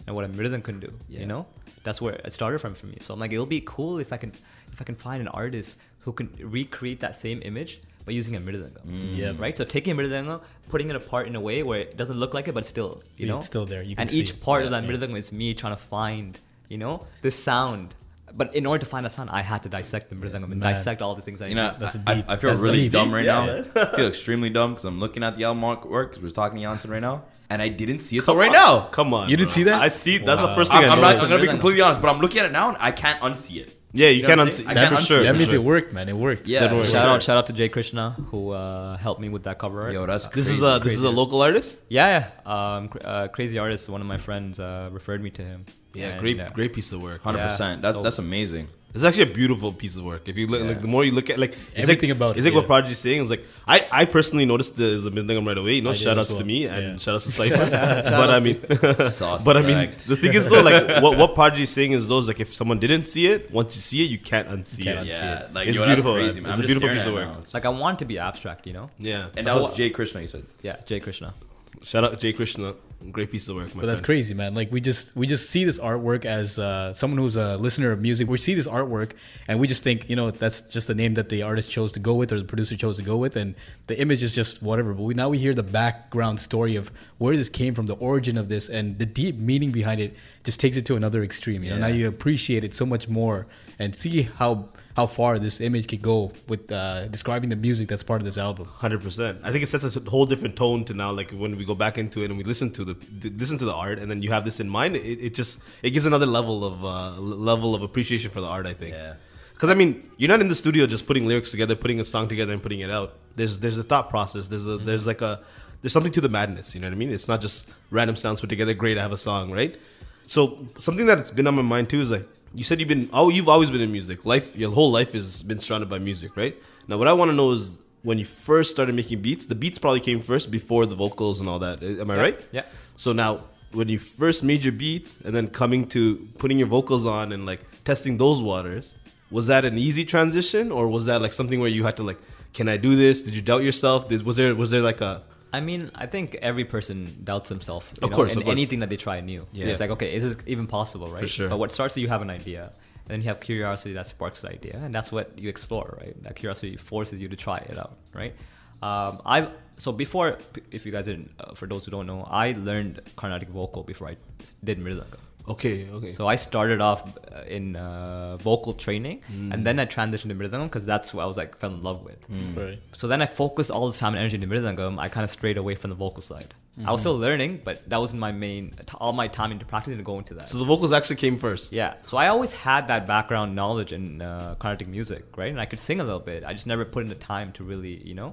and 0.06 0.14
what 0.14 0.26
a 0.26 0.28
mridangam 0.28 0.64
can 0.64 0.80
do. 0.80 0.92
Yeah. 1.08 1.20
You 1.20 1.26
know, 1.26 1.46
that's 1.82 2.02
where 2.02 2.14
it 2.16 2.30
started 2.32 2.58
from 2.58 2.74
for 2.74 2.86
me. 2.86 2.98
So 3.00 3.14
I'm 3.14 3.20
like, 3.20 3.32
it'll 3.32 3.46
be 3.46 3.62
cool 3.64 3.98
if 4.00 4.12
I 4.12 4.18
can 4.18 4.32
if 4.70 4.82
I 4.82 4.84
can 4.84 4.96
find 4.96 5.22
an 5.22 5.28
artist 5.28 5.78
who 6.00 6.12
can 6.12 6.28
recreate 6.42 7.00
that 7.00 7.16
same 7.16 7.40
image 7.42 7.80
by 8.08 8.12
using 8.20 8.34
a 8.36 8.40
mridangam. 8.40 8.84
Mm. 8.86 9.16
Yeah. 9.20 9.32
Right. 9.44 9.56
So 9.60 9.64
taking 9.76 9.92
a 9.94 10.00
mridangam, 10.00 10.40
putting 10.72 10.88
it 10.92 10.96
apart 10.96 11.24
in 11.30 11.34
a 11.36 11.40
way 11.48 11.62
where 11.62 11.80
it 11.80 11.96
doesn't 12.00 12.18
look 12.22 12.32
like 12.36 12.46
it, 12.50 12.54
but 12.58 12.64
still, 12.74 12.92
you 13.16 13.26
Yeah, 13.26 13.32
know, 13.32 13.38
it's 13.38 13.46
still 13.54 13.66
there. 13.72 13.82
You 13.82 13.94
can 13.96 14.02
and 14.02 14.10
see 14.10 14.20
each 14.20 14.30
it. 14.30 14.40
part 14.48 14.64
of 14.64 14.70
that 14.74 14.82
yeah. 14.84 14.90
mridangam 14.90 15.18
is 15.24 15.30
me 15.40 15.48
trying 15.54 15.74
to 15.78 15.82
find, 15.96 16.30
you 16.72 16.78
know, 16.82 16.94
this 17.22 17.36
sound. 17.50 17.94
But 18.40 18.54
in 18.54 18.64
order 18.66 18.80
to 18.84 18.88
find 18.92 19.02
that 19.06 19.12
sound, 19.18 19.28
I 19.30 19.42
had 19.52 19.62
to 19.66 19.70
dissect 19.70 20.04
the 20.10 20.16
mridangam 20.20 20.50
and 20.54 20.60
Man. 20.60 20.72
dissect 20.74 21.00
all 21.02 21.14
the 21.14 21.22
things 21.26 21.40
I 21.42 21.46
You 21.48 21.54
know, 21.60 21.70
need. 21.70 21.82
I, 21.82 22.10
I, 22.10 22.14
deep. 22.16 22.24
I 22.32 22.36
feel 22.36 22.50
That's 22.50 22.60
really 22.66 22.82
deep. 22.84 22.92
dumb 22.92 23.12
right 23.12 23.24
Yeah, 23.24 23.64
now. 23.74 23.82
I 23.92 23.96
feel 23.96 24.06
extremely 24.08 24.50
dumb 24.50 24.70
because 24.72 24.84
I'm 24.90 25.00
looking 25.00 25.22
at 25.22 25.34
the 25.36 25.44
album 25.44 25.62
artwork 25.64 26.08
because 26.10 26.22
we're 26.22 26.30
talking 26.42 26.56
to 26.58 26.62
Janssen 26.64 26.90
right 26.90 27.00
now, 27.10 27.24
and 27.50 27.60
I 27.62 27.68
didn't 27.68 28.00
see 28.00 28.16
it 28.18 28.24
till 28.26 28.36
right 28.36 28.52
now. 28.52 28.72
Come 28.98 29.12
on. 29.14 29.28
You 29.30 29.36
didn't 29.36 29.48
bro. 29.48 29.54
see 29.54 29.62
that? 29.64 29.80
I 29.82 29.88
see. 29.88 30.18
That's 30.18 30.42
the 30.42 30.54
first 30.54 30.70
thing 30.72 30.80
I'm, 30.84 30.90
I 30.90 30.94
I'm, 30.94 31.00
not. 31.00 31.16
I'm 31.22 31.28
gonna 31.30 31.42
be 31.42 31.48
completely 31.48 31.80
honest, 31.82 32.00
but 32.02 32.08
I'm 32.14 32.20
looking 32.20 32.40
at 32.40 32.46
it 32.46 32.52
now 32.52 32.68
and 32.68 32.76
I 32.80 32.90
can't 32.90 33.20
unsee 33.20 33.58
it. 33.66 33.74
Yeah, 33.92 34.08
you 34.10 34.22
know 34.22 34.28
can 34.28 34.38
what 34.38 34.48
I'm 34.48 34.52
unsee. 34.52 34.56
saying? 34.56 34.68
I 34.68 34.72
Yeah, 34.74 34.80
can't 34.80 34.94
for 34.94 35.00
unsee 35.02 35.06
sure. 35.08 35.22
that 35.22 35.36
means 35.36 35.50
sure. 35.50 35.60
it 35.60 35.64
worked, 35.64 35.92
man. 35.94 36.08
It 36.08 36.16
worked. 36.16 36.46
Yeah, 36.46 36.68
Good 36.68 36.76
work. 36.76 36.86
shout 36.86 37.08
out, 37.08 37.22
shout 37.22 37.36
out 37.38 37.46
to 37.46 37.52
Jay 37.54 37.68
Krishna 37.70 38.10
who 38.30 38.50
uh, 38.50 38.96
helped 38.98 39.20
me 39.20 39.28
with 39.30 39.44
that 39.44 39.58
cover 39.58 39.80
art. 39.82 39.94
Yo, 39.94 40.04
that's 40.06 40.26
This 40.28 40.48
is 40.48 40.60
a 40.62 40.80
this 40.82 40.92
is 40.94 41.02
a 41.02 41.10
local 41.10 41.40
artist. 41.42 41.80
Yeah, 41.88 42.28
yeah. 42.46 42.52
Um, 42.76 42.90
uh, 43.02 43.28
crazy 43.28 43.58
artist. 43.58 43.88
One 43.88 44.00
of 44.02 44.06
my 44.06 44.18
friends 44.18 44.60
uh, 44.60 44.90
referred 44.92 45.22
me 45.22 45.30
to 45.30 45.42
him. 45.42 45.64
Yeah, 45.94 46.08
And, 46.10 46.20
great 46.20 46.38
uh, 46.38 46.50
great 46.50 46.74
piece 46.74 46.92
of 46.92 47.00
work. 47.02 47.22
Hundred 47.22 47.42
percent. 47.48 47.80
That's 47.82 47.96
so- 47.96 48.02
that's 48.02 48.18
amazing. 48.18 48.68
It's 48.94 49.04
actually 49.04 49.30
a 49.30 49.34
beautiful 49.34 49.72
piece 49.72 49.96
of 49.96 50.04
work. 50.04 50.28
If 50.28 50.36
you 50.38 50.46
look, 50.46 50.62
like 50.66 50.80
the 50.80 50.88
more 50.88 51.04
you 51.04 51.12
look 51.12 51.28
at, 51.28 51.38
like 51.38 51.52
it's 51.52 51.82
Everything 51.82 52.08
like, 52.08 52.16
about 52.16 52.36
it's 52.38 52.44
it, 52.46 52.48
like 52.48 52.54
what 52.54 52.62
yeah. 52.62 52.66
Prodigy 52.68 52.92
is 52.92 52.98
saying. 52.98 53.20
It's 53.20 53.30
like 53.30 53.44
I, 53.66 53.86
I 53.92 54.04
personally 54.06 54.46
noticed 54.46 54.76
there's 54.76 55.04
a 55.04 55.10
mridangam 55.10 55.46
right 55.46 55.58
away. 55.58 55.74
You 55.74 55.82
know, 55.82 55.90
I 55.90 55.92
did 55.92 56.02
shout 56.02 56.18
as 56.18 56.24
outs 56.26 56.34
to 56.36 56.44
me 56.44 56.64
and 56.66 56.92
Yeah. 56.92 56.96
shout 56.98 57.14
outs 57.16 57.26
to 57.26 57.32
Cypher. 57.38 57.56
but 58.10 58.30
I 58.30 58.40
mean, 58.40 58.60
but 58.68 59.56
I 59.58 59.62
mean, 59.62 59.90
the 60.06 60.16
thing 60.16 60.32
is 60.32 60.48
though, 60.48 60.62
like 60.62 61.02
what 61.02 61.18
what 61.18 61.34
Prodigy 61.34 61.64
is 61.64 61.70
saying 61.70 61.92
is 61.92 62.08
those 62.08 62.28
like 62.28 62.40
if 62.40 62.54
someone 62.54 62.78
didn't 62.78 63.04
see 63.06 63.26
it, 63.26 63.50
once 63.52 63.74
you 63.76 63.82
see 63.82 64.02
it, 64.04 64.10
you 64.10 64.18
can't 64.18 64.48
unsee 64.48 64.82
Can't 64.84 65.06
it. 65.06 65.12
unsee 65.12 65.20
Yeah, 65.20 65.40
it. 65.44 65.52
like 65.54 65.68
It's 65.68 65.76
yo, 65.76 65.84
beautiful, 65.86 66.14
crazy, 66.14 66.40
man. 66.40 66.50
man. 66.50 66.52
It's 66.52 66.58
I'm 66.58 66.64
a 66.64 66.66
beautiful 66.66 66.88
piece 66.88 67.02
of 67.06 67.08
at 67.08 67.26
work. 67.28 67.28
now. 67.36 67.42
Like 67.52 67.66
I 67.66 67.68
want 67.68 67.98
to 67.98 68.06
be 68.06 68.18
abstract, 68.18 68.66
you 68.66 68.72
know? 68.72 68.88
Yeah, 68.98 69.26
and 69.36 69.46
that 69.46 69.54
was 69.60 69.76
Jay 69.76 69.90
Krishna. 69.90 70.22
You 70.22 70.28
said. 70.28 70.44
Yeah, 70.62 70.76
Jay 70.86 70.98
Krishna. 70.98 71.34
shout 71.82 72.04
out 72.04 72.18
Jay 72.18 72.32
Krishna, 72.32 72.74
great 73.10 73.30
piece 73.30 73.48
of 73.48 73.56
work. 73.56 73.70
But 73.74 73.86
that's 73.86 74.00
friend. 74.00 74.04
crazy, 74.04 74.34
man. 74.34 74.54
Like 74.54 74.72
we 74.72 74.80
just 74.80 75.14
we 75.16 75.26
just 75.26 75.50
see 75.50 75.64
this 75.64 75.78
artwork 75.78 76.24
as 76.24 76.58
uh, 76.58 76.92
someone 76.92 77.18
who's 77.18 77.36
a 77.36 77.56
listener 77.56 77.92
of 77.92 78.00
music. 78.00 78.28
We 78.28 78.38
see 78.38 78.54
this 78.54 78.66
artwork 78.66 79.12
and 79.46 79.60
we 79.60 79.66
just 79.66 79.82
think, 79.82 80.10
you 80.10 80.16
know, 80.16 80.30
that's 80.30 80.62
just 80.62 80.88
the 80.88 80.94
name 80.94 81.14
that 81.14 81.28
the 81.28 81.42
artist 81.42 81.70
chose 81.70 81.92
to 81.92 82.00
go 82.00 82.14
with 82.14 82.32
or 82.32 82.38
the 82.38 82.44
producer 82.44 82.76
chose 82.76 82.96
to 82.96 83.02
go 83.02 83.16
with, 83.16 83.36
and 83.36 83.54
the 83.86 83.98
image 84.00 84.22
is 84.22 84.34
just 84.34 84.62
whatever. 84.62 84.94
But 84.94 85.04
we 85.04 85.14
now 85.14 85.28
we 85.28 85.38
hear 85.38 85.54
the 85.54 85.62
background 85.62 86.40
story 86.40 86.76
of 86.76 86.90
where 87.18 87.36
this 87.36 87.48
came 87.48 87.74
from, 87.74 87.86
the 87.86 87.96
origin 87.96 88.36
of 88.36 88.48
this, 88.48 88.68
and 88.68 88.98
the 88.98 89.06
deep 89.06 89.36
meaning 89.36 89.70
behind 89.70 90.00
it. 90.00 90.14
Just 90.44 90.60
takes 90.60 90.76
it 90.76 90.86
to 90.86 90.96
another 90.96 91.22
extreme. 91.22 91.62
You 91.62 91.70
know, 91.70 91.78
now 91.78 91.88
you 91.88 92.08
appreciate 92.08 92.64
it 92.64 92.74
so 92.74 92.86
much 92.86 93.06
more 93.08 93.46
and 93.78 93.94
see 93.94 94.22
how 94.22 94.68
how 94.98 95.06
far 95.06 95.38
this 95.38 95.60
image 95.60 95.86
could 95.90 96.02
go 96.02 96.32
with 96.48 96.72
uh, 96.72 97.06
describing 97.16 97.48
the 97.54 97.60
music 97.68 97.86
that's 97.90 98.02
part 98.10 98.20
of 98.20 98.26
this 98.30 98.38
album. 98.46 98.66
Hundred 98.84 99.00
percent. 99.06 99.34
I 99.44 99.52
think 99.52 99.62
it 99.62 99.68
sets 99.68 99.84
a 99.96 100.10
whole 100.14 100.26
different 100.32 100.56
tone 100.56 100.84
to 100.86 100.92
now. 101.02 101.10
Like 101.20 101.30
when 101.42 101.52
we 101.60 101.64
go 101.72 101.76
back 101.84 101.98
into 102.02 102.18
it 102.24 102.30
and 102.30 102.36
we 102.40 102.42
listen 102.52 102.68
to 102.78 102.82
the 102.84 102.96
listen 103.42 103.58
to 103.62 103.66
the 103.70 103.76
art, 103.86 103.98
and 104.00 104.10
then 104.10 104.18
you 104.24 104.30
have 104.36 104.44
this 104.48 104.58
in 104.64 104.68
mind. 104.68 104.96
It, 104.96 105.18
it 105.26 105.34
just 105.40 105.60
it 105.86 105.90
gives 105.90 106.06
another 106.12 106.26
level 106.38 106.64
of 106.70 106.84
uh, 106.84 107.20
level 107.52 107.76
of 107.76 107.82
appreciation 107.88 108.30
for 108.32 108.40
the 108.40 108.48
art. 108.48 108.66
I 108.66 108.74
think. 108.74 108.92
Yeah. 108.94 109.14
Because 109.52 109.70
I 109.70 109.76
mean, 109.80 109.92
you're 110.16 110.32
not 110.34 110.40
in 110.40 110.48
the 110.48 110.60
studio 110.64 110.84
just 110.96 111.06
putting 111.06 111.26
lyrics 111.30 111.52
together, 111.52 111.76
putting 111.84 112.00
a 112.00 112.04
song 112.14 112.26
together, 112.34 112.52
and 112.52 112.62
putting 112.66 112.80
it 112.80 112.90
out. 112.90 113.14
There's 113.36 113.60
there's 113.60 113.78
a 113.78 113.84
thought 113.84 114.10
process. 114.10 114.48
There's 114.48 114.66
a 114.66 114.78
there's 114.78 115.06
like 115.12 115.22
a 115.22 115.32
there's 115.80 115.92
something 115.92 116.16
to 116.18 116.20
the 116.20 116.32
madness. 116.40 116.74
You 116.74 116.80
know 116.80 116.88
what 116.88 116.94
I 116.94 117.02
mean? 117.02 117.12
It's 117.12 117.28
not 117.28 117.40
just 117.40 117.70
random 117.92 118.16
sounds 118.16 118.40
put 118.40 118.50
together. 118.50 118.74
Great, 118.74 118.98
I 118.98 119.02
have 119.02 119.16
a 119.20 119.24
song, 119.30 119.52
right? 119.60 119.78
So 120.26 120.66
something 120.78 121.06
that's 121.06 121.30
been 121.30 121.46
on 121.46 121.54
my 121.54 121.62
mind 121.74 121.88
too 121.88 122.00
is 122.00 122.10
like 122.10 122.26
you 122.54 122.64
said 122.64 122.80
you've 122.80 122.88
been 122.88 123.08
oh 123.12 123.28
you've 123.28 123.48
always 123.48 123.70
been 123.70 123.80
in 123.80 123.92
music. 123.92 124.24
Life 124.24 124.54
your 124.56 124.70
whole 124.70 124.90
life 124.90 125.12
has 125.12 125.42
been 125.42 125.58
surrounded 125.58 125.88
by 125.88 125.98
music, 125.98 126.36
right? 126.36 126.56
Now 126.86 126.98
what 126.98 127.08
I 127.08 127.12
want 127.12 127.30
to 127.30 127.34
know 127.34 127.52
is 127.52 127.78
when 128.02 128.18
you 128.18 128.24
first 128.24 128.70
started 128.70 128.94
making 128.94 129.20
beats, 129.20 129.46
the 129.46 129.54
beats 129.54 129.78
probably 129.78 130.00
came 130.00 130.20
first 130.20 130.50
before 130.50 130.86
the 130.86 130.94
vocals 130.94 131.40
and 131.40 131.48
all 131.48 131.58
that. 131.58 131.82
Eh, 131.82 132.00
am 132.00 132.10
I 132.10 132.16
right? 132.16 132.40
Yeah. 132.52 132.62
So 132.96 133.12
now 133.12 133.44
when 133.72 133.88
you 133.88 133.98
first 133.98 134.42
made 134.42 134.64
your 134.64 134.72
beats 134.72 135.18
and 135.24 135.34
then 135.34 135.48
coming 135.48 135.86
to 135.88 136.28
putting 136.38 136.58
your 136.58 136.68
vocals 136.68 137.04
on 137.04 137.32
and 137.32 137.44
like 137.44 137.60
testing 137.84 138.16
those 138.16 138.40
waters, 138.40 138.94
was 139.30 139.46
that 139.48 139.64
an 139.64 139.76
easy 139.76 140.04
transition 140.04 140.72
or 140.72 140.88
was 140.88 141.04
that 141.06 141.20
like 141.20 141.32
something 141.32 141.60
where 141.60 141.68
you 141.68 141.84
had 141.84 141.96
to 141.96 142.02
like 142.02 142.18
can 142.54 142.68
I 142.68 142.76
do 142.76 142.96
this? 142.96 143.20
Did 143.22 143.34
you 143.34 143.42
doubt 143.42 143.62
yourself? 143.62 144.10
Was 144.10 144.36
there 144.36 144.54
was 144.54 144.70
there 144.70 144.80
like 144.80 145.00
a 145.00 145.22
I 145.52 145.60
mean, 145.60 145.90
I 145.94 146.06
think 146.06 146.36
every 146.42 146.64
person 146.64 147.20
doubts 147.24 147.48
himself. 147.48 147.92
Of 148.02 148.10
know, 148.10 148.16
course, 148.16 148.36
of 148.36 148.44
course. 148.44 148.52
anything 148.52 148.80
that 148.80 148.90
they 148.90 148.96
try 148.96 149.20
new. 149.20 149.46
Yeah. 149.52 149.66
It's 149.66 149.80
like, 149.80 149.90
okay, 149.90 150.14
is 150.14 150.22
this 150.22 150.44
even 150.46 150.66
possible, 150.66 151.08
right? 151.08 151.28
sure. 151.28 151.48
But 151.48 151.58
what 151.58 151.72
starts 151.72 151.96
is 151.96 152.02
you 152.02 152.08
have 152.08 152.22
an 152.22 152.30
idea, 152.30 152.64
and 152.64 153.08
then 153.08 153.20
you 153.22 153.28
have 153.28 153.40
curiosity 153.40 153.94
that 153.94 154.06
sparks 154.06 154.42
the 154.42 154.50
idea, 154.50 154.76
and 154.84 154.94
that's 154.94 155.10
what 155.10 155.38
you 155.38 155.48
explore, 155.48 155.96
right? 156.00 156.22
That 156.24 156.36
curiosity 156.36 156.76
forces 156.76 157.20
you 157.20 157.28
to 157.28 157.36
try 157.36 157.58
it 157.58 157.78
out, 157.78 157.96
right? 158.12 158.34
Um, 158.82 159.20
I've 159.24 159.50
so 159.78 159.92
before, 159.92 160.38
if 160.72 160.84
you 160.84 160.92
guys 160.92 161.04
didn't, 161.04 161.30
uh, 161.38 161.54
for 161.54 161.66
those 161.66 161.84
who 161.84 161.92
don't 161.92 162.06
know, 162.06 162.26
I 162.28 162.52
learned 162.52 163.00
Carnatic 163.16 163.48
vocal 163.48 163.84
before 163.84 164.08
I 164.08 164.16
did 164.62 164.78
Mridanga. 164.78 165.18
Okay 165.54 165.88
okay 165.96 166.10
So 166.10 166.26
I 166.34 166.36
started 166.36 166.80
off 166.88 167.00
uh, 167.06 167.56
in 167.56 167.64
uh, 167.76 168.36
vocal 168.38 168.72
training, 168.84 169.16
Mm. 169.32 169.52
and 169.54 169.60
then 169.66 169.76
I 169.78 169.86
transitioned 169.86 170.30
to 170.34 170.38
Mridangam 170.40 170.64
because 170.70 170.86
that's 170.92 171.08
what 171.14 171.22
I 171.24 171.26
was 171.26 171.36
like 171.42 171.56
fell 171.58 171.72
in 171.78 171.82
love 171.82 172.00
with. 172.08 172.20
Right. 172.56 172.78
So 172.92 173.04
then 173.12 173.20
I 173.22 173.26
focused 173.26 173.70
all 173.70 173.86
this 173.90 173.98
time 173.98 174.12
and 174.14 174.20
energy 174.22 174.36
into 174.40 174.46
Mridangam. 174.54 174.98
I 174.98 175.08
kind 175.16 175.24
of 175.24 175.30
strayed 175.30 175.56
away 175.62 175.74
from 175.80 175.90
the 175.90 175.96
vocal 176.06 176.22
side. 176.22 176.50
I 176.54 176.80
Mm-hmm. 176.80 176.92
was 176.92 177.00
still 177.00 177.18
learning, 177.18 177.52
but 177.68 177.76
that 177.90 177.98
wasn't 178.04 178.20
my 178.28 178.30
main. 178.46 178.64
t- 178.90 178.96
All 179.02 179.12
my 179.22 179.26
time 179.38 179.50
into 179.54 179.66
practicing 179.72 179.98
to 180.02 180.04
go 180.12 180.16
into 180.22 180.34
that. 180.38 180.46
So 180.48 180.58
the 180.58 180.68
vocals 180.72 180.92
actually 180.98 181.16
came 181.24 181.36
first. 181.46 181.72
yeah. 181.80 181.94
So 182.02 182.16
I 182.24 182.26
always 182.34 182.52
had 182.66 182.82
that 182.92 183.02
background 183.14 183.48
knowledge 183.60 183.92
in 183.98 184.04
uh, 184.22 184.54
Carnatic 184.62 184.86
music, 184.96 185.22
right? 185.40 185.50
And 185.54 185.60
I 185.64 185.66
could 185.70 185.80
sing 185.88 185.98
a 186.00 186.04
little 186.04 186.24
bit. 186.32 186.44
I 186.50 186.52
just 186.58 186.68
never 186.72 186.84
put 186.94 187.00
in 187.06 187.08
the 187.08 187.20
time 187.34 187.48
to 187.58 187.64
really, 187.72 187.94
you 188.10 188.14
know, 188.20 188.30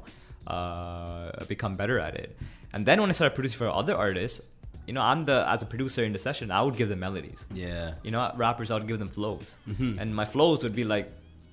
uh, 0.55 1.43
become 1.45 1.75
better 1.75 1.99
at 1.99 2.15
it. 2.15 2.37
And 2.73 2.85
then 2.85 2.99
when 3.01 3.09
I 3.09 3.13
started 3.13 3.35
producing 3.35 3.57
for 3.57 3.69
other 3.69 3.95
artists, 3.95 4.41
you 4.87 4.93
know, 4.93 5.01
I'm 5.01 5.25
the 5.25 5.37
as 5.47 5.61
a 5.61 5.65
producer 5.65 6.03
in 6.03 6.13
the 6.13 6.19
session, 6.19 6.51
I 6.51 6.61
would 6.61 6.75
give 6.77 6.89
them 6.89 6.99
melodies 6.99 7.45
Yeah. 7.53 7.93
you 8.03 8.11
know, 8.11 8.31
rappers, 8.35 8.69
I 8.71 8.75
would 8.77 8.87
give 8.87 8.99
them 8.99 9.09
flows, 9.09 9.55
Mm-hmm. 9.67 9.99
and 9.99 10.15
my 10.15 10.25
flows 10.25 10.63
would 10.63 10.75
be 10.75 10.83
like 10.83 11.07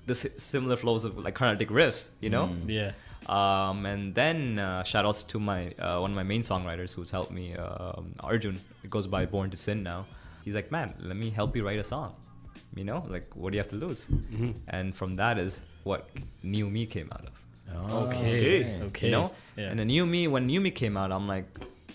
the 0.05 0.15
similar 0.15 0.75
flows 0.75 1.03
of 1.05 1.17
like 1.17 1.33
Carnatic 1.35 1.69
riffs, 1.69 2.09
you 2.19 2.29
know. 2.29 2.45
Mm. 2.47 2.69
Yeah. 2.79 2.91
Um, 3.37 3.85
and 3.85 4.13
then 4.13 4.59
uh, 4.59 4.83
shout 4.83 5.05
outs 5.05 5.23
to 5.31 5.39
my 5.39 5.71
uh, 5.79 5.97
one 6.03 6.11
of 6.11 6.15
my 6.15 6.23
main 6.23 6.41
songwriters 6.43 6.93
who's 6.93 7.09
helped 7.11 7.31
me, 7.31 7.55
um, 7.55 8.13
Arjun. 8.19 8.59
It 8.83 8.89
goes 8.89 9.07
by 9.07 9.25
Born 9.25 9.49
to 9.51 9.57
Sin 9.57 9.81
now. 9.81 10.05
He's 10.43 10.55
like, 10.55 10.69
man, 10.71 10.93
let 10.99 11.15
me 11.15 11.29
help 11.29 11.55
you 11.55 11.65
write 11.65 11.79
a 11.79 11.85
song. 11.85 12.15
You 12.75 12.83
know, 12.83 13.05
like 13.07 13.33
what 13.33 13.51
do 13.51 13.55
you 13.57 13.61
have 13.63 13.69
to 13.69 13.77
lose? 13.77 14.05
Mm-hmm. 14.07 14.51
And 14.67 14.93
from 14.93 15.15
that 15.15 15.37
is 15.37 15.57
what 15.83 16.09
New 16.43 16.69
Me 16.69 16.85
came 16.85 17.09
out 17.13 17.25
of 17.29 17.33
Okay. 18.07 18.79
Okay. 18.87 19.05
you 19.07 19.11
know 19.11 19.31
Yeah. 19.55 19.69
and 19.71 19.79
the 19.79 19.85
new 19.85 20.05
me 20.05 20.27
when 20.27 20.45
new 20.47 20.59
me 20.61 20.69
came 20.69 20.95
out 20.97 21.11
i'm 21.11 21.27
like 21.27 21.47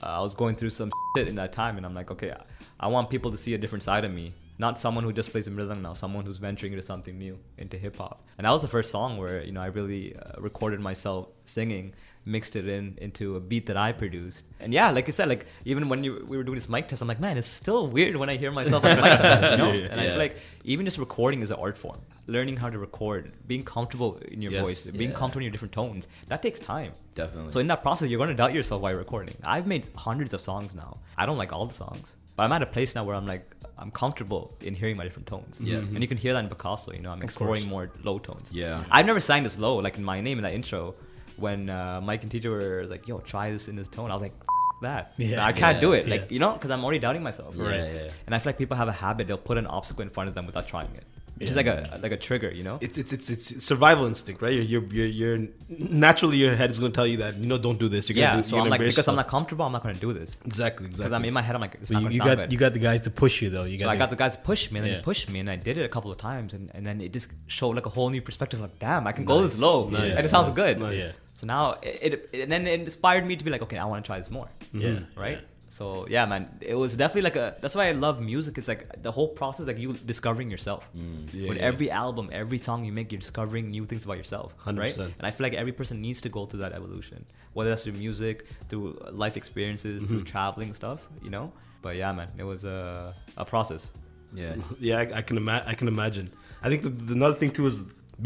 uh, 0.02 0.06
i 0.06 0.20
was 0.20 0.34
going 0.34 0.54
through 0.54 0.70
some 0.70 0.90
shit 1.16 1.28
in 1.28 1.34
that 1.34 1.52
time 1.52 1.76
and 1.76 1.86
i'm 1.86 1.94
like 1.94 2.10
okay 2.10 2.30
I, 2.32 2.42
I 2.80 2.88
want 2.88 3.10
people 3.10 3.30
to 3.30 3.36
see 3.36 3.54
a 3.54 3.58
different 3.58 3.82
side 3.82 4.04
of 4.04 4.12
me. 4.12 4.34
Not 4.60 4.78
someone 4.78 5.04
who 5.04 5.12
just 5.12 5.30
plays 5.30 5.46
in 5.46 5.54
rhythm 5.54 5.82
now 5.82 5.92
someone 5.92 6.24
who's 6.24 6.38
venturing 6.38 6.72
into 6.72 6.84
something 6.84 7.16
new 7.16 7.38
into 7.58 7.78
hip-hop 7.78 8.26
and 8.36 8.44
that 8.44 8.50
was 8.50 8.62
the 8.62 8.68
first 8.68 8.90
song 8.90 9.16
where 9.16 9.40
you 9.44 9.52
know 9.52 9.60
i 9.60 9.66
really 9.66 10.16
uh, 10.16 10.32
recorded 10.38 10.80
myself 10.80 11.28
singing 11.44 11.94
mixed 12.34 12.54
it 12.60 12.66
in 12.68 12.84
into 13.06 13.36
a 13.36 13.40
beat 13.50 13.64
that 13.66 13.76
i 13.76 13.90
produced 13.90 14.44
and 14.60 14.72
yeah 14.78 14.90
like 14.96 15.08
i 15.08 15.12
said 15.18 15.28
like 15.28 15.46
even 15.64 15.88
when 15.88 16.04
you, 16.04 16.12
we 16.28 16.36
were 16.36 16.42
doing 16.48 16.56
this 16.60 16.68
mic 16.68 16.86
test 16.88 17.00
i'm 17.02 17.08
like 17.08 17.20
man 17.26 17.38
it's 17.40 17.48
still 17.48 17.82
weird 17.96 18.14
when 18.22 18.28
i 18.32 18.36
hear 18.42 18.52
myself 18.52 18.84
on 18.84 18.96
the 18.96 19.02
mic 19.02 19.16
sometimes, 19.16 19.50
you 19.52 19.56
know 19.62 19.72
Yeah, 19.72 19.80
yeah. 19.84 19.88
and 19.92 20.00
i 20.02 20.06
feel 20.08 20.18
like 20.26 20.36
even 20.64 20.84
just 20.84 20.98
recording 20.98 21.40
is 21.46 21.50
an 21.50 21.58
art 21.66 21.78
form 21.84 22.00
learning 22.26 22.56
how 22.58 22.68
to 22.74 22.78
record 22.78 23.32
being 23.46 23.64
comfortable 23.64 24.10
in 24.34 24.42
your 24.42 24.52
Yes. 24.52 24.64
voice 24.64 24.80
being 25.02 25.10
Yeah. 25.10 25.16
comfortable 25.16 25.40
in 25.40 25.44
your 25.48 25.52
different 25.56 25.72
tones 25.80 26.06
that 26.28 26.42
takes 26.42 26.60
time 26.60 26.92
Definitely. 27.14 27.52
so 27.52 27.60
in 27.60 27.66
that 27.68 27.82
process, 27.82 28.08
you're 28.10 28.18
going 28.24 28.28
to 28.36 28.40
doubt 28.42 28.52
yourself 28.54 28.82
while 28.82 28.92
you're 28.92 29.04
recording. 29.06 29.36
I've 29.42 29.66
made 29.66 29.82
hundreds 30.08 30.32
of 30.36 30.40
songs 30.40 30.70
now. 30.82 30.98
I 31.16 31.26
don't 31.26 31.36
like 31.42 31.52
all 31.52 31.66
the 31.66 31.74
songs, 31.74 32.14
but 32.36 32.42
I'm 32.44 32.52
at 32.52 32.62
a 32.62 32.66
place 32.76 32.94
now 32.94 33.02
where 33.06 33.16
I'm 33.16 33.26
like, 33.26 33.44
I'm 33.76 33.90
comfortable 33.90 34.42
in 34.60 34.74
hearing 34.80 34.96
my 34.96 35.02
different 35.04 35.26
tones. 35.26 35.60
Yeah. 35.60 35.78
Mm-hmm. 35.78 35.94
And 35.94 36.00
you 36.04 36.08
can 36.12 36.16
hear 36.24 36.32
that 36.34 36.44
in 36.44 36.48
Picasso. 36.48 36.92
You 36.92 37.00
know, 37.04 37.10
I'm 37.10 37.22
exploring 37.22 37.66
more 37.66 37.90
low 38.04 38.18
tones. 38.20 38.50
Yeah. 38.52 38.84
I've 38.96 39.06
never 39.06 39.18
sang 39.20 39.42
this 39.42 39.58
low, 39.58 39.74
like 39.86 39.96
in 39.98 40.04
my 40.04 40.20
name 40.20 40.38
in 40.38 40.44
that 40.44 40.54
intro, 40.54 40.94
when 41.38 41.70
uh, 41.70 42.00
Mike 42.02 42.22
and 42.22 42.32
TJ 42.32 42.46
were 42.50 42.84
like, 42.86 43.08
"Yo, 43.08 43.18
try 43.18 43.50
this 43.50 43.68
in 43.68 43.76
this 43.76 43.88
tone." 43.88 44.10
I 44.10 44.14
was 44.14 44.22
like, 44.22 44.34
F- 44.40 44.82
"That, 44.82 45.12
Yeah. 45.18 45.44
I 45.44 45.52
can't 45.52 45.76
Yeah. 45.76 45.80
do 45.80 45.92
it." 45.92 46.08
Like 46.08 46.30
you 46.30 46.38
know, 46.38 46.52
because 46.52 46.70
I'm 46.70 46.84
already 46.84 46.98
doubting 46.98 47.22
myself. 47.22 47.54
Yeah. 47.56 48.08
And 48.26 48.34
I 48.34 48.38
feel 48.38 48.50
like 48.50 48.58
people 48.58 48.76
have 48.76 48.88
a 48.88 48.92
habit; 48.92 49.26
they'll 49.26 49.38
put 49.38 49.58
an 49.58 49.66
obstacle 49.66 50.02
in 50.02 50.10
front 50.10 50.28
of 50.28 50.34
them 50.34 50.46
without 50.46 50.66
trying 50.68 50.94
it. 50.96 51.04
It's 51.40 51.50
just 51.52 51.56
like 51.56 51.66
a 51.66 51.98
like 52.02 52.12
a 52.12 52.16
trigger, 52.16 52.50
you 52.50 52.62
know. 52.64 52.78
It's, 52.80 52.98
it's 52.98 53.12
it's 53.12 53.30
it's 53.30 53.64
survival 53.64 54.06
instinct, 54.06 54.42
right? 54.42 54.52
You're 54.52 54.62
you're 54.64 55.06
you're, 55.06 55.06
you're 55.38 55.48
naturally 55.68 56.36
your 56.38 56.56
head 56.56 56.70
is 56.70 56.80
going 56.80 56.92
to 56.92 56.96
tell 56.96 57.06
you 57.06 57.18
that 57.18 57.36
you 57.36 57.46
know 57.46 57.58
don't 57.58 57.78
do 57.78 57.88
this. 57.88 58.08
You're 58.08 58.18
yeah. 58.18 58.30
gonna 58.30 58.42
do, 58.42 58.48
So 58.48 58.56
you're 58.56 58.64
I'm 58.64 58.70
like 58.70 58.80
embrace 58.80 58.94
because 58.96 59.08
I'm 59.08 59.16
not 59.16 59.28
comfortable, 59.28 59.64
I'm 59.64 59.72
not 59.72 59.82
gonna 59.82 59.94
do 59.94 60.12
this. 60.12 60.38
exactly 60.44 60.86
exactly. 60.86 60.88
Because 61.04 61.12
I'm 61.12 61.24
in 61.24 61.34
my 61.34 61.42
head, 61.42 61.54
I'm 61.54 61.60
like, 61.60 61.76
it's 61.80 61.90
But 61.90 61.94
not 61.94 62.00
you, 62.02 62.04
gonna 62.08 62.14
you 62.14 62.20
sound 62.20 62.36
got 62.38 62.42
good. 62.44 62.52
you 62.52 62.58
got 62.58 62.72
the 62.72 62.78
guys 62.78 63.00
to 63.02 63.10
push 63.10 63.40
you 63.42 63.50
though. 63.50 63.64
You 63.64 63.78
so 63.78 63.84
got 63.86 63.92
I 63.92 63.96
got 63.96 64.10
the 64.10 64.16
guys 64.16 64.34
to 64.36 64.42
push 64.42 64.70
me 64.70 64.78
and 64.78 64.84
then 64.86 64.92
Yeah. 64.92 64.98
they 64.98 65.04
pushed 65.04 65.28
me 65.30 65.40
and 65.40 65.50
I 65.50 65.56
did 65.56 65.78
it 65.78 65.84
a 65.84 65.88
couple 65.88 66.10
of 66.10 66.18
times 66.18 66.54
and, 66.54 66.70
and 66.74 66.86
then 66.86 67.00
it 67.00 67.12
just 67.12 67.30
showed 67.46 67.74
like 67.76 67.86
a 67.86 67.90
whole 67.90 68.10
new 68.10 68.22
perspective 68.22 68.60
like 68.60 68.78
damn 68.78 69.06
I 69.06 69.12
can 69.12 69.24
go 69.24 69.42
this 69.42 69.58
low 69.58 69.88
Nice. 69.88 70.16
and 70.16 70.26
it 70.26 70.30
sounds 70.30 70.48
Nice. 70.48 70.56
good 70.56 70.78
Nice. 70.80 70.98
Yeah. 71.02 71.10
so 71.34 71.46
now 71.46 71.78
it, 71.82 72.28
it 72.32 72.40
and 72.42 72.50
then 72.52 72.66
it 72.66 72.80
inspired 72.80 73.24
me 73.26 73.36
to 73.36 73.44
be 73.44 73.50
like 73.50 73.62
okay 73.62 73.78
I 73.78 73.84
want 73.84 74.04
to 74.04 74.06
try 74.08 74.18
this 74.18 74.30
more 74.30 74.48
yeah 74.72 75.00
right 75.16 75.38
so 75.68 76.06
yeah 76.08 76.24
man 76.24 76.48
it 76.60 76.74
was 76.74 76.94
definitely 76.96 77.22
like 77.22 77.36
a 77.36 77.56
that's 77.60 77.74
why 77.74 77.86
I 77.88 77.92
love 77.92 78.20
music 78.20 78.56
it's 78.58 78.68
like 78.68 79.02
the 79.02 79.12
whole 79.12 79.28
process 79.28 79.66
like 79.66 79.78
you 79.78 79.92
discovering 80.12 80.50
yourself 80.50 80.88
Yeah, 80.94 81.48
with 81.48 81.58
yeah. 81.58 81.70
every 81.70 81.90
album 81.90 82.30
every 82.32 82.58
song 82.58 82.84
you 82.86 82.92
make 82.92 83.12
you're 83.12 83.20
discovering 83.20 83.70
new 83.70 83.84
things 83.84 84.04
about 84.06 84.16
yourself 84.16 84.54
100%. 84.64 84.98
and 85.18 85.24
I 85.28 85.30
feel 85.30 85.44
like 85.44 85.54
every 85.54 85.72
person 85.72 86.00
needs 86.00 86.20
to 86.22 86.30
go 86.30 86.46
through 86.46 86.60
that 86.60 86.72
evolution 86.72 87.24
whether 87.52 87.68
that's 87.70 87.84
through 87.84 87.92
music 88.06 88.46
through 88.68 88.98
life 89.12 89.36
experiences 89.36 90.02
through 90.04 90.18
mm-hmm. 90.18 90.34
traveling 90.36 90.72
stuff 90.74 91.00
you 91.22 91.30
know 91.30 91.52
but 91.82 91.96
yeah 91.96 92.12
man 92.12 92.28
it 92.38 92.44
was 92.44 92.64
a, 92.64 93.14
a 93.36 93.44
process 93.44 93.92
Yeah. 94.34 94.56
yeah, 94.88 94.98
I, 95.02 95.04
I 95.20 95.22
can 95.28 95.36
ima- 95.42 95.64
I 95.72 95.74
can 95.80 95.88
imagine. 95.88 96.26
I 96.62 96.68
think 96.70 96.82
the, 96.86 96.90
the 97.08 97.14
another 97.20 97.34
thing 97.40 97.50
too 97.58 97.66
is 97.70 97.76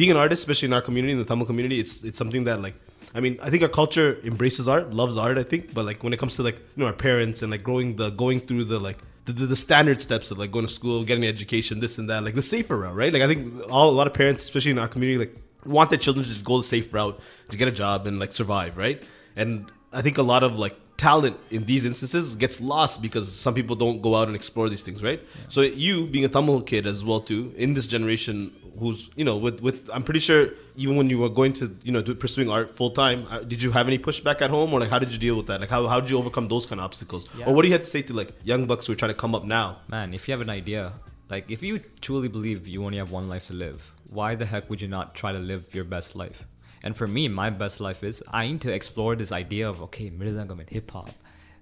being 0.00 0.10
an 0.14 0.16
artist, 0.24 0.40
especially 0.42 0.66
in 0.70 0.72
our 0.78 0.82
community, 0.88 1.12
in 1.16 1.20
the 1.24 1.28
Tamil 1.30 1.46
community. 1.50 1.76
It's 1.84 1.94
it's 2.08 2.18
something 2.22 2.44
that 2.48 2.58
like. 2.66 2.74
I 3.14 3.20
mean, 3.20 3.38
I 3.42 3.50
think 3.50 3.62
our 3.62 3.68
culture 3.68 4.18
embraces 4.24 4.68
art, 4.68 4.92
loves 4.92 5.16
art. 5.16 5.38
I 5.38 5.42
think, 5.42 5.74
but 5.74 5.84
like 5.84 6.02
when 6.02 6.12
it 6.12 6.18
comes 6.18 6.36
to 6.36 6.42
like 6.42 6.56
you 6.56 6.82
know 6.82 6.86
our 6.86 6.92
parents 6.92 7.42
and 7.42 7.50
like 7.50 7.62
growing 7.62 7.96
the 7.96 8.10
going 8.10 8.40
through 8.40 8.64
the 8.64 8.78
like 8.80 8.98
the, 9.24 9.32
the, 9.32 9.46
the 9.46 9.56
standard 9.56 10.00
steps 10.00 10.30
of 10.30 10.38
like 10.38 10.50
going 10.50 10.66
to 10.66 10.72
school, 10.72 11.04
getting 11.04 11.24
an 11.24 11.30
education, 11.30 11.80
this 11.80 11.98
and 11.98 12.08
that, 12.10 12.24
like 12.24 12.34
the 12.34 12.42
safer 12.42 12.78
route, 12.78 12.94
right? 12.94 13.12
Like 13.12 13.22
I 13.22 13.28
think 13.28 13.62
all 13.70 13.90
a 13.90 13.92
lot 13.92 14.06
of 14.06 14.14
parents, 14.14 14.42
especially 14.42 14.72
in 14.72 14.78
our 14.78 14.88
community, 14.88 15.18
like 15.18 15.36
want 15.64 15.90
their 15.90 15.98
children 15.98 16.24
to 16.24 16.28
just 16.30 16.44
go 16.44 16.56
the 16.58 16.64
safe 16.64 16.92
route 16.92 17.20
to 17.50 17.56
get 17.56 17.68
a 17.68 17.72
job 17.72 18.06
and 18.06 18.18
like 18.18 18.34
survive, 18.34 18.76
right? 18.76 19.02
And 19.36 19.70
I 19.92 20.02
think 20.02 20.18
a 20.18 20.22
lot 20.22 20.42
of 20.42 20.58
like 20.58 20.76
talent 20.96 21.36
in 21.50 21.64
these 21.66 21.84
instances 21.84 22.36
gets 22.36 22.60
lost 22.60 23.02
because 23.02 23.32
some 23.32 23.54
people 23.54 23.74
don't 23.76 24.02
go 24.02 24.14
out 24.14 24.28
and 24.28 24.36
explore 24.36 24.68
these 24.68 24.82
things, 24.82 25.02
right? 25.02 25.20
So 25.48 25.60
you 25.60 26.06
being 26.06 26.24
a 26.24 26.28
Tamil 26.28 26.62
kid 26.62 26.86
as 26.86 27.04
well 27.04 27.20
too, 27.20 27.52
in 27.56 27.74
this 27.74 27.86
generation 27.86 28.54
who's 28.78 29.10
you 29.16 29.24
know 29.24 29.36
with 29.36 29.60
with 29.60 29.88
I'm 29.92 30.02
pretty 30.02 30.20
sure 30.20 30.50
even 30.76 30.96
when 30.96 31.08
you 31.10 31.18
were 31.18 31.28
going 31.28 31.52
to 31.54 31.76
you 31.82 31.92
know 31.92 32.02
do, 32.02 32.14
pursuing 32.14 32.50
art 32.50 32.74
full 32.74 32.90
time, 32.90 33.26
uh, 33.30 33.40
did 33.40 33.62
you 33.62 33.70
have 33.70 33.86
any 33.86 33.98
pushback 33.98 34.40
at 34.40 34.50
home 34.50 34.72
or 34.72 34.80
like 34.80 34.90
how 34.90 34.98
did 34.98 35.12
you 35.12 35.18
deal 35.18 35.36
with 35.36 35.46
that? 35.46 35.60
Like 35.60 35.70
how 35.70 35.86
how 35.86 36.00
did 36.00 36.10
you 36.10 36.18
overcome 36.18 36.48
those 36.48 36.66
kind 36.66 36.80
of 36.80 36.84
obstacles? 36.84 37.28
Yeah. 37.36 37.46
Or 37.46 37.54
what 37.54 37.62
do 37.62 37.68
you 37.68 37.74
have 37.74 37.82
to 37.82 37.86
say 37.86 38.02
to 38.02 38.12
like 38.12 38.32
young 38.44 38.66
bucks 38.66 38.86
who 38.86 38.92
are 38.92 38.96
trying 38.96 39.10
to 39.10 39.16
come 39.16 39.34
up 39.34 39.44
now? 39.44 39.78
Man, 39.88 40.14
if 40.14 40.28
you 40.28 40.32
have 40.32 40.40
an 40.40 40.50
idea, 40.50 40.92
like 41.28 41.50
if 41.50 41.62
you 41.62 41.80
truly 42.00 42.28
believe 42.28 42.66
you 42.66 42.84
only 42.84 42.98
have 42.98 43.10
one 43.10 43.28
life 43.28 43.46
to 43.48 43.54
live, 43.54 43.92
why 44.08 44.34
the 44.34 44.46
heck 44.46 44.68
would 44.70 44.80
you 44.80 44.88
not 44.88 45.14
try 45.14 45.32
to 45.32 45.38
live 45.38 45.74
your 45.74 45.84
best 45.84 46.14
life? 46.16 46.44
And 46.82 46.96
for 46.96 47.06
me, 47.06 47.28
my 47.28 47.50
best 47.50 47.80
life 47.80 48.02
is 48.02 48.22
I 48.30 48.48
need 48.48 48.60
to 48.62 48.72
explore 48.72 49.14
this 49.16 49.32
idea 49.32 49.68
of 49.68 49.82
okay, 49.82 50.10
Mridangam 50.10 50.58
and 50.60 50.68
hip 50.68 50.90
hop, 50.90 51.10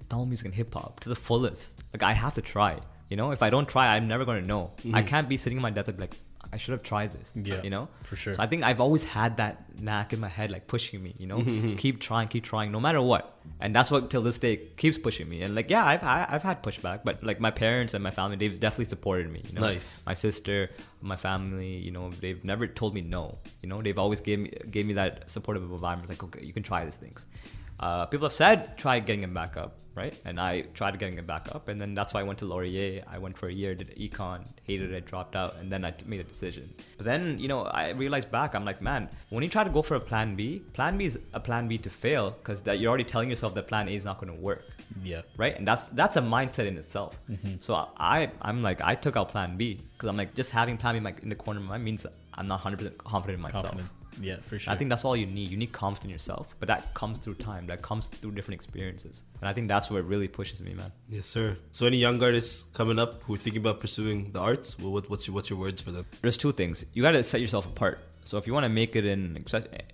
Tamil 0.08 0.26
music 0.26 0.46
and 0.46 0.54
hip 0.54 0.74
hop 0.74 1.00
to 1.00 1.08
the 1.08 1.16
fullest. 1.16 1.72
Like 1.92 2.02
I 2.02 2.12
have 2.12 2.34
to 2.34 2.42
try. 2.42 2.78
You 3.08 3.16
know, 3.16 3.32
if 3.32 3.42
I 3.42 3.50
don't 3.50 3.68
try, 3.68 3.96
I'm 3.96 4.06
never 4.06 4.24
gonna 4.24 4.40
know. 4.40 4.70
I 4.94 5.02
can't 5.02 5.28
be 5.28 5.36
sitting 5.36 5.58
in 5.58 5.62
my 5.62 5.70
death 5.70 5.88
and 5.88 5.96
be 5.96 6.02
like, 6.02 6.16
I 6.52 6.56
should 6.56 6.72
have 6.72 6.82
tried 6.82 7.12
this. 7.12 7.32
Yeah, 7.34 7.62
You 7.62 7.70
know? 7.70 7.88
for 8.02 8.16
sure. 8.16 8.34
So 8.34 8.42
I 8.42 8.46
think 8.46 8.64
I've 8.64 8.80
always 8.80 9.04
had 9.04 9.36
that 9.36 9.80
knack 9.80 10.12
in 10.12 10.20
my 10.20 10.28
head, 10.28 10.50
like 10.50 10.66
pushing 10.66 11.02
me, 11.02 11.14
you 11.18 11.26
know, 11.26 11.38
mm-hmm. 11.38 11.76
keep 11.76 12.00
trying, 12.00 12.28
keep 12.28 12.44
trying, 12.44 12.72
no 12.72 12.80
matter 12.80 13.00
what. 13.00 13.38
And 13.60 13.74
that's 13.74 13.90
what 13.90 14.10
till 14.10 14.22
this 14.22 14.38
day 14.38 14.56
keeps 14.76 14.98
pushing 14.98 15.28
me. 15.28 15.42
And 15.42 15.54
like, 15.54 15.70
yeah, 15.70 15.84
I've 15.84 16.02
I, 16.02 16.26
I've 16.28 16.42
had 16.42 16.62
pushback, 16.62 17.00
but 17.04 17.22
like 17.22 17.40
my 17.40 17.50
parents 17.50 17.94
and 17.94 18.02
my 18.02 18.10
family, 18.10 18.36
they've 18.36 18.58
definitely 18.58 18.86
supported 18.86 19.30
me. 19.30 19.42
You 19.46 19.54
know, 19.54 19.60
Nice. 19.60 20.02
My 20.06 20.14
sister, 20.14 20.70
my 21.00 21.16
family, 21.16 21.76
you 21.76 21.90
know, 21.90 22.10
they've 22.20 22.44
never 22.44 22.66
told 22.66 22.94
me 22.94 23.00
no. 23.00 23.38
You 23.62 23.68
know, 23.68 23.80
they've 23.80 23.98
always 23.98 24.20
gave 24.20 24.40
me 24.40 24.50
gave 24.70 24.86
me 24.86 24.94
that 24.94 25.30
supportive 25.30 25.62
environment. 25.62 26.08
Like, 26.08 26.22
okay, 26.24 26.44
you 26.44 26.52
can 26.52 26.62
try 26.62 26.84
these 26.84 26.96
things. 26.96 27.26
Uh, 27.80 28.04
people 28.06 28.26
have 28.26 28.32
said 28.32 28.76
try 28.76 29.00
getting 29.00 29.22
him 29.22 29.32
back 29.32 29.56
up, 29.56 29.72
right? 29.94 30.14
And 30.26 30.38
I 30.38 30.62
tried 30.74 30.98
getting 30.98 31.16
him 31.16 31.24
back 31.24 31.48
up, 31.54 31.68
and 31.68 31.80
then 31.80 31.94
that's 31.94 32.12
why 32.12 32.20
I 32.20 32.22
went 32.24 32.38
to 32.40 32.44
Laurier. 32.44 33.02
I 33.08 33.16
went 33.18 33.38
for 33.38 33.48
a 33.48 33.52
year, 33.52 33.74
did 33.74 33.96
econ, 33.96 34.44
hated 34.64 34.92
it, 34.92 35.06
dropped 35.06 35.34
out, 35.34 35.56
and 35.58 35.72
then 35.72 35.82
I 35.84 35.94
made 36.04 36.20
a 36.20 36.24
decision. 36.24 36.74
But 36.98 37.06
then, 37.06 37.38
you 37.38 37.48
know, 37.48 37.62
I 37.62 37.90
realized 37.92 38.30
back, 38.30 38.54
I'm 38.54 38.66
like, 38.66 38.82
man, 38.82 39.08
when 39.30 39.42
you 39.42 39.48
try 39.48 39.64
to 39.64 39.70
go 39.70 39.80
for 39.80 39.94
a 39.94 40.00
plan 40.00 40.36
B, 40.36 40.62
plan 40.74 40.98
B 40.98 41.06
is 41.06 41.18
a 41.32 41.40
plan 41.40 41.68
B 41.68 41.78
to 41.78 41.88
fail 41.90 42.32
because 42.32 42.60
that 42.62 42.80
you're 42.80 42.90
already 42.90 43.04
telling 43.04 43.30
yourself 43.30 43.54
that 43.54 43.66
plan 43.66 43.88
A 43.88 43.92
is 43.92 44.04
not 44.04 44.20
going 44.20 44.32
to 44.32 44.38
work 44.38 44.64
yeah 45.04 45.22
right? 45.36 45.56
And 45.56 45.66
that's 45.66 45.84
that's 45.86 46.16
a 46.16 46.20
mindset 46.20 46.66
in 46.66 46.76
itself. 46.76 47.16
So 47.60 47.88
I 47.96 48.30
I'm 48.42 48.60
like 48.62 48.80
I 48.82 48.94
took 48.94 49.16
out 49.16 49.28
Plan 49.30 49.56
B 49.56 49.80
because 49.92 50.08
I'm 50.08 50.16
like 50.16 50.34
just 50.34 50.50
having 50.50 50.76
Plan 50.76 50.94
B 50.94 50.96
in, 50.98 51.02
my, 51.04 51.14
in 51.22 51.28
the 51.28 51.34
corner 51.34 51.60
of 51.60 51.66
my 51.66 51.72
mind 51.72 51.84
means 51.84 52.06
I'm 52.34 52.48
not 52.48 52.56
100 52.56 52.76
percent 52.78 52.98
confident 52.98 53.36
in 53.36 53.42
myself. 53.42 53.66
confident 53.66 53.90
yeah 54.20 54.36
for 54.48 54.58
sure 54.58 54.72
I 54.72 54.76
think 54.76 54.90
that's 54.90 55.04
all 55.04 55.16
you 55.16 55.26
need. 55.26 55.50
You 55.50 55.56
need 55.56 55.72
confidence 55.72 56.04
in 56.04 56.10
yourself, 56.10 56.54
but 56.58 56.66
that 56.68 56.94
comes 56.94 57.18
through 57.18 57.34
time. 57.34 57.66
That 57.66 57.82
comes 57.82 58.08
through 58.08 58.32
different 58.32 58.60
experiences, 58.60 59.22
and 59.40 59.48
I 59.48 59.52
think 59.52 59.68
that's 59.68 59.90
what 59.90 60.04
really 60.04 60.28
pushes 60.28 60.60
me, 60.62 60.74
man. 60.74 60.92
Yes, 61.08 61.26
sir. 61.26 61.56
So 61.72 61.86
any 61.86 61.98
young 61.98 62.22
artists 62.22 62.68
coming 62.72 62.98
up 62.98 63.22
who 63.24 63.34
are 63.34 63.38
thinking 63.38 63.62
about 63.62 63.80
pursuing 63.80 64.32
the 64.32 64.40
arts, 64.40 64.78
well, 64.78 64.92
what, 64.92 65.08
what's 65.10 65.26
your 65.26 65.34
what's 65.34 65.50
your 65.50 65.58
words 65.58 65.80
for 65.80 65.90
them? 65.90 66.06
There's 66.22 66.36
two 66.36 66.52
things. 66.52 66.84
You 66.92 67.02
got 67.02 67.12
to 67.12 67.22
set 67.22 67.40
yourself 67.40 67.66
apart. 67.66 67.98
So 68.22 68.36
if 68.36 68.46
you 68.46 68.52
want 68.52 68.64
to 68.64 68.68
make 68.68 68.96
it 68.96 69.04
in 69.04 69.44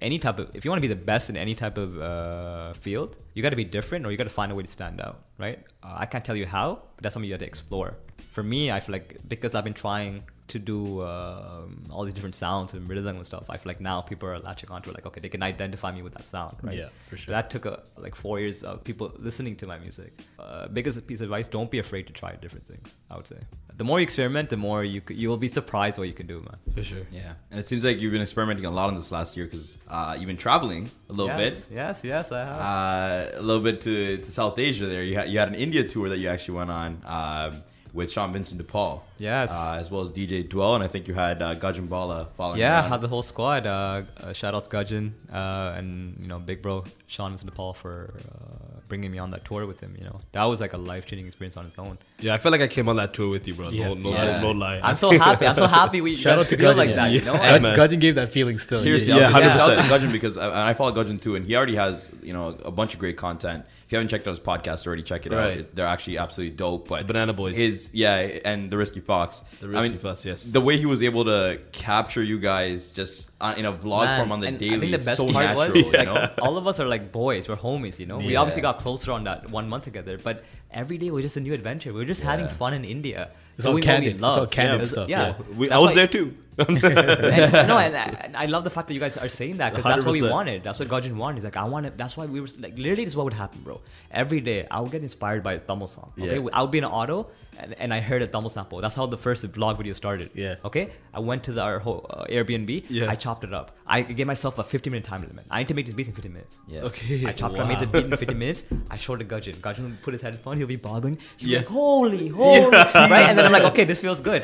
any 0.00 0.18
type 0.18 0.38
of, 0.38 0.50
if 0.55 0.64
you 0.64 0.70
want 0.70 0.83
to 0.83 0.88
be 0.88 0.92
the 0.92 1.00
best 1.00 1.31
in 1.31 1.37
any 1.37 1.55
type 1.55 1.79
of 1.79 1.98
uh, 2.00 2.72
field, 2.74 3.16
you 3.35 3.42
got 3.42 3.50
to 3.50 3.57
be 3.57 3.64
different, 3.64 4.05
or 4.05 4.11
you 4.11 4.16
got 4.16 4.24
to 4.24 4.31
find 4.31 4.50
a 4.50 4.55
way 4.55 4.64
to 4.64 4.68
stand 4.68 5.00
out, 5.00 5.22
right? 5.38 5.61
Uh, 5.83 5.94
I 5.96 6.07
can't 6.07 6.24
tell 6.24 6.37
you 6.37 6.46
how, 6.46 6.83
but 6.96 7.02
that's 7.02 7.12
something 7.14 7.29
you 7.29 7.35
got 7.35 7.40
to 7.40 7.46
explore. 7.46 7.96
For 8.33 8.42
me, 8.42 8.70
I 8.72 8.81
feel 8.81 8.92
like 8.92 9.18
because 9.29 9.55
I've 9.55 9.64
been 9.64 9.74
trying 9.74 10.24
to 10.48 10.59
do 10.59 11.02
um, 11.02 11.85
all 11.90 12.04
these 12.04 12.14
different 12.14 12.35
sounds 12.35 12.72
and 12.72 12.88
rhythm 12.88 13.16
and 13.16 13.26
stuff, 13.26 13.44
I 13.48 13.56
feel 13.56 13.70
like 13.70 13.80
now 13.80 14.00
people 14.00 14.28
are 14.28 14.38
latching 14.38 14.70
onto 14.70 14.90
it. 14.90 14.94
Like, 14.94 15.06
okay, 15.06 15.20
they 15.20 15.28
can 15.28 15.42
identify 15.42 15.90
me 15.92 16.02
with 16.02 16.14
that 16.14 16.24
sound, 16.24 16.56
right? 16.62 16.76
Yeah, 16.76 16.88
for 17.11 17.16
sure. 17.16 17.32
That 17.32 17.50
took 17.50 17.66
a, 17.66 17.82
like 17.96 18.14
four 18.14 18.40
years 18.40 18.62
of 18.62 18.85
people 18.85 19.12
listening 19.18 19.56
to 19.56 19.66
my 19.66 19.78
music. 19.78 20.12
Uh, 20.38 20.68
biggest 20.68 21.06
piece 21.06 21.20
of 21.20 21.24
advice: 21.24 21.48
don't 21.48 21.70
be 21.70 21.78
afraid 21.78 22.06
to 22.06 22.12
try 22.12 22.35
different 22.37 22.66
things. 22.68 22.94
I 23.11 23.16
would 23.16 23.26
say 23.26 23.38
the 23.76 23.85
more 23.85 23.98
you 24.00 24.04
experiment, 24.04 24.48
the 24.48 24.56
more 24.56 24.85
you 24.85 25.02
you 25.11 25.28
will 25.28 25.37
be 25.37 25.48
surprised 25.48 25.98
what 25.98 26.09
you 26.09 26.14
can 26.14 26.26
do, 26.26 26.38
man. 26.40 26.56
For 26.74 26.82
sure. 26.82 27.06
Yeah, 27.12 27.35
and 27.50 27.61
it 27.61 27.66
seems 27.66 27.85
like 27.85 28.00
you've 28.00 28.12
been 28.12 28.22
experimenting 28.22 28.64
a 28.64 28.70
lot 28.70 28.88
on 28.88 28.94
this 28.94 29.12
last 29.12 29.37
year 29.37 29.46
because 29.46 29.78
uh, 29.88 30.16
you've 30.18 30.26
been 30.26 30.37
traveling 30.37 30.90
a 31.11 31.12
little 31.12 31.26
yes, 31.26 31.66
bit, 31.66 31.76
Yes, 31.76 32.04
yes, 32.04 32.32
I 32.32 32.44
have. 32.44 33.35
uh, 33.35 33.38
a 33.38 33.42
little 33.42 33.62
bit 33.62 33.80
to, 33.82 34.16
to 34.18 34.30
South 34.30 34.59
Asia. 34.59 34.87
There, 34.87 35.02
you 35.02 35.16
had 35.16 35.28
you 35.28 35.38
had 35.38 35.48
an 35.48 35.54
India 35.56 35.85
tour 35.85 36.09
that 36.09 36.18
you 36.18 36.28
actually 36.28 36.56
went 36.59 36.70
on 36.70 37.02
um, 37.04 37.62
with 37.96 38.12
Shan 38.12 38.32
Vincent 38.32 38.59
de 38.59 38.64
Paul. 38.64 39.02
Yes. 39.18 39.50
uh, 39.52 39.76
as 39.80 39.90
well 39.90 40.02
as 40.02 40.11
DJ 40.11 40.48
Dwell, 40.48 40.74
and 40.74 40.85
I 40.85 40.88
think 40.88 41.09
you 41.09 41.14
had 41.14 41.40
uh, 41.42 41.54
Gajin 41.56 41.88
Bala 41.88 42.28
following. 42.37 42.61
yeah, 42.61 42.82
on. 42.82 42.90
had 42.90 43.00
the 43.00 43.09
whole 43.09 43.22
squad. 43.22 43.66
Uh, 43.66 44.02
uh, 44.20 44.32
shout 44.32 44.54
out 44.54 44.64
to 44.64 44.70
Gajin 44.70 45.12
uh, 45.32 45.74
and 45.76 46.16
you 46.20 46.28
know 46.28 46.38
Big 46.38 46.62
Bro 46.62 46.85
Sean 47.06 47.30
Vincent 47.32 47.52
Paul 47.54 47.72
for 47.72 48.14
uh, 48.32 48.65
bringing 48.88 49.11
me 49.11 49.18
on 49.18 49.31
that 49.33 49.44
tour 49.44 49.66
with 49.66 49.81
him. 49.81 49.94
You 49.99 50.05
know 50.05 50.20
that 50.33 50.44
was 50.44 50.61
like 50.61 50.72
a 50.72 50.79
life 50.79 51.07
changing 51.07 51.27
experience 51.27 51.57
on 51.57 51.66
its 51.66 51.79
own. 51.79 51.99
Yeah, 52.20 52.35
I 52.35 52.38
feel 52.38 52.53
like 52.53 52.61
I 52.61 52.68
came 52.68 52.88
on 52.88 52.96
that 52.96 53.12
tour 53.14 53.29
with 53.29 53.46
you, 53.46 53.55
bro. 53.55 53.68
Yeah. 53.70 53.88
No, 53.88 53.94
no, 53.94 54.11
Yeah. 54.11 54.40
no 54.40 54.51
lie. 54.53 54.81
I'm 54.83 54.96
so 54.96 55.11
happy. 55.11 55.46
I'm 55.46 55.57
so 55.57 55.66
happy 55.66 56.01
we 56.01 56.16
Shout 56.27 56.38
out 56.38 56.49
to 56.49 56.57
feel 56.57 56.72
Gajin, 56.72 56.77
like 56.77 56.90
yeah. 56.90 56.96
that. 56.96 57.11
You 57.12 57.20
know, 57.22 57.35
Yeah, 57.35 57.59
Gud- 57.59 57.90
Gajin 57.90 58.01
gave 58.01 58.14
that 58.14 58.31
feeling 58.31 58.59
still 58.59 58.81
Seriously, 58.81 59.09
Yeah, 59.14 59.29
I 59.35 59.40
was- 59.40 59.53
100%. 59.55 59.59
shout 59.59 59.70
out 59.79 59.85
to 60.01 60.07
Gajin 60.07 60.12
because 60.12 60.38
I, 60.38 60.70
I 60.70 60.75
follow 60.75 60.92
Gajin 60.92 61.20
too, 61.20 61.37
and 61.37 61.44
he 61.44 61.55
already 61.57 61.77
has 61.77 62.11
you 62.22 62.33
know 62.33 62.57
a 62.64 62.70
bunch 62.70 62.94
of 62.94 63.01
great 63.01 63.16
content. 63.16 63.64
If 63.87 63.92
you 63.92 63.99
haven't 63.99 64.09
checked 64.09 64.27
out 64.27 64.31
his 64.31 64.40
podcast 64.40 64.85
already, 64.87 65.03
check 65.05 65.27
it 65.27 65.33
out. 65.33 65.38
Right. 65.38 65.59
It- 65.59 65.77
They're 65.77 65.87
actually 65.87 66.18
absolutely 66.18 66.57
dope. 66.57 66.88
But 66.88 66.99
The 67.01 67.05
Banana 67.05 67.33
Boys. 67.33 67.57
his 67.57 67.90
yeah, 67.94 68.16
and 68.44 68.70
the 68.70 68.77
Risky 68.77 69.01
Fox. 69.01 69.42
The 69.61 69.66
I 69.66 69.70
Risky 69.70 69.90
mean, 69.90 69.99
Fox, 69.99 70.25
yes. 70.25 70.42
The 70.44 70.61
way 70.61 70.77
he 70.79 70.87
was 70.87 71.03
able 71.03 71.25
to 71.27 71.61
capture 71.72 72.22
you 72.22 72.38
guys 72.40 72.90
just 72.92 73.33
uh, 73.40 73.55
in 73.57 73.64
a 73.64 73.72
vlog 73.72 74.05
Man, 74.07 74.18
form 74.20 74.33
on 74.33 74.40
the 74.40 74.51
daily. 74.53 74.77
I 74.77 74.81
think 74.81 74.92
the 74.92 74.99
best 74.99 75.18
so 75.18 75.25
part 75.31 75.44
natural, 75.44 75.66
was 75.68 75.77
you 75.77 75.92
like 75.92 76.33
all 76.42 76.57
of 76.57 76.66
us 76.66 76.81
are 76.81 76.87
like 76.88 77.12
boys. 77.12 77.49
We're 77.49 77.57
homies, 77.57 77.99
you 78.01 78.07
know. 78.07 78.18
We 78.18 78.35
obviously 78.37 78.62
got 78.62 78.75
closer 78.78 79.12
on 79.12 79.24
that 79.24 79.50
one 79.50 79.68
month 79.68 79.84
together, 79.84 80.18
but 80.18 80.44
every 80.70 80.98
day 80.98 81.10
was 81.10 81.24
just 81.24 81.36
a 81.36 81.40
new 81.40 81.52
adventure. 81.52 81.92
We 81.92 82.00
were 82.00 82.06
just 82.06 82.22
having 82.22 82.48
fun 82.48 82.74
in 82.74 82.84
India. 82.84 83.30
It's 83.56 83.66
all 83.66 83.78
candid. 83.80 84.14
It's 84.14 84.20
love. 84.20 84.38
all 84.38 84.46
candid 84.46 84.80
was- 84.80 84.90
stuff, 84.90 85.08
Yeah, 85.08 85.28
yeah. 85.38 85.56
We, 85.56 85.70
I 85.70 85.78
was 85.78 85.94
there 85.94 86.06
too. 86.08 86.36
and, 86.58 86.80
no, 86.82 87.76
and, 87.78 87.94
and 87.94 88.34
I 88.34 88.46
love 88.46 88.64
the 88.64 88.70
fact 88.70 88.88
that 88.88 88.94
you 88.94 89.00
guys 89.00 89.18
are 89.18 89.28
saying 89.28 89.58
that 89.58 89.72
because 89.74 89.84
that's 89.84 90.06
what 90.06 90.12
we 90.12 90.22
wanted. 90.22 90.64
That's 90.64 90.78
what 90.78 90.88
Gajin 90.88 91.14
wanted. 91.14 91.34
He's 91.36 91.44
like, 91.44 91.58
I 91.58 91.64
want 91.64 91.84
it. 91.84 91.98
That's 91.98 92.16
why 92.16 92.24
we 92.24 92.40
were 92.40 92.48
like, 92.58 92.78
literally, 92.78 93.04
this 93.04 93.12
is 93.12 93.16
what 93.16 93.24
would 93.24 93.34
happen, 93.34 93.60
bro. 93.60 93.78
Every 94.10 94.40
day, 94.40 94.66
I 94.70 94.80
would 94.80 94.90
get 94.90 95.02
inspired 95.02 95.42
by 95.42 95.52
a 95.52 95.58
Tamil 95.58 95.86
song. 95.86 96.12
Okay, 96.18 96.38
Yeah. 96.38 96.48
I 96.54 96.62
would 96.62 96.70
be 96.70 96.78
in 96.78 96.84
an 96.84 96.90
auto 96.90 97.28
and, 97.58 97.74
and 97.78 97.92
I 97.92 98.00
heard 98.00 98.22
a 98.22 98.26
Tamil 98.26 98.48
sample. 98.48 98.80
That's 98.80 98.94
how 98.96 99.04
the 99.04 99.18
first 99.18 99.44
vlog 99.52 99.76
video 99.76 99.92
started. 99.92 100.30
Yeah. 100.32 100.54
Okay, 100.64 100.88
I 101.12 101.20
went 101.20 101.44
to 101.44 101.52
the, 101.52 101.60
our 101.60 101.78
whole, 101.78 102.06
uh, 102.08 102.24
Airbnb. 102.24 102.84
Yeah. 102.88 103.10
I 103.10 103.16
chopped 103.16 103.44
it 103.44 103.52
up. 103.52 103.76
I 103.86 104.00
gave 104.00 104.26
myself 104.26 104.58
a 104.58 104.64
15 104.64 104.90
minute 104.90 105.04
time 105.06 105.20
limit. 105.28 105.44
I 105.50 105.58
need 105.58 105.68
to 105.68 105.74
make 105.74 105.84
this 105.84 105.94
beat 105.94 106.08
in 106.08 106.14
15 106.14 106.32
minutes. 106.32 106.56
Yeah. 106.66 106.84
Okay. 106.84 107.26
I 107.26 107.32
chopped 107.32 107.54
it 107.54 107.60
up, 107.60 107.68
made 107.68 107.80
the 107.80 107.86
beat 107.86 108.04
in 108.06 108.16
15 108.16 108.38
minutes. 108.38 108.64
I 108.90 108.96
showed 108.96 109.20
it 109.20 109.28
Gajin. 109.28 109.57
Gajin 109.57 109.82
would 109.82 110.02
put 110.02 110.14
his 110.14 110.22
headphone, 110.22 110.57
he'll 110.57 110.66
be 110.66 110.76
boggling. 110.76 111.18
He'll 111.36 111.50
Yeah. 111.50 111.59
be 111.59 111.64
like, 111.66 111.72
holy, 111.72 112.28
holy. 112.40 112.70
Right? 112.70 113.26
And 113.28 113.38
then 113.38 113.45
I'm 113.47 113.53
like, 113.53 113.62
okay, 113.72 113.84
this 113.84 114.01
feels 114.07 114.20
good. 114.20 114.42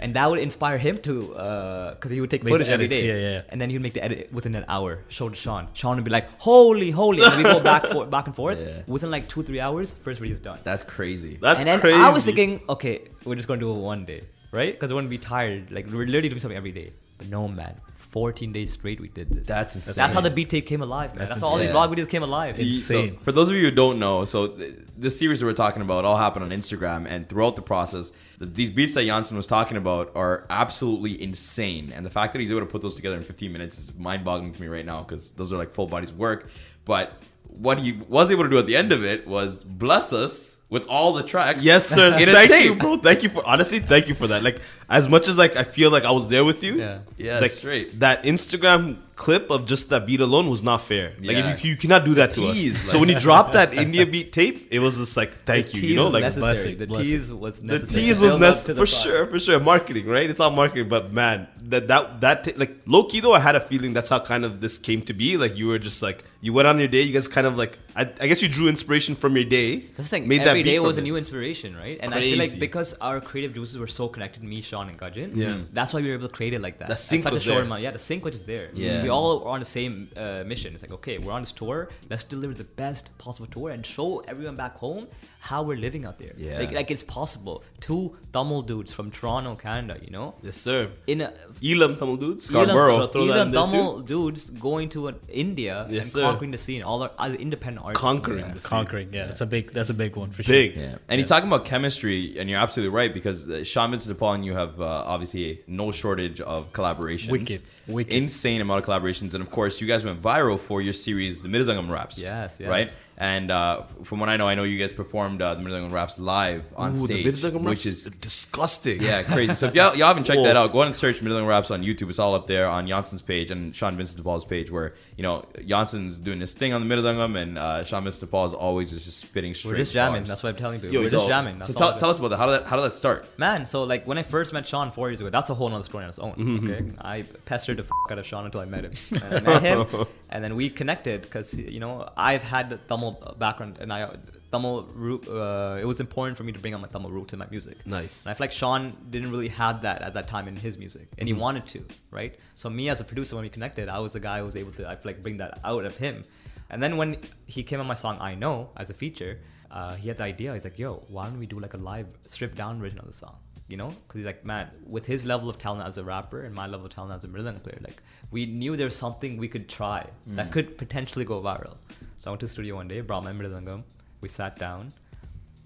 And 0.00 0.14
that 0.14 0.28
would 0.30 0.38
inspire 0.38 0.78
him 0.78 0.98
to, 0.98 1.34
uh, 1.34 1.94
because 1.94 2.10
he 2.10 2.20
would 2.20 2.30
take 2.30 2.44
Make 2.44 2.52
footage 2.52 2.66
the 2.68 2.72
every 2.74 2.86
edits, 2.86 3.00
day. 3.00 3.08
yeah, 3.08 3.30
yeah. 3.34 3.42
And 3.48 3.60
then 3.60 3.70
he'd 3.70 3.80
make 3.80 3.94
the 3.94 4.04
edit 4.04 4.32
within 4.32 4.54
an 4.54 4.64
hour, 4.68 5.00
show 5.08 5.28
to 5.28 5.34
Sean. 5.36 5.68
Sean 5.72 5.96
would 5.96 6.04
be 6.04 6.10
like, 6.10 6.28
holy, 6.38 6.90
holy. 6.90 7.22
And 7.24 7.36
we 7.36 7.42
go 7.42 7.60
back, 7.60 7.86
for, 7.92 8.06
back 8.06 8.26
and 8.26 8.36
forth. 8.36 8.58
Yeah. 8.60 8.82
Within 8.86 9.10
like 9.10 9.28
two, 9.28 9.42
three 9.42 9.60
hours, 9.60 9.92
first 9.92 10.20
video's 10.20 10.40
done. 10.40 10.58
That's 10.64 10.82
crazy. 10.82 11.38
That's 11.40 11.60
and 11.60 11.66
then 11.68 11.80
crazy. 11.80 11.98
I 11.98 12.10
was 12.10 12.24
thinking, 12.24 12.60
okay, 12.68 13.08
we're 13.24 13.34
just 13.36 13.48
going 13.48 13.60
to 13.60 13.66
do 13.66 13.72
it 13.72 13.78
one 13.80 14.04
day. 14.04 14.22
right? 14.52 14.72
Because 14.72 14.90
we 14.90 14.94
wouldn't 14.94 15.10
be 15.10 15.18
tired. 15.18 15.70
Like 15.72 15.86
we're 15.86 16.06
literally 16.06 16.28
doing 16.28 16.40
something 16.40 16.56
every 16.56 16.72
day. 16.72 16.92
But 17.18 17.28
no, 17.28 17.46
man, 17.48 17.80
14 17.94 18.52
days 18.52 18.72
straight 18.72 19.00
we 19.00 19.08
did 19.08 19.28
this. 19.30 19.46
That's 19.46 19.74
insane. 19.76 19.94
That's 19.96 20.14
how 20.14 20.20
the 20.20 20.30
beat 20.30 20.50
tape 20.50 20.66
came 20.66 20.82
alive, 20.82 21.14
man. 21.14 21.28
That's, 21.28 21.40
how 21.40 21.46
all 21.48 21.58
these 21.58 21.68
insane. 21.68 21.76
vlog 21.82 21.94
videos 21.96 22.08
came 22.08 22.22
alive. 22.24 22.58
Insane. 22.58 23.14
So, 23.14 23.20
for 23.20 23.32
those 23.32 23.50
of 23.50 23.56
you 23.56 23.62
who 23.64 23.70
don't 23.70 23.98
know, 24.00 24.24
so 24.24 24.48
th- 24.48 24.74
this 24.96 25.18
series 25.18 25.40
that 25.40 25.46
we're 25.46 25.52
talking 25.52 25.82
about 25.82 26.04
all 26.04 26.16
happened 26.16 26.44
on 26.44 26.50
Instagram, 26.50 27.06
and 27.08 27.28
throughout 27.28 27.54
the 27.56 27.62
process, 27.62 28.10
the, 28.10 28.16
these 28.38 28.70
beats 28.70 28.94
that 28.94 29.04
Janssen 29.04 29.36
was 29.36 29.46
talking 29.46 29.76
about 29.76 30.12
are 30.14 30.46
absolutely 30.50 31.22
insane. 31.22 31.92
And 31.94 32.04
the 32.04 32.10
fact 32.10 32.32
that 32.32 32.40
he's 32.40 32.50
able 32.50 32.60
to 32.60 32.66
put 32.66 32.82
those 32.82 32.94
together 32.94 33.16
in 33.16 33.22
15 33.22 33.52
minutes 33.52 33.78
is 33.78 33.96
mind-boggling 33.96 34.52
to 34.52 34.60
me 34.60 34.68
right 34.68 34.84
now 34.84 35.02
because 35.02 35.30
those 35.32 35.52
are 35.52 35.56
like 35.56 35.72
full 35.72 35.86
bodies 35.86 36.10
of 36.10 36.18
work. 36.18 36.50
But 36.84 37.22
what 37.48 37.78
he 37.78 37.92
was 38.08 38.30
able 38.30 38.44
to 38.44 38.50
do 38.50 38.58
at 38.58 38.66
the 38.66 38.76
end 38.76 38.92
of 38.92 39.04
it 39.04 39.26
was 39.26 39.62
bless 39.62 40.12
us 40.12 40.60
with 40.74 40.84
all 40.86 41.14
the 41.14 41.22
tracks. 41.22 41.64
Yes, 41.64 41.86
sir. 41.88 42.08
in 42.22 42.28
a 42.28 42.32
thank 42.32 42.50
tape. 42.50 42.64
you, 42.66 42.74
bro. 42.74 42.96
Thank 42.98 43.22
you 43.22 43.30
for 43.30 43.42
honestly. 43.46 43.78
Thank 43.78 44.08
you 44.10 44.14
for 44.14 44.26
that. 44.26 44.42
Like 44.42 44.58
as 44.90 45.08
much 45.08 45.28
as 45.28 45.38
like 45.38 45.56
I 45.56 45.64
feel 45.64 45.90
like 45.90 46.04
I 46.04 46.10
was 46.10 46.28
there 46.28 46.44
with 46.44 46.62
you. 46.62 46.74
Yeah. 46.76 46.98
Yeah, 47.16 47.38
Like 47.38 47.52
straight. 47.52 48.00
that 48.00 48.24
Instagram 48.24 48.98
clip 49.16 49.48
of 49.54 49.64
just 49.64 49.90
that 49.90 50.04
beat 50.08 50.20
alone 50.20 50.50
was 50.50 50.62
not 50.70 50.78
fair. 50.82 51.12
Like 51.20 51.36
Yeah. 51.36 51.52
if 51.54 51.64
you, 51.64 51.70
you 51.70 51.76
cannot 51.76 52.04
do 52.04 52.14
that 52.14 52.30
to 52.32 52.40
tease, 52.40 52.74
us. 52.74 52.82
like- 52.82 52.90
so 52.92 52.98
when 52.98 53.08
you 53.08 53.18
dropped 53.18 53.52
that 53.52 53.72
India 53.84 54.04
beat 54.04 54.32
tape, 54.32 54.66
it 54.70 54.80
was 54.80 54.98
just 54.98 55.16
like 55.16 55.32
thank 55.50 55.72
you. 55.74 55.82
You 55.82 55.96
know, 55.96 56.08
like 56.08 56.22
necessary. 56.24 56.74
blessing, 56.74 56.78
the 56.78 56.86
blessing. 56.88 57.04
tease 57.04 57.32
was 57.32 57.62
necessary. 57.62 57.86
the 58.00 58.06
tease 58.06 58.20
was 58.20 58.34
necessary 58.48 58.76
for 58.76 58.86
sure, 58.86 59.26
for 59.32 59.38
sure. 59.38 59.60
Marketing, 59.60 60.06
right? 60.06 60.28
It's 60.28 60.40
all 60.40 60.50
marketing, 60.50 60.88
but 60.88 61.12
man, 61.12 61.46
that 61.70 61.86
that 61.88 62.20
that 62.22 62.44
ta- 62.44 62.56
like 62.56 62.72
low 62.86 63.04
key 63.04 63.20
though, 63.20 63.32
I 63.32 63.40
had 63.48 63.54
a 63.54 63.60
feeling 63.60 63.92
that's 63.94 64.10
how 64.10 64.18
kind 64.18 64.44
of 64.44 64.60
this 64.60 64.76
came 64.78 65.02
to 65.02 65.14
be. 65.14 65.36
Like 65.36 65.56
you 65.56 65.68
were 65.68 65.78
just 65.78 66.02
like 66.02 66.24
you 66.40 66.52
went 66.52 66.66
on 66.66 66.78
your 66.80 66.88
day, 66.88 67.02
you 67.02 67.12
guys 67.12 67.28
kind 67.28 67.46
of 67.46 67.56
like 67.56 67.78
I, 67.96 68.02
I 68.20 68.26
guess 68.26 68.42
you 68.42 68.48
drew 68.48 68.68
inspiration 68.68 69.14
from 69.14 69.36
your 69.36 69.44
day. 69.44 69.76
That's 69.96 70.08
the 70.10 70.16
thing. 70.16 70.26
made 70.28 70.40
that 70.40 70.48
Every 70.48 70.62
beat 70.62 70.70
day 70.72 70.76
from 70.78 70.86
was 70.86 70.98
a 70.98 71.02
new 71.02 71.16
inspiration, 71.16 71.76
right? 71.76 71.98
And 72.00 72.12
I 72.14 72.20
feel 72.20 72.38
like 72.38 72.58
because 72.58 72.94
our 73.00 73.20
creative 73.20 73.54
juices 73.54 73.78
were 73.78 73.86
so 73.86 74.08
connected, 74.08 74.42
me, 74.42 74.60
Sean, 74.62 74.88
and 74.88 74.98
Gajin, 74.98 75.36
Yeah. 75.36 75.58
that's 75.72 75.94
why 75.94 76.00
we 76.00 76.08
were 76.08 76.14
able 76.14 76.28
to 76.28 76.34
create 76.34 76.54
it 76.54 76.60
like 76.60 76.78
that. 76.80 76.88
The 76.88 76.94
At 76.94 77.00
sync 77.00 77.22
such 77.22 77.32
was 77.32 77.42
a 77.42 77.44
short 77.44 77.56
there. 77.58 77.64
amount. 77.64 77.82
Yeah, 77.82 77.92
the 77.92 77.98
sync 77.98 78.24
was 78.24 78.34
just 78.34 78.46
there. 78.46 78.70
Yeah. 78.74 79.02
we 79.02 79.08
all 79.10 79.44
are 79.44 79.48
on 79.54 79.60
the 79.60 79.66
same 79.66 80.08
uh, 80.16 80.42
mission. 80.44 80.74
It's 80.74 80.82
like, 80.82 80.92
okay, 80.92 81.18
we're 81.18 81.32
on 81.32 81.42
this 81.42 81.52
tour. 81.52 81.88
Let's 82.10 82.24
deliver 82.24 82.54
the 82.54 82.64
best 82.64 83.16
possible 83.18 83.46
tour 83.46 83.70
and 83.70 83.86
show 83.86 84.20
everyone 84.20 84.56
back 84.56 84.74
home 84.76 85.06
how 85.38 85.62
we're 85.62 85.76
living 85.78 86.04
out 86.06 86.18
there. 86.18 86.32
Yeah. 86.36 86.58
like, 86.58 86.72
like 86.72 86.90
it's 86.90 87.02
possible. 87.04 87.62
Two 87.80 88.16
Tamil 88.32 88.62
dudes 88.62 88.92
from 88.92 89.10
Toronto, 89.10 89.54
Canada. 89.54 89.98
You 90.02 90.10
know, 90.10 90.34
Yes, 90.42 90.56
sir. 90.56 90.88
in 91.06 91.20
a 91.20 91.32
Elam 91.62 91.96
Tamil 91.96 92.16
dudes. 92.16 92.44
Scarborough. 92.46 93.06
Throw 93.08 93.26
that 93.26 93.34
Elam 93.36 93.48
in 93.48 93.54
Tamil 93.54 94.00
dudes 94.00 94.50
going 94.50 94.88
to 94.90 95.08
an 95.08 95.16
India 95.28 95.86
Yes, 95.90 96.02
and 96.04 96.10
sir. 96.12 96.22
conquering 96.22 96.50
the 96.50 96.58
scene, 96.58 96.82
all 96.82 97.02
our, 97.02 97.10
as 97.18 97.34
independent 97.34 97.83
artists. 97.84 98.00
Conquering 98.00 98.38
Yeah. 98.46 98.52
the. 98.54 98.60
Conquering, 98.60 99.08
yeah, 99.12 99.26
that's 99.26 99.40
a 99.40 99.46
big 99.46 99.72
that's 99.72 99.90
a 99.90 99.94
big 99.94 100.16
one 100.16 100.30
for 100.30 100.42
Big. 100.42 100.74
sure. 100.74 100.82
Yeah. 100.82 100.96
And 101.08 101.18
you're 101.20 101.28
talking 101.28 101.48
about 101.48 101.64
chemistry, 101.64 102.38
and 102.38 102.48
you're 102.50 102.58
absolutely 102.58 102.94
right 102.94 103.12
because 103.12 103.48
uh, 103.48 103.62
Shan 103.64 103.90
Vincent 103.90 104.14
de 104.14 104.18
Paul 104.18 104.34
and 104.34 104.44
you 104.44 104.54
have 104.54 104.80
uh, 104.80 104.84
obviously 105.06 105.60
no 105.66 105.92
shortage 105.92 106.40
of 106.40 106.72
collaborations. 106.72 107.30
Wicked. 107.30 107.62
Wicked. 107.86 108.12
Insane 108.12 108.60
amount 108.60 108.82
of 108.82 108.86
collaborations. 108.88 109.34
And 109.34 109.42
of 109.42 109.50
course, 109.50 109.80
you 109.80 109.86
guys 109.86 110.04
went 110.04 110.20
viral 110.22 110.58
for 110.58 110.80
your 110.80 110.94
series, 110.94 111.42
The 111.42 111.48
Mridangam 111.48 111.90
Raps. 111.90 112.18
Yes, 112.18 112.56
yes. 112.58 112.68
Right? 112.68 112.94
And 113.16 113.50
uh, 113.52 113.82
from 114.02 114.18
what 114.18 114.28
I 114.28 114.36
know, 114.36 114.48
I 114.48 114.56
know 114.56 114.64
you 114.64 114.76
guys 114.78 114.92
performed 114.92 115.40
uh, 115.40 115.54
The 115.54 115.62
Mridangam 115.62 115.92
Raps 115.92 116.18
live 116.18 116.64
on 116.76 116.92
Ooh, 116.92 117.04
stage. 117.06 117.24
the 117.24 117.30
Mridangam 117.50 117.62
which 117.62 117.86
is 117.86 118.04
disgusting. 118.20 119.00
yeah, 119.00 119.22
crazy. 119.22 119.54
So 119.54 119.66
if 119.68 119.74
y'all, 119.74 119.94
y'all 119.94 120.08
haven't 120.08 120.24
checked 120.24 120.42
that 120.42 120.56
out, 120.56 120.72
go 120.72 120.78
ahead 120.80 120.88
and 120.88 120.96
search 120.96 121.20
Mridang 121.20 121.46
Raps 121.46 121.70
on 121.70 121.82
YouTube. 121.84 122.10
It's 122.10 122.18
all 122.18 122.34
up 122.34 122.46
there 122.48 122.66
on 122.68 122.88
Janssen's 122.88 123.22
page 123.22 123.50
and 123.52 123.74
Shan 123.74 123.96
Vincent 123.96 124.16
de 124.18 124.24
Paul's 124.24 124.44
page, 124.44 124.70
where 124.70 124.94
you 125.16 125.22
know 125.22 125.44
Janssen's 125.64 126.18
doing 126.18 126.40
this 126.40 126.54
thing 126.54 126.72
on 126.72 126.86
the 126.86 126.92
Mridangam, 126.94 127.40
and 127.40 127.56
uh, 127.56 127.84
Shan 127.84 128.02
Vincent 128.02 128.20
de 128.22 128.26
Paul 128.26 128.46
is 128.46 128.52
always 128.52 128.90
just, 128.90 129.04
just 129.04 129.18
spitting 129.20 129.54
straight. 129.54 129.70
We're 129.72 129.76
just 129.78 129.92
jamming. 129.92 130.22
bars. 130.22 130.28
That's 130.28 130.42
what 130.42 130.50
I'm 130.50 130.56
telling 130.56 130.82
you. 130.82 130.90
Yo, 130.90 131.00
We're 131.00 131.08
so- 131.08 131.16
just 131.18 131.28
jamming. 131.28 131.58
That's 131.60 131.72
So 131.72 131.78
tell, 131.78 131.96
tell 131.98 132.10
us 132.10 132.18
about 132.18 132.28
that. 132.30 132.36
How 132.38 132.46
did 132.46 132.60
that 132.62 132.66
how 132.66 132.76
did 132.76 132.82
that 132.86 132.92
start? 132.92 133.26
Man, 133.38 133.64
so 133.64 133.84
like 133.84 134.06
when 134.06 134.18
I 134.18 134.24
first 134.24 134.52
met 134.52 134.66
Sean 134.66 134.90
four 134.90 135.08
years 135.10 135.20
ago, 135.20 135.30
that's 135.30 135.50
a 135.50 135.54
whole 135.54 135.68
nother 135.68 135.84
story 135.84 136.02
on 136.04 136.10
its 136.10 136.18
own. 136.18 136.32
Mm-hmm. 136.34 136.68
Okay, 136.70 136.84
I 137.00 137.22
pestered 137.44 137.76
the 137.76 137.84
f- 137.84 137.90
out 138.10 138.18
of 138.18 138.26
Sean 138.26 138.44
until 138.44 138.60
I 138.60 138.64
met 138.64 138.84
him. 138.84 138.92
And 139.22 139.48
I 139.48 139.60
met 139.60 139.62
him, 139.62 140.06
and 140.30 140.42
then 140.42 140.56
we 140.56 140.68
connected 140.68 141.22
because 141.22 141.54
you 141.54 141.78
know 141.80 142.08
I've 142.16 142.42
had 142.42 142.70
the 142.70 142.78
Tamil 143.12 143.34
background, 143.38 143.78
and 143.80 143.92
I 143.92 144.10
Tamil 144.52 144.88
root. 144.94 145.26
Uh, 145.28 145.78
it 145.80 145.84
was 145.84 146.00
important 146.00 146.36
for 146.38 146.44
me 146.44 146.52
to 146.52 146.58
bring 146.58 146.74
out 146.74 146.80
my 146.80 146.88
Tamil 146.88 147.10
roots 147.10 147.32
in 147.32 147.38
my 147.38 147.46
music. 147.50 147.86
Nice. 147.86 148.24
And 148.24 148.30
I 148.30 148.34
feel 148.34 148.44
like 148.44 148.52
Sean 148.52 148.92
didn't 149.10 149.30
really 149.30 149.48
have 149.48 149.82
that 149.82 150.02
at 150.02 150.14
that 150.14 150.28
time 150.28 150.46
in 150.48 150.56
his 150.56 150.78
music, 150.78 151.08
and 151.18 151.28
he 151.28 151.32
Mm-hmm. 151.34 151.40
wanted 151.46 151.66
to, 151.74 151.80
right? 152.10 152.32
So 152.54 152.70
me 152.70 152.88
as 152.88 153.00
a 153.00 153.04
producer, 153.04 153.34
when 153.36 153.44
we 153.44 153.50
connected, 153.50 153.88
I 153.88 153.98
was 153.98 154.12
the 154.12 154.20
guy 154.20 154.38
who 154.38 154.44
was 154.44 154.56
able 154.56 154.72
to, 154.78 154.82
I 154.88 154.94
feel 154.96 155.10
like, 155.12 155.22
bring 155.22 155.38
that 155.38 155.58
out 155.64 155.84
of 155.84 155.96
him. 155.96 156.24
And 156.70 156.82
then 156.82 156.96
when 156.96 157.10
he 157.46 157.62
came 157.62 157.80
on 157.80 157.86
my 157.86 157.98
song 158.04 158.16
"I 158.20 158.34
Know" 158.34 158.70
as 158.76 158.90
a 158.90 158.94
feature, 158.94 159.34
uh, 159.70 159.94
he 159.96 160.08
had 160.08 160.18
the 160.18 160.24
idea. 160.24 160.54
He's 160.54 160.64
like, 160.64 160.78
"Yo, 160.78 160.90
why 161.14 161.24
don't 161.28 161.38
we 161.38 161.46
do 161.54 161.58
like 161.66 161.74
a 161.74 161.82
live, 161.92 162.08
stripped 162.34 162.56
down 162.56 162.80
version 162.84 162.98
of 163.00 163.06
the 163.06 163.12
song?" 163.24 163.36
You 163.72 163.76
know, 163.80 163.88
because 163.88 164.18
he's 164.18 164.26
like, 164.32 164.44
"Man, 164.44 164.64
with 164.94 165.04
his 165.06 165.24
level 165.32 165.48
of 165.52 165.56
talent 165.58 165.86
as 165.90 165.96
a 165.98 166.04
rapper 166.04 166.40
and 166.46 166.54
my 166.54 166.66
level 166.66 166.86
of 166.86 166.92
talent 166.94 167.12
as 167.16 167.24
a 167.24 167.28
Mridang 167.28 167.62
player, 167.62 167.78
like 167.88 168.02
we 168.30 168.42
knew 168.46 168.76
there's 168.76 168.96
something 169.06 169.30
we 169.44 169.48
could 169.54 169.66
try 169.80 170.00
that 170.38 170.52
could 170.54 170.68
potentially 170.84 171.24
go 171.24 171.40
viral." 171.50 171.76
So 172.24 172.30
I 172.30 172.32
went 172.32 172.40
to 172.40 172.46
the 172.46 172.52
studio 172.52 172.76
one 172.76 172.88
day, 172.88 173.02
brought 173.02 173.22
my 173.22 173.32
Mridangam, 173.32 173.82
we 174.22 174.30
sat 174.30 174.58
down. 174.58 174.94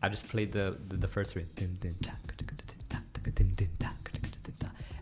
I 0.03 0.09
just 0.09 0.27
played 0.29 0.51
the 0.51 0.77
the, 0.89 0.97
the 0.97 1.07
first 1.07 1.37
ta. 1.37 2.17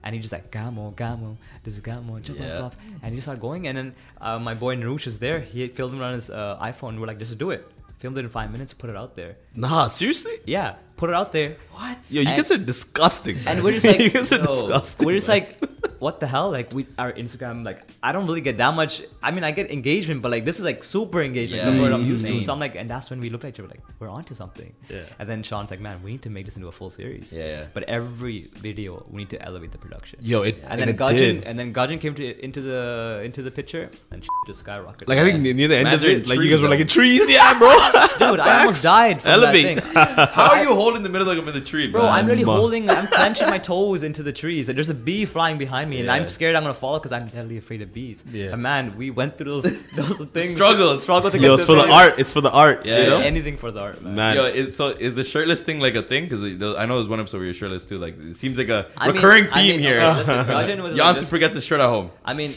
And 0.05 0.15
he 0.15 0.21
just 0.21 0.35
like 0.35 0.51
gamo 0.51 0.95
gamo, 0.95 1.39
this 1.65 1.73
is 1.73 1.81
gamo, 1.81 2.21
jump 2.21 2.39
Yeah. 2.41 2.69
and 3.03 3.09
he 3.11 3.17
just 3.17 3.25
started 3.25 3.41
going. 3.41 3.69
And 3.69 3.79
then 3.79 3.95
uh, 4.21 4.39
my 4.39 4.53
boy 4.53 4.77
Narush 4.77 5.07
is 5.07 5.19
there. 5.19 5.41
He 5.41 5.67
filmed 5.69 5.95
it 5.99 6.03
on 6.03 6.13
his 6.13 6.29
uh, 6.29 6.59
iPhone. 6.61 7.01
We're 7.01 7.07
like, 7.07 7.19
just 7.19 7.39
do 7.39 7.51
it. 7.53 7.67
Filmed 8.01 8.19
it 8.19 8.27
in 8.27 8.29
five 8.29 8.53
minutes. 8.53 8.75
Put 8.75 8.91
it 8.91 8.97
out 8.97 9.17
there. 9.17 9.37
Nah, 9.55 9.89
seriously? 9.89 10.35
Yeah, 10.45 10.75
put 10.99 11.09
it 11.09 11.17
out 11.17 11.33
there. 11.33 11.57
What? 11.73 11.99
Yo, 12.11 12.21
you 12.21 12.29
And- 12.29 12.37
guys 12.37 12.51
are 12.51 12.59
disgusting. 12.59 13.39
And 13.47 13.65
we're 13.65 13.73
just 13.73 13.87
like, 13.87 14.01
you 14.07 14.11
guys 14.11 14.31
are 14.31 14.45
disgusting. 14.45 15.07
we're 15.07 15.15
just 15.15 15.29
like, 15.29 15.59
what 16.01 16.21
the 16.21 16.27
hell? 16.27 16.51
Like 16.51 16.73
we, 16.73 16.87
our 16.99 17.13
Instagram, 17.13 17.65
like 17.65 17.81
I 18.03 18.13
don't 18.13 18.27
really 18.27 18.41
get 18.41 18.57
that 18.59 18.75
much. 18.75 19.03
I 19.23 19.31
mean, 19.31 19.45
I 19.45 19.51
get 19.51 19.71
engagement, 19.71 20.23
but 20.23 20.31
like 20.31 20.45
this 20.45 20.59
is 20.59 20.65
like 20.65 20.83
super 20.85 21.23
engagement 21.23 21.63
Yeah, 21.63 21.69
compared 21.71 21.91
to 21.91 21.93
what 21.93 22.01
I'm 22.01 22.07
used 22.07 22.27
to. 22.27 22.41
So 22.45 22.53
I'm 22.53 22.61
like, 22.61 22.75
and 22.77 22.89
that's 22.91 23.11
when 23.11 23.21
we 23.21 23.31
looked 23.31 23.45
at 23.45 23.49
each 23.55 23.61
other 23.61 23.69
like, 23.69 23.81
we're 23.99 24.09
onto 24.09 24.35
something. 24.35 24.73
Yeah. 24.89 25.01
And 25.19 25.29
then 25.29 25.43
Sean's 25.43 25.71
like, 25.71 25.81
man, 25.81 26.03
we 26.03 26.13
need 26.13 26.23
to 26.23 26.31
make 26.31 26.45
this 26.47 26.57
into 26.57 26.69
a 26.69 26.73
full 26.73 26.91
series. 26.91 27.33
Yeah, 27.33 27.45
yeah. 27.47 27.65
But 27.75 27.85
every 27.85 28.51
video, 28.55 29.05
we 29.11 29.19
need 29.23 29.31
to 29.31 29.43
elevate 29.43 29.73
the 29.73 29.79
production. 29.79 30.19
Yo, 30.23 30.43
it 30.43 30.63
And 30.69 30.81
then 30.81 30.89
it 30.89 30.97
Gajin, 30.97 31.17
did. 31.17 31.45
and 31.45 31.59
then 31.59 31.73
Gajin 31.73 32.01
came 32.01 32.15
to 32.15 32.45
into 32.45 32.61
the 32.61 33.21
into 33.25 33.43
the 33.43 33.51
picture, 33.51 33.91
and 34.11 34.25
just 34.47 34.65
skyrocketed. 34.65 35.09
Like 35.09 35.19
I 35.19 35.25
think 35.31 35.41
near 35.41 35.69
the 35.69 35.77
end 35.77 35.85
Man's 35.85 36.03
of 36.03 36.09
it, 36.09 36.27
like 36.29 36.39
you 36.41 36.51
guys 36.51 36.63
were 36.63 36.69
like 36.69 36.81
in 36.81 36.87
trees, 36.89 37.29
yeah, 37.31 37.59
bro. 37.59 37.69
dude, 38.19 38.41
I 38.41 38.61
almost 38.61 38.83
died 38.83 39.23
from 39.23 39.31
Elevate. 39.33 39.77
that 39.77 39.85
thing. 39.85 39.95
How 40.37 40.51
are 40.55 40.63
you 40.63 40.75
holding 40.75 41.03
the 41.03 41.09
Mridangam 41.09 41.47
in 41.47 41.55
the 41.55 41.61
tree, 41.61 41.87
Bro, 41.89 42.03
man? 42.03 42.13
I'm 42.13 42.27
really 42.27 42.43
holding, 42.43 42.89
I'm 42.91 43.07
clenching 43.07 43.49
my 43.49 43.59
toes 43.59 44.03
into 44.03 44.23
the 44.23 44.33
trees, 44.33 44.69
and 44.69 44.77
there's 44.77 44.91
a 44.91 44.95
bee 44.95 45.25
flying 45.25 45.59
behind 45.59 45.86
me, 45.89 45.99
and 46.01 46.07
Yeah. 46.07 46.15
I'm 46.15 46.29
scared 46.29 46.55
I'm 46.57 46.63
gonna 46.63 46.75
fall 46.75 46.99
because 46.99 47.13
I'm 47.13 47.29
deadly 47.29 47.57
afraid 47.59 47.83
of 47.83 47.93
bees. 47.93 48.25
Yeah. 48.31 48.53
And 48.53 48.63
man, 48.63 48.97
we 48.97 49.11
went 49.11 49.39
through 49.39 49.61
those 49.61 49.63
those 49.97 50.29
things. 50.37 50.55
Struggles. 50.55 51.03
struggle 51.03 51.31
to 51.31 51.39
Yo, 51.39 51.55
it's 51.55 51.63
to 51.63 51.67
for 51.67 51.75
the 51.77 51.83
place. 51.85 51.93
art. 52.11 52.15
It's 52.19 52.33
for 52.33 52.41
the 52.41 52.51
art. 52.51 52.85
Yeah, 52.87 52.97
you 52.99 53.03
yeah. 53.05 53.09
know, 53.11 53.21
Anything 53.21 53.57
for 53.57 53.71
the 53.71 53.81
art, 53.81 54.03
man. 54.03 54.15
man. 54.15 54.37
Yo, 54.37 54.45
is, 54.45 54.77
so 54.77 54.89
is 54.91 55.17
the 55.17 55.25
shirtless 55.25 55.63
thing 55.63 55.81
like 55.81 55.95
a 55.95 56.03
thing? 56.03 56.25
Because 56.25 56.43
I 56.43 56.87
know 56.87 56.97
there's 56.97 57.09
one 57.09 57.21
episode 57.21 57.39
where 57.39 57.45
you're 57.47 57.55
shirtless 57.55 57.87
too. 57.87 57.99
Like 57.99 58.19
it 58.25 58.37
seems 58.37 58.59
like 58.59 58.69
a 58.69 58.87
I 58.97 59.07
mean- 59.07 59.17
recurring 59.17 59.45
I 59.51 59.55
theme 59.63 59.71
mean, 59.73 59.81
here. 59.81 59.99
okay, 60.01 60.19
listen, 60.19 60.47
Rajan 60.47 60.83
was 60.83 60.93
like 60.93 60.97
Janssen 60.97 61.23
this- 61.23 61.31
forgets 61.31 61.55
his 61.55 61.65
shirt 61.65 61.81
at 61.81 61.89
home. 61.89 62.11
I 62.25 62.35
mean, 62.35 62.53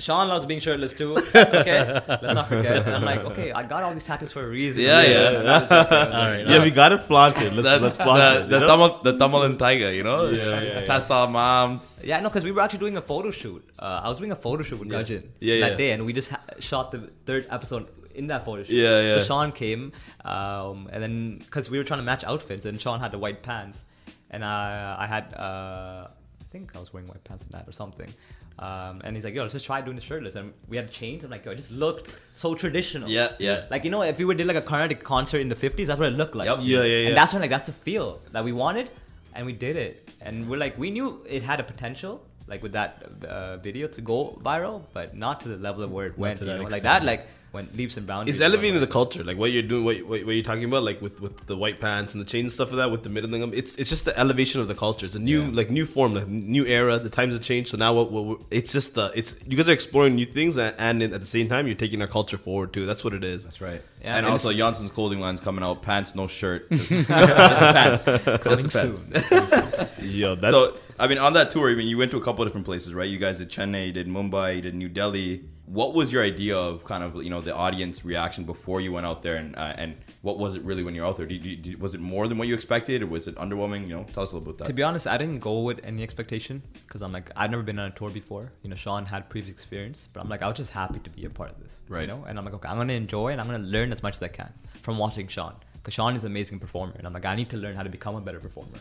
Sean 0.00 0.28
loves 0.28 0.44
being 0.44 0.60
shirtless 0.60 0.92
too. 0.92 1.16
Okay, 1.16 2.00
let's 2.08 2.22
not 2.34 2.48
forget. 2.48 2.86
And 2.86 2.94
I'm 2.96 3.04
like, 3.04 3.20
okay, 3.30 3.52
I 3.52 3.62
got 3.62 3.82
all 3.82 3.92
these 3.94 4.04
tattoos 4.04 4.32
for 4.32 4.44
a 4.44 4.48
reason. 4.48 4.82
Yeah, 4.82 5.02
yeah. 5.02 5.66
All 5.70 6.28
right. 6.30 6.44
yeah, 6.46 6.62
we 6.62 6.70
got 6.70 6.92
it 6.92 7.02
flaunted. 7.02 7.52
Let's 7.54 7.68
The, 7.68 7.78
let's 7.80 7.96
flaunt 7.96 8.18
the, 8.18 8.40
it. 8.44 8.48
the, 8.50 8.60
you? 8.60 8.66
Tamil, 8.66 9.00
the 9.02 9.18
Tamil 9.18 9.42
and 9.42 9.58
Tiger, 9.58 9.92
you 9.92 10.02
know? 10.02 10.26
Yeah, 10.28 10.44
yeah, 10.44 10.60
yeah. 10.62 10.80
Tessa 10.84 11.26
moms. 11.28 12.02
Yeah, 12.04 12.20
no, 12.20 12.28
because 12.28 12.44
we 12.44 12.50
were 12.56 12.62
actually 12.62 12.80
doing 12.80 12.96
a 12.96 13.02
photo 13.02 13.30
shoot. 13.30 13.62
Uh, 13.78 14.00
I 14.04 14.08
was 14.08 14.18
doing 14.18 14.32
a 14.32 14.36
photo 14.36 14.62
shoot 14.64 14.78
with 14.80 14.88
Gajin 14.90 15.22
Yeah, 15.40 15.60
that 15.60 15.72
yeah. 15.72 15.76
day, 15.76 15.90
and 15.92 16.04
we 16.04 16.12
just 16.12 16.30
ha- 16.30 16.42
shot 16.58 16.90
the 16.90 17.10
third 17.26 17.46
episode 17.50 17.86
in 18.14 18.26
that 18.28 18.44
photo 18.44 18.64
shoot. 18.64 18.74
Yeah, 18.74 19.00
yeah. 19.00 19.18
So 19.20 19.26
Sean 19.26 19.52
came, 19.52 19.92
um, 20.24 20.88
and 20.92 21.02
then 21.02 21.38
because 21.38 21.70
we 21.70 21.78
were 21.78 21.84
trying 21.84 22.00
to 22.00 22.04
match 22.12 22.24
outfits, 22.24 22.64
and 22.66 22.80
Sean 22.80 22.98
had 23.00 23.12
the 23.12 23.18
white 23.18 23.42
pants, 23.42 23.84
and 24.30 24.44
I 24.44 24.96
I 24.98 25.06
had 25.06 25.32
uh, 25.34 26.08
I 26.08 26.44
think 26.50 26.74
I 26.74 26.80
was 26.80 26.92
wearing 26.92 27.08
white 27.08 27.24
pants 27.24 27.44
in 27.44 27.50
that 27.50 27.68
or 27.68 27.72
something. 27.72 28.12
Um, 28.58 29.02
and 29.04 29.14
he's 29.14 29.22
like, 29.24 29.34
yo, 29.34 29.42
let's 29.42 29.52
just 29.52 29.66
try 29.66 29.82
doing 29.82 29.96
the 29.96 30.02
shirtless. 30.02 30.34
And 30.34 30.54
we 30.66 30.78
had 30.78 30.90
chains. 30.90 31.24
I'm 31.24 31.30
like, 31.30 31.44
yo, 31.44 31.50
it 31.52 31.56
just 31.56 31.72
looked 31.72 32.08
so 32.32 32.54
traditional. 32.54 33.06
Yeah, 33.06 33.32
yeah. 33.38 33.66
Like, 33.70 33.84
you 33.84 33.90
know, 33.90 34.00
if 34.00 34.16
we 34.18 34.24
were 34.24 34.32
did 34.32 34.46
like 34.46 34.56
a 34.56 34.62
Carnatic 34.62 35.04
concert 35.04 35.40
in 35.40 35.50
the 35.50 35.54
50s, 35.54 35.86
that's 35.88 35.98
what 36.00 36.08
it 36.08 36.16
looked 36.16 36.34
like. 36.34 36.48
Yep. 36.48 36.58
Yeah, 36.62 36.78
yeah, 36.78 36.84
yeah. 36.84 37.08
And 37.08 37.16
that's 37.18 37.34
when 37.34 37.42
like 37.42 37.50
that's 37.50 37.66
the 37.66 37.72
feel 37.72 38.22
that 38.32 38.42
we 38.44 38.52
wanted, 38.52 38.90
and 39.34 39.44
we 39.44 39.52
did 39.52 39.76
it. 39.76 40.08
And 40.22 40.48
we're 40.48 40.56
like, 40.56 40.78
we 40.78 40.90
knew 40.90 41.22
it 41.28 41.42
had 41.42 41.60
a 41.60 41.64
potential, 41.64 42.24
like 42.48 42.62
with 42.62 42.72
that 42.72 43.02
uh, 43.28 43.56
video 43.58 43.88
to 43.88 44.00
go 44.00 44.38
viral, 44.42 44.82
but 44.92 45.16
not 45.16 45.40
to 45.40 45.48
the 45.48 45.56
level 45.56 45.82
of 45.82 45.90
where 45.90 46.06
it 46.06 46.16
went. 46.18 46.38
to 46.38 46.44
You 46.44 46.50
that 46.52 46.60
know, 46.60 46.68
like 46.68 46.82
that, 46.82 47.04
like 47.04 47.26
went 47.52 47.74
leaps 47.76 47.96
and 47.96 48.06
bounds. 48.06 48.28
It's 48.28 48.40
elevating 48.40 48.78
the 48.80 48.86
culture, 48.86 49.24
like 49.24 49.38
what 49.38 49.50
you're 49.50 49.62
doing, 49.62 49.84
what, 49.84 49.96
what, 50.02 50.24
what 50.26 50.34
you're 50.34 50.44
talking 50.44 50.64
about, 50.64 50.82
like 50.84 51.00
with, 51.00 51.20
with 51.20 51.46
the 51.46 51.56
white 51.56 51.80
pants 51.80 52.12
and 52.14 52.20
the 52.20 52.28
chains 52.28 52.44
and 52.44 52.52
stuff 52.52 52.68
like 52.70 52.76
that, 52.78 52.90
with 52.90 53.02
the 53.02 53.08
mridang. 53.08 53.52
It's 53.54 53.74
it's 53.76 53.88
just 53.90 54.04
the 54.04 54.16
elevation 54.18 54.60
of 54.60 54.68
the 54.68 54.74
culture. 54.74 55.06
It's 55.06 55.14
a 55.14 55.18
new 55.18 55.50
like 55.50 55.70
new 55.70 55.86
form, 55.86 56.14
like 56.14 56.28
new 56.28 56.64
era. 56.66 56.98
The 56.98 57.08
times 57.10 57.32
have 57.32 57.42
changed, 57.42 57.70
so 57.70 57.76
now 57.78 57.94
what, 57.94 58.10
what 58.12 58.24
what- 58.24 58.40
it's 58.50 58.72
just 58.72 58.96
uh, 58.98 59.10
it's 59.14 59.34
you 59.46 59.56
guys 59.56 59.68
are 59.68 59.72
exploring 59.72 60.14
new 60.14 60.26
things, 60.26 60.56
and, 60.56 60.74
and 60.78 61.02
at 61.02 61.20
the 61.20 61.26
same 61.26 61.48
time 61.48 61.66
you're 61.66 61.76
taking 61.76 62.00
our 62.00 62.06
culture 62.08 62.36
forward 62.38 62.72
too. 62.72 62.84
That's 62.86 63.02
what 63.02 63.12
it 63.14 63.24
is. 63.24 63.42
That's 63.44 63.60
right. 63.60 63.80
Yeah, 64.02 64.16
and 64.18 64.26
and 64.26 64.32
also 64.32 64.52
Janssen's 64.52 64.90
clothing 64.90 65.18
line's 65.20 65.40
coming 65.40 65.64
out. 65.64 65.82
Pants, 65.82 66.14
no 66.14 66.28
shirt. 66.28 66.70
Just, 66.70 66.88
just 66.90 67.08
the 67.08 67.14
pants. 67.16 68.04
Coming 68.04 68.58
Just 68.68 69.10
the 69.12 69.20
pants. 69.20 69.50
soon. 69.50 69.88
Yo, 70.08 70.34
that 70.36 70.50
so 70.52 70.76
I 70.98 71.06
mean, 71.06 71.18
on 71.18 71.34
that 71.34 71.50
tour, 71.50 71.70
I 71.70 71.74
mean, 71.74 71.88
you 71.88 71.98
went 71.98 72.10
to 72.12 72.16
a 72.16 72.22
couple 72.22 72.42
of 72.42 72.48
different 72.48 72.64
places, 72.64 72.94
right? 72.94 73.08
You 73.08 73.18
guys 73.18 73.38
did 73.38 73.50
Chennai, 73.50 73.88
you 73.88 73.92
did 73.92 74.08
Mumbai, 74.08 74.56
you 74.56 74.62
did 74.62 74.74
New 74.74 74.88
Delhi. 74.88 75.44
What 75.66 75.94
was 75.94 76.12
your 76.12 76.22
idea 76.22 76.56
of 76.56 76.84
kind 76.84 77.02
of 77.02 77.22
you 77.22 77.28
know 77.28 77.40
the 77.40 77.54
audience 77.54 78.04
reaction 78.04 78.44
before 78.44 78.80
you 78.80 78.92
went 78.92 79.04
out 79.04 79.22
there, 79.22 79.36
and 79.36 79.56
uh, 79.56 79.74
and 79.76 79.96
what 80.22 80.38
was 80.38 80.54
it 80.54 80.62
really 80.62 80.84
when 80.84 80.94
you're 80.94 81.04
out 81.04 81.16
there? 81.16 81.26
Did 81.26 81.44
you, 81.44 81.56
did, 81.56 81.80
was 81.80 81.94
it 81.94 82.00
more 82.00 82.28
than 82.28 82.38
what 82.38 82.46
you 82.48 82.54
expected, 82.54 83.02
or 83.02 83.06
was 83.06 83.26
it 83.26 83.34
underwhelming? 83.34 83.88
You 83.88 83.96
know, 83.96 84.04
tell 84.04 84.22
us 84.22 84.32
a 84.32 84.36
little 84.36 84.48
about 84.48 84.58
that. 84.58 84.64
To 84.68 84.72
be 84.72 84.84
honest, 84.84 85.06
I 85.06 85.18
didn't 85.18 85.40
go 85.40 85.62
with 85.62 85.80
any 85.82 86.02
expectation 86.02 86.62
because 86.86 87.02
I'm 87.02 87.12
like 87.12 87.30
I've 87.36 87.50
never 87.50 87.64
been 87.64 87.78
on 87.80 87.90
a 87.90 87.94
tour 87.94 88.10
before. 88.10 88.52
You 88.62 88.70
know, 88.70 88.76
Sean 88.76 89.04
had 89.04 89.28
previous 89.28 89.52
experience, 89.52 90.08
but 90.12 90.20
I'm 90.20 90.28
like 90.28 90.42
I 90.42 90.46
was 90.46 90.56
just 90.56 90.70
happy 90.70 91.00
to 91.00 91.10
be 91.10 91.24
a 91.26 91.30
part 91.30 91.50
of 91.50 91.60
this. 91.62 91.74
Right. 91.88 92.02
You 92.02 92.06
know, 92.06 92.24
and 92.28 92.38
I'm 92.38 92.44
like 92.44 92.54
okay, 92.54 92.68
I'm 92.68 92.78
gonna 92.78 92.92
enjoy 92.92 93.32
and 93.32 93.40
I'm 93.40 93.48
gonna 93.48 93.64
learn 93.64 93.92
as 93.92 94.02
much 94.02 94.14
as 94.14 94.22
I 94.22 94.28
can 94.28 94.52
from 94.82 94.98
watching 94.98 95.26
Sean 95.26 95.54
because 95.74 95.94
Sean 95.94 96.16
is 96.16 96.22
an 96.24 96.30
amazing 96.30 96.60
performer, 96.60 96.94
and 96.96 97.06
I'm 97.06 97.12
like 97.12 97.26
I 97.26 97.34
need 97.34 97.50
to 97.50 97.56
learn 97.56 97.74
how 97.74 97.82
to 97.82 97.90
become 97.90 98.14
a 98.14 98.20
better 98.20 98.38
performer. 98.38 98.78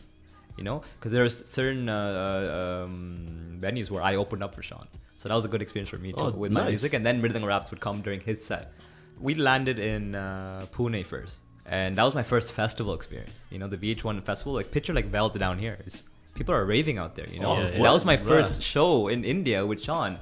You 0.57 0.63
know, 0.63 0.81
because 0.99 1.11
there's 1.11 1.49
certain 1.49 1.89
uh, 1.89 2.83
um, 2.85 3.57
venues 3.59 3.91
where 3.91 4.01
I 4.03 4.15
opened 4.15 4.43
up 4.43 4.55
for 4.55 4.63
Sean, 4.63 4.87
so 5.17 5.27
that 5.29 5.35
was 5.35 5.45
a 5.45 5.47
good 5.49 5.61
experience 5.61 5.89
for 5.89 5.97
me 5.97 6.11
too 6.13 6.17
Oh, 6.19 6.31
with 6.31 6.51
my 6.51 6.67
music, 6.69 6.93
and 6.93 7.05
then 7.05 7.21
Mridang 7.21 7.45
Raps 7.45 7.71
would 7.71 7.79
come 7.81 8.01
during 8.01 8.21
his 8.21 8.43
set. 8.43 8.71
We 9.19 9.35
landed 9.35 9.79
in 9.79 10.15
uh, 10.15 10.65
Pune 10.71 11.05
first, 11.05 11.39
and 11.65 11.97
that 11.97 12.03
was 12.03 12.15
my 12.15 12.23
first 12.23 12.53
festival 12.53 12.93
experience. 12.93 13.45
You 13.49 13.59
know, 13.59 13.67
the 13.67 13.77
VH1 13.77 14.23
festival. 14.23 14.53
Like 14.53 14.71
picture 14.71 14.93
like 14.93 15.05
Veld 15.07 15.37
down 15.39 15.57
here. 15.59 15.77
It's, 15.85 16.01
people 16.35 16.53
are 16.55 16.65
raving 16.65 16.97
out 16.97 17.15
there. 17.15 17.27
You 17.29 17.39
know, 17.41 17.51
Oh, 17.51 17.55
and 17.55 17.75
yeah. 17.75 17.83
that 17.83 17.91
was 17.93 18.05
my 18.05 18.17
first 18.17 18.61
show 18.61 19.07
in 19.09 19.23
India 19.23 19.65
with 19.65 19.81
Sean. 19.81 20.19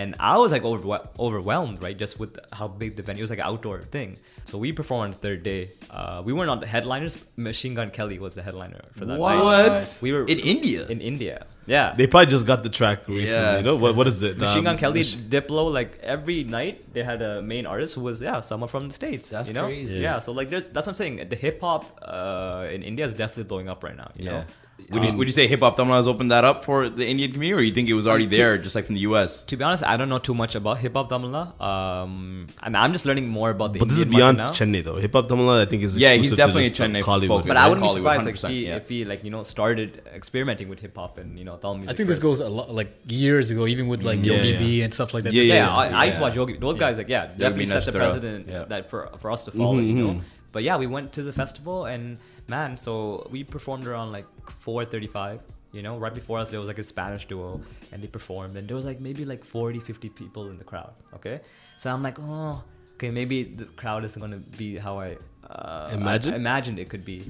And 0.00 0.08
I 0.32 0.34
was 0.42 0.50
like 0.56 0.64
overwhe- 0.70 1.06
overwhelmed, 1.26 1.76
right? 1.86 1.96
Just 2.04 2.14
with 2.20 2.32
how 2.58 2.66
big 2.82 2.90
the 2.98 3.02
venue 3.08 3.20
it 3.22 3.26
was, 3.26 3.32
like 3.34 3.44
an 3.46 3.50
outdoor 3.52 3.78
thing. 3.96 4.10
So 4.50 4.54
we 4.64 4.68
performed 4.80 5.04
on 5.06 5.10
the 5.16 5.22
third 5.26 5.40
day. 5.52 5.62
Uh, 5.98 6.22
we 6.26 6.32
weren't 6.36 6.50
on 6.54 6.60
the 6.64 6.70
headliners. 6.74 7.14
Machine 7.48 7.74
Gun 7.78 7.90
Kelly 7.98 8.18
was 8.26 8.32
the 8.38 8.42
headliner 8.48 8.82
for 8.96 9.04
that 9.08 9.18
night. 9.18 9.42
What? 9.50 9.98
We 10.04 10.12
were 10.14 10.24
In 10.34 10.38
India? 10.54 10.80
In 10.94 11.00
India, 11.12 11.36
yeah. 11.74 11.94
they 11.98 12.06
probably 12.12 12.30
just 12.36 12.46
got 12.52 12.60
the 12.66 12.72
track 12.80 12.98
recently. 13.08 13.32
Yeah. 13.32 13.56
You 13.58 13.64
know 13.68 13.76
what? 13.84 13.92
What 13.98 14.06
is 14.12 14.18
it? 14.28 14.36
Machine 14.46 14.64
Gun 14.68 14.74
Um, 14.74 14.80
Kelly, 14.84 15.02
Mach- 15.02 15.24
Diplo, 15.34 15.62
like 15.80 15.92
every 16.14 16.40
night 16.58 16.76
they 16.94 17.02
had 17.12 17.20
a 17.30 17.32
main 17.52 17.64
artist 17.74 17.90
who 17.96 18.02
was 18.10 18.16
yeah 18.28 18.40
someone 18.50 18.68
from 18.74 18.84
the 18.90 18.96
states. 19.02 19.26
That's 19.34 19.48
you 19.48 19.54
know? 19.58 19.66
crazy. 19.66 19.98
Yeah. 20.06 20.18
so 20.24 20.30
like 20.38 20.48
there's 20.52 20.68
that's 20.74 20.86
what 20.86 20.94
I'm 20.94 21.00
saying. 21.02 21.14
The 21.32 21.40
hip 21.46 21.58
hop 21.66 21.82
uh, 22.02 22.74
in 22.74 22.80
India 22.90 23.04
is 23.08 23.14
definitely 23.22 23.48
blowing 23.52 23.68
up 23.72 23.80
right 23.86 23.96
now. 24.02 24.10
You 24.20 24.26
know. 24.30 24.42
Would 24.90 25.02
you, 25.04 25.16
would 25.16 25.26
you 25.26 25.32
say 25.32 25.48
Hip 25.48 25.60
Hop 25.60 25.76
Tamil 25.76 25.96
has 25.96 26.06
opened 26.06 26.30
that 26.30 26.44
up 26.44 26.64
for 26.64 26.88
the 26.88 27.04
Indian 27.04 27.32
community, 27.32 27.58
or 27.60 27.64
you 27.64 27.72
think 27.72 27.88
it 27.88 27.94
was 27.94 28.06
already 28.06 28.26
there, 28.26 28.56
just 28.56 28.74
like 28.76 28.86
from 28.86 28.94
the 28.94 29.00
U.S.? 29.00 29.42
To 29.44 29.56
be 29.56 29.64
honest, 29.64 29.82
I 29.82 29.96
don't 29.96 30.08
know 30.08 30.18
too 30.20 30.34
much 30.34 30.54
about 30.54 30.78
hip 30.78 30.92
hop 30.94 31.08
Tamila, 31.10 31.60
um, 31.60 32.46
and 32.62 32.76
I'm 32.76 32.92
just 32.92 33.04
learning 33.04 33.26
more 33.26 33.50
about 33.50 33.72
the. 33.72 33.80
But 33.80 33.88
this 33.88 33.98
is 33.98 34.04
beyond 34.04 34.38
market 34.38 34.60
now. 34.60 34.66
Chennai 34.66 34.84
though. 34.84 34.96
Hip 34.96 35.12
hop 35.12 35.26
Tamil, 35.28 35.50
I 35.50 35.66
think 35.66 35.82
is 35.82 35.96
Yeah, 35.96 36.12
he's 36.12 36.30
exclusive 36.30 36.36
to 36.36 36.36
definitely 36.36 36.68
just, 36.68 36.80
a 36.80 36.82
Chennai 36.84 37.02
Kollywood. 37.02 37.28
focused. 37.28 37.48
But 37.48 37.56
I 37.56 37.68
wouldn't 37.68 37.82
be 37.84 37.88
Kollywood, 37.88 37.94
surprised 37.94 38.26
like, 38.26 38.34
if 38.44 38.50
he 38.50 38.66
yeah. 38.66 38.76
if 38.76 38.88
he 38.88 39.04
like 39.04 39.24
you 39.24 39.30
know 39.30 39.42
started 39.42 40.02
experimenting 40.14 40.68
with 40.68 40.78
hip 40.78 40.96
hop 40.96 41.18
and 41.18 41.36
you 41.36 41.44
know 41.44 41.56
Tamil 41.56 41.78
music. 41.78 41.90
I 41.92 41.96
think 41.96 42.08
this 42.08 42.20
goes 42.20 42.38
a 42.38 42.48
lot 42.48 42.70
like 42.72 42.90
years 43.08 43.50
ago, 43.50 43.66
even 43.66 43.88
with 43.88 44.02
like 44.04 44.24
Yeah, 44.24 44.34
Yogi 44.34 44.48
yeah. 44.50 44.58
B 44.58 44.82
and 44.82 44.94
stuff 44.94 45.14
like 45.14 45.24
that. 45.24 45.32
Yeah, 45.32 45.42
This 45.42 45.52
Yeah, 45.52 45.64
is- 45.64 45.92
I, 45.94 46.00
I 46.02 46.04
used 46.04 46.18
to 46.18 46.22
watch 46.22 46.36
Yogi. 46.36 46.58
Those 46.58 46.76
guys, 46.76 46.96
like, 46.98 47.08
yeah, 47.08 47.26
definitely 47.26 47.66
set 47.66 47.84
the 47.86 47.92
precedent 47.92 48.46
that 48.68 48.88
for 48.88 49.10
for 49.18 49.32
us 49.32 49.42
to 49.44 49.50
follow, 49.50 49.78
you 49.78 49.94
Mm-hmm, 49.94 50.06
know. 50.18 50.20
But 50.52 50.62
yeah, 50.62 50.76
we 50.78 50.86
went 50.86 51.12
to 51.14 51.22
the 51.22 51.32
festival 51.34 51.84
and 51.84 52.18
man, 52.48 52.76
so 52.76 53.26
we 53.30 53.44
performed 53.44 53.86
around 53.86 54.12
like 54.12 54.26
4:35. 54.64 55.40
You 55.72 55.82
know, 55.82 55.98
right 55.98 56.14
before 56.14 56.38
us 56.38 56.50
there 56.50 56.60
was 56.60 56.68
like 56.68 56.78
a 56.78 56.84
Spanish 56.84 57.26
duo 57.26 57.60
and 57.92 58.02
they 58.02 58.06
performed 58.06 58.56
and 58.56 58.66
there 58.66 58.76
was 58.76 58.86
like 58.86 58.98
maybe 58.98 59.26
like 59.26 59.44
40, 59.44 59.80
50 59.80 60.08
people 60.08 60.48
in 60.48 60.56
the 60.56 60.64
crowd. 60.64 60.92
Okay, 61.14 61.40
so 61.76 61.90
I'm 61.92 62.02
like, 62.02 62.18
oh, 62.18 62.62
okay, 62.94 63.10
maybe 63.10 63.42
the 63.44 63.66
crowd 63.66 64.04
isn't 64.04 64.20
gonna 64.20 64.38
be 64.38 64.76
how 64.76 64.98
I 64.98 65.18
uh, 65.50 65.90
Imagine? 65.92 66.34
I 66.34 66.36
imagined 66.36 66.78
it 66.78 66.88
could 66.88 67.04
be. 67.04 67.24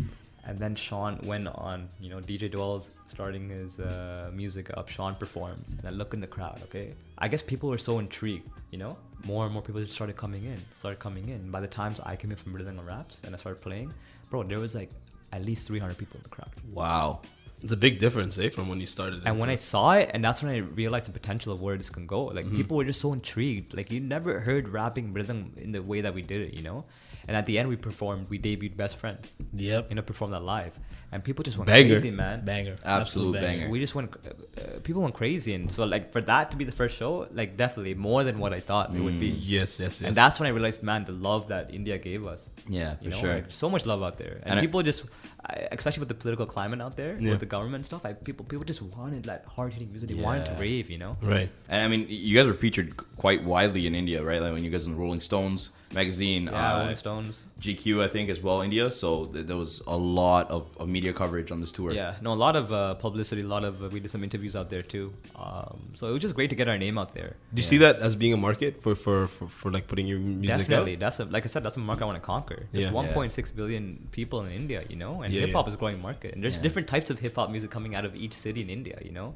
And 0.45 0.57
then 0.57 0.77
Sean 0.77 1.19
went 1.25 1.49
on, 1.49 1.89
you 2.01 2.09
know, 2.09 2.21
DJ 2.21 2.49
Dwell's 2.49 2.93
starting 3.09 3.49
his 3.49 3.81
uh, 3.81 4.31
music 4.33 4.71
up. 4.77 4.89
Sean 4.89 5.17
performed, 5.17 5.64
and 5.77 5.85
I 5.89 5.91
look 5.91 6.14
in 6.14 6.21
the 6.21 6.27
crowd. 6.29 6.61
Okay, 6.64 6.95
I 7.19 7.27
guess 7.27 7.43
people 7.43 7.69
were 7.69 7.79
so 7.79 7.99
intrigued, 7.99 8.49
you 8.71 8.79
know. 8.79 8.97
More 9.25 9.45
and 9.45 9.53
more 9.53 9.62
people 9.62 9.81
just 9.81 9.93
started 9.93 10.17
coming 10.17 10.45
in, 10.45 10.62
started 10.75 11.01
coming 11.01 11.31
in. 11.31 11.51
By 11.51 11.61
the 11.61 11.67
times 11.67 11.99
I 12.05 12.14
came 12.14 12.31
in 12.31 12.37
from 12.37 12.53
Rhythm 12.53 12.79
and 12.79 12.87
Raps 12.87 13.23
and 13.25 13.35
I 13.35 13.39
started 13.39 13.61
playing, 13.61 13.93
bro, 14.31 14.45
there 14.45 14.61
was 14.61 14.77
like 14.77 14.91
at 15.33 15.45
least 15.45 15.66
300 15.68 15.97
people 15.99 16.16
in 16.18 16.22
the 16.22 16.29
crowd. 16.29 16.51
Wow. 16.72 17.20
It's 17.62 17.72
a 17.72 17.77
big 17.77 17.99
difference, 17.99 18.37
eh, 18.39 18.51
from 18.51 18.68
when 18.68 18.81
you 18.81 18.87
started. 18.87 19.22
And 19.24 19.39
when 19.41 19.49
I 19.49 19.57
saw 19.57 19.93
it, 19.93 20.11
and 20.12 20.22
that's 20.22 20.43
when 20.43 20.53
I 20.55 20.59
realized 20.59 21.07
the 21.07 21.12
potential 21.12 21.53
of 21.55 21.62
where 21.62 21.77
this 21.77 21.89
can 21.89 22.07
go. 22.07 22.24
Like 22.24 22.45
Mm-hmm. 22.45 22.57
people 22.57 22.77
were 22.77 22.85
just 22.85 23.01
so 23.01 23.12
intrigued. 23.14 23.74
Like 23.74 23.91
you 23.91 23.99
never 24.01 24.41
heard 24.41 24.68
rapping 24.68 25.12
rhythm 25.14 25.53
in 25.57 25.72
the 25.72 25.83
way 25.83 26.03
that 26.03 26.12
we 26.14 26.22
did 26.22 26.43
it, 26.43 26.55
you 26.55 26.62
know. 26.62 26.85
And 27.29 27.37
at 27.37 27.47
the 27.47 27.59
end, 27.59 27.68
we 27.68 27.77
performed. 27.77 28.29
We 28.31 28.39
debuted 28.39 28.77
"Best 28.77 28.97
Friends." 28.99 29.33
Yep. 29.55 29.91
You 29.91 29.97
know, 29.97 30.03
performed 30.03 30.33
that 30.35 30.43
live, 30.45 30.79
and 31.11 31.24
people 31.24 31.43
just 31.43 31.57
went 31.59 31.66
Banger. 31.66 31.95
crazy, 31.95 32.11
man. 32.12 32.45
banger, 32.45 32.77
Absolute 32.85 33.41
banger. 33.41 33.68
We 33.68 33.81
just 33.81 33.95
went. 33.97 34.14
Uh, 34.14 34.31
uh, 34.61 34.81
people 34.81 35.03
went 35.03 35.14
crazy, 35.14 35.53
and 35.55 35.70
so 35.72 35.85
like 35.85 36.12
for 36.12 36.20
that 36.22 36.51
to 36.53 36.57
be 36.57 36.64
the 36.64 36.72
first 36.72 36.97
show, 36.97 37.27
like 37.33 37.57
definitely 37.57 37.95
more 37.95 38.22
than 38.22 38.39
what 38.39 38.53
I 38.53 38.61
thought 38.61 38.95
it 38.95 39.01
would 39.01 39.18
be. 39.18 39.29
yes, 39.29 39.81
yes, 39.81 40.01
yes. 40.01 40.03
And 40.03 40.14
that's 40.14 40.39
when 40.39 40.47
I 40.47 40.51
realized, 40.51 40.83
man, 40.85 41.05
the 41.05 41.12
love 41.12 41.49
that 41.49 41.72
India 41.74 41.99
gave 41.99 42.24
us. 42.27 42.45
Yeah, 42.68 42.95
You 43.01 43.11
for 43.11 43.16
know, 43.16 43.20
sure. 43.22 43.35
like, 43.35 43.47
so 43.51 43.70
much 43.70 43.87
love 43.87 44.03
out 44.03 44.18
there, 44.18 44.35
and, 44.43 44.47
And 44.51 44.59
I- 44.59 44.62
people 44.62 44.83
just, 44.83 45.05
I- 45.45 45.68
especially 45.72 46.01
with 46.01 46.09
the 46.09 46.14
political 46.16 46.47
climate 46.47 46.81
out 46.81 46.97
there, 46.97 47.16
Yeah. 47.20 47.31
with 47.31 47.41
the 47.41 47.47
government 47.47 47.87
stuff, 47.87 48.05
I, 48.05 48.12
people 48.12 48.45
people 48.45 48.64
just 48.64 48.83
wanted 48.83 49.24
that 49.24 49.45
hard 49.57 49.72
hitting 49.72 49.91
music. 49.91 50.09
They 50.11 50.16
wanted 50.16 50.47
to 50.47 50.55
rave, 50.55 50.91
you 50.91 50.99
know. 50.99 51.16
right. 51.22 51.51
And 51.68 51.83
I 51.83 51.89
mean, 51.89 52.07
you 52.09 52.37
guys 52.37 52.47
were 52.47 52.55
featured 52.55 52.97
quite 53.16 53.43
widely 53.45 53.87
in 53.87 53.95
India, 53.95 54.22
right? 54.24 54.41
Like 54.43 54.53
when 54.53 54.62
you 54.64 54.70
guys 54.70 54.85
in 54.87 54.93
the 54.93 54.99
Rolling 54.99 55.20
Stones 55.20 55.70
magazine, 55.93 56.45
Yeah, 56.45 56.74
uh, 56.74 56.95
Stones. 56.95 57.43
GQ, 57.61 58.03
I 58.03 58.09
think, 58.09 58.28
as 58.28 58.43
well, 58.43 58.61
India. 58.61 58.91
So 58.91 59.26
th- 59.26 59.47
there 59.47 59.57
was 59.57 59.82
a 59.87 59.97
lot 59.97 60.51
of, 60.51 60.66
of 60.78 60.89
media 60.89 61.12
coverage 61.12 61.51
on 61.51 61.61
this 61.61 61.72
tour. 61.72 61.93
Yeah, 61.93 62.16
no, 62.20 62.32
a 62.32 62.34
lot 62.34 62.57
of 62.57 62.72
uh, 62.72 62.95
publicity, 62.95 63.43
a 63.43 63.47
lot 63.47 63.64
of 63.64 63.82
uh, 63.82 63.89
we 63.89 64.01
did 64.01 64.11
some 64.11 64.22
interviews 64.24 64.55
out 64.57 64.68
there 64.70 64.82
too. 64.82 65.12
Um, 65.37 65.78
so 65.95 66.09
it 66.09 66.12
was 66.12 66.20
just 66.22 66.34
great 66.34 66.51
to 66.51 66.57
get 66.57 66.68
our 66.68 66.76
name 66.78 66.99
out 66.99 67.14
there. 67.14 67.37
Do 67.55 67.61
you 67.61 67.66
see 67.66 67.78
that 67.78 67.97
as 68.01 68.16
being 68.16 68.32
a 68.32 68.37
market 68.37 68.82
for 68.82 68.95
for 68.95 69.26
for, 69.28 69.49
for 69.49 69.70
like 69.70 69.87
putting 69.87 70.07
your 70.07 70.18
music 70.18 70.59
Definitely, 70.59 70.95
out? 70.95 71.01
that's 71.01 71.20
a 71.20 71.24
like 71.26 71.45
I 71.45 71.49
said, 71.49 71.62
that's 71.62 71.76
a 71.76 71.80
market 71.80 72.03
I 72.03 72.07
want 72.07 72.16
to 72.22 72.26
conquer. 72.26 72.66
There's 72.72 72.84
Yeah. 72.84 72.91
1.6 72.91 73.57
billion 73.57 74.09
people 74.12 74.45
in 74.45 74.53
India, 74.53 74.84
you 74.89 74.97
know, 74.97 75.22
and 75.22 75.32
Yeah, 75.32 75.43
hip 75.47 75.55
hop 75.55 75.66
yeah. 75.66 75.68
is 75.70 75.74
a 75.74 75.78
growing 75.78 76.01
market, 76.03 76.34
and 76.34 76.43
there's 76.43 76.57
Yeah. 76.57 76.62
different 76.62 76.89
types 76.89 77.11
of 77.11 77.18
hip 77.20 77.37
hop 77.37 77.51
music 77.51 77.70
coming 77.70 77.95
out 77.95 78.05
of 78.05 78.14
each 78.16 78.34
city 78.34 78.61
in 78.61 78.68
India, 78.70 78.99
you 79.03 79.12
know. 79.12 79.34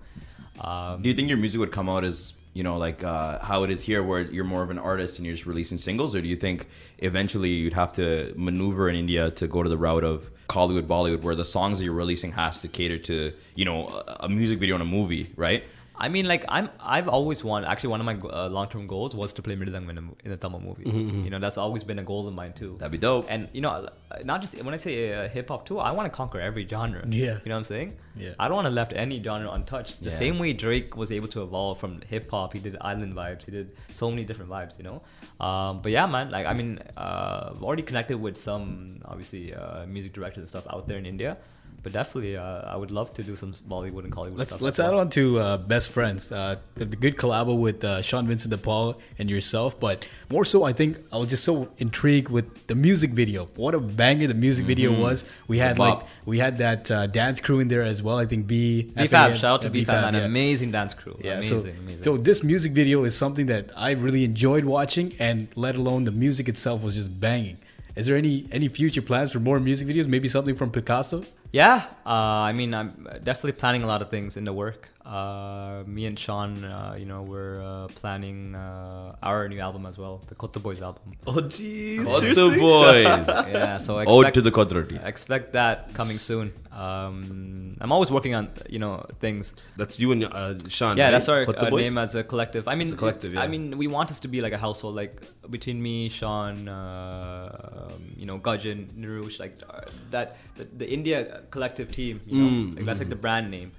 Um, 0.60 1.00
Do 1.02 1.08
you 1.08 1.14
think 1.14 1.28
your 1.28 1.38
music 1.38 1.58
would 1.60 1.72
come 1.72 1.88
out 1.88 2.04
as 2.04 2.34
you 2.52 2.62
know, 2.62 2.76
like 2.76 3.04
uh, 3.04 3.38
how 3.38 3.62
it 3.62 3.70
is 3.70 3.82
here, 3.82 4.02
where 4.02 4.22
you're 4.22 4.44
more 4.44 4.62
of 4.62 4.70
an 4.70 4.78
artist 4.78 5.18
and 5.18 5.26
you're 5.26 5.34
just 5.34 5.46
releasing 5.46 5.78
singles, 5.78 6.14
or 6.14 6.20
do 6.20 6.28
you 6.28 6.36
think 6.36 6.68
eventually 6.98 7.50
you'd 7.50 7.74
have 7.74 7.92
to 7.94 8.32
maneuver 8.36 8.88
in 8.88 8.96
India 8.96 9.30
to 9.32 9.46
go 9.46 9.62
to 9.62 9.68
the 9.68 9.78
route 9.78 10.04
of 10.04 10.30
Kollywood, 10.48 10.86
Bollywood, 10.86 11.22
where 11.22 11.36
the 11.36 11.44
songs 11.44 11.78
that 11.78 11.84
you're 11.84 11.94
releasing 11.94 12.32
has 12.32 12.58
to 12.60 12.68
cater 12.68 12.98
to 12.98 13.32
you 13.54 13.64
know 13.64 13.86
a, 13.88 14.24
a 14.24 14.28
music 14.28 14.58
video 14.58 14.74
and 14.74 14.82
a 14.82 14.86
movie, 14.86 15.32
right? 15.36 15.62
I 16.00 16.08
mean, 16.08 16.26
like 16.26 16.44
I'm, 16.48 16.70
I've 16.80 17.08
always 17.08 17.44
wanted. 17.44 17.68
Actually, 17.68 17.90
one 17.90 18.00
of 18.00 18.06
my 18.06 18.16
uh, 18.16 18.48
long-term 18.48 18.86
goals 18.86 19.14
was 19.14 19.32
to 19.34 19.42
play 19.42 19.54
Mridang 19.54 19.88
in 19.90 19.98
a, 19.98 20.04
in 20.26 20.32
a 20.32 20.36
Tamil 20.36 20.60
movie. 20.60 20.84
You 21.24 21.30
know, 21.30 21.38
that's 21.38 21.58
always 21.58 21.84
been 21.84 21.98
a 21.98 22.02
goal 22.02 22.26
of 22.26 22.34
mine 22.34 22.54
too. 22.54 22.72
That'd 22.78 22.92
be 22.92 22.98
dope. 22.98 23.26
And 23.28 23.48
you 23.52 23.60
know, 23.60 23.88
not 24.24 24.40
just 24.40 24.52
when 24.64 24.72
I 24.72 24.78
say 24.78 25.12
uh, 25.12 25.28
hip 25.28 25.48
hop 25.48 25.66
too, 25.66 25.78
I 25.78 25.90
want 25.92 26.06
to 26.06 26.10
conquer 26.20 26.40
every 26.40 26.66
genre. 26.66 27.02
Yeah. 27.06 27.20
You 27.44 27.48
know 27.50 27.56
what 27.56 27.58
I'm 27.58 27.64
saying? 27.64 27.96
Yeah. 28.16 28.32
I 28.38 28.48
don't 28.48 28.56
want 28.56 28.66
to 28.66 28.70
left 28.80 28.92
any 28.94 29.22
genre 29.22 29.50
untouched. 29.50 30.02
The 30.02 30.10
Yeah. 30.10 30.16
same 30.24 30.38
way 30.38 30.52
Drake 30.54 30.96
was 30.96 31.12
able 31.12 31.28
to 31.28 31.42
evolve 31.42 31.78
from 31.78 32.00
hip 32.12 32.30
hop, 32.30 32.54
he 32.54 32.60
did 32.60 32.76
island 32.80 33.14
vibes, 33.14 33.44
he 33.44 33.52
did 33.52 33.68
so 33.92 34.10
many 34.10 34.24
different 34.24 34.50
vibes. 34.50 34.78
You 34.78 34.84
know. 34.88 35.02
Um, 35.46 35.82
but 35.82 35.92
yeah, 35.92 36.06
man. 36.06 36.30
Like 36.30 36.46
I 36.46 36.54
mean, 36.54 36.78
uh, 36.96 37.50
I've 37.54 37.62
already 37.62 37.82
connected 37.82 38.16
with 38.18 38.36
some 38.36 39.00
obviously 39.04 39.54
uh, 39.54 39.84
music 39.86 40.12
directors 40.14 40.40
and 40.44 40.48
stuff 40.48 40.66
out 40.74 40.88
there 40.88 40.98
in 40.98 41.04
India. 41.06 41.36
But 41.82 41.92
definitely, 41.92 42.36
uh, 42.36 42.42
I 42.42 42.76
would 42.76 42.90
love 42.90 43.14
to 43.14 43.22
do 43.22 43.36
some 43.36 43.52
Bollywood 43.52 44.04
and 44.04 44.12
Kollywood 44.12 44.36
Let's 44.36 44.50
stuff. 44.50 44.60
let's 44.60 44.78
add 44.78 44.90
well. 44.90 45.00
on 45.00 45.10
to 45.10 45.38
uh, 45.38 45.56
best 45.56 45.90
friends. 45.90 46.30
Uh, 46.30 46.56
the, 46.74 46.84
the 46.84 46.96
good 46.96 47.16
collabo 47.16 47.58
with 47.58 47.82
uh, 47.84 48.02
Shan 48.02 48.26
Vincent 48.26 48.50
de 48.50 48.58
Paul 48.58 48.98
and 49.18 49.30
yourself, 49.30 49.80
but 49.80 50.04
more 50.30 50.44
so, 50.44 50.64
I 50.64 50.74
think 50.74 50.98
I 51.10 51.16
was 51.16 51.28
just 51.28 51.42
so 51.42 51.68
intrigued 51.78 52.28
with 52.28 52.66
the 52.66 52.74
music 52.74 53.10
video. 53.12 53.46
What 53.56 53.74
a 53.74 53.80
banger 53.80 54.26
the 54.26 54.34
music 54.34 54.66
video 54.66 54.92
was! 54.92 55.24
We 55.48 55.58
had 55.58 55.78
like 55.78 56.00
we 56.26 56.38
had 56.38 56.58
that 56.58 56.90
uh, 56.90 57.06
dance 57.06 57.40
crew 57.40 57.60
in 57.60 57.68
there 57.68 57.82
as 57.82 58.02
well. 58.02 58.18
I 58.18 58.26
think 58.26 58.46
B 58.46 58.92
BFAB, 58.94 59.08
FAM, 59.08 59.34
shout 59.34 59.44
out 59.44 59.62
to 59.62 59.68
uh, 59.68 59.72
BFAB, 59.72 59.86
man, 59.86 60.14
yeah. 60.14 60.20
amazing 60.20 60.72
dance 60.72 60.92
crew. 60.92 61.18
Yeah, 61.22 61.38
amazing, 61.38 61.62
so, 61.62 61.68
amazing. 61.68 62.02
so 62.02 62.16
this 62.18 62.42
music 62.42 62.72
video 62.72 63.04
is 63.04 63.16
something 63.16 63.46
that 63.46 63.70
I 63.74 63.92
really 63.92 64.24
enjoyed 64.24 64.64
watching, 64.64 65.14
and 65.18 65.48
let 65.56 65.76
alone 65.76 66.04
the 66.04 66.12
music 66.12 66.48
itself 66.48 66.82
was 66.82 66.94
just 66.94 67.18
banging. 67.18 67.58
Is 67.96 68.06
there 68.06 68.16
any 68.16 68.46
any 68.52 68.68
future 68.68 69.02
plans 69.02 69.32
for 69.32 69.40
more 69.40 69.58
music 69.58 69.88
videos? 69.88 70.06
Maybe 70.06 70.28
something 70.28 70.54
from 70.54 70.70
Picasso? 70.70 71.24
Yeah, 71.52 71.84
uh, 72.06 72.10
I 72.48 72.52
mean, 72.52 72.74
I'm 72.74 73.08
definitely 73.24 73.52
planning 73.52 73.82
a 73.82 73.86
lot 73.86 74.02
of 74.02 74.10
things 74.10 74.36
in 74.36 74.44
the 74.44 74.52
work. 74.52 74.90
Uh, 75.04 75.82
me 75.86 76.04
and 76.06 76.18
Sean, 76.18 76.62
uh, 76.62 76.94
you 76.98 77.06
know, 77.06 77.22
we're 77.22 77.62
uh, 77.62 77.88
planning 77.88 78.54
uh, 78.54 79.16
our 79.22 79.48
new 79.48 79.58
album 79.58 79.86
as 79.86 79.96
well, 79.96 80.20
the 80.28 80.34
Kotta 80.34 80.60
Boys 80.62 80.82
album. 80.82 81.12
Oh 81.26 81.32
jeez. 81.40 82.04
What 82.04 82.20
seriously? 82.20 82.58
boys? 82.58 83.06
Yeah, 83.52 83.78
so 83.78 83.98
Ode 83.98 84.26
expect, 84.26 84.34
to 84.34 84.42
the 84.42 84.50
Kodrati. 84.52 85.04
expect 85.04 85.54
that 85.54 85.94
coming 85.94 86.18
soon. 86.18 86.52
Um, 86.70 87.76
I'm 87.80 87.90
always 87.92 88.10
working 88.10 88.34
on 88.34 88.50
you 88.68 88.78
know 88.78 89.04
things. 89.20 89.54
That's 89.76 89.98
you 89.98 90.12
and 90.12 90.24
uh, 90.24 90.54
Sean. 90.68 90.96
Yeah, 90.96 91.04
right? 91.04 91.10
that's 91.12 91.28
our 91.28 91.44
Cut 91.44 91.58
the 91.58 91.70
Boys? 91.70 91.82
name 91.82 91.98
as 91.98 92.14
a 92.14 92.22
collective. 92.22 92.68
I 92.68 92.74
mean, 92.76 92.92
a 92.92 92.96
collective, 92.96 93.36
I 93.36 93.46
mean, 93.48 93.78
we 93.78 93.86
want 93.86 94.10
us 94.10 94.20
to 94.20 94.28
be 94.28 94.40
like 94.42 94.52
a 94.52 94.58
household, 94.58 94.94
like 94.94 95.20
between 95.50 95.82
me, 95.82 96.08
Sean, 96.10 96.68
uh, 96.68 97.90
um, 97.94 98.12
you 98.16 98.26
know, 98.26 98.38
Gajan, 98.38 98.86
Narush, 98.92 99.40
like 99.40 99.56
uh, 99.68 99.80
that. 100.10 100.36
The, 100.56 100.64
the 100.76 100.88
India 100.92 101.42
collective 101.50 101.90
team, 101.90 102.20
you 102.26 102.38
know, 102.38 102.50
Mm, 102.50 102.76
like 102.76 102.84
that's 102.84 102.98
like 103.00 103.08
the 103.08 103.16
brand 103.16 103.50
name. 103.50 103.72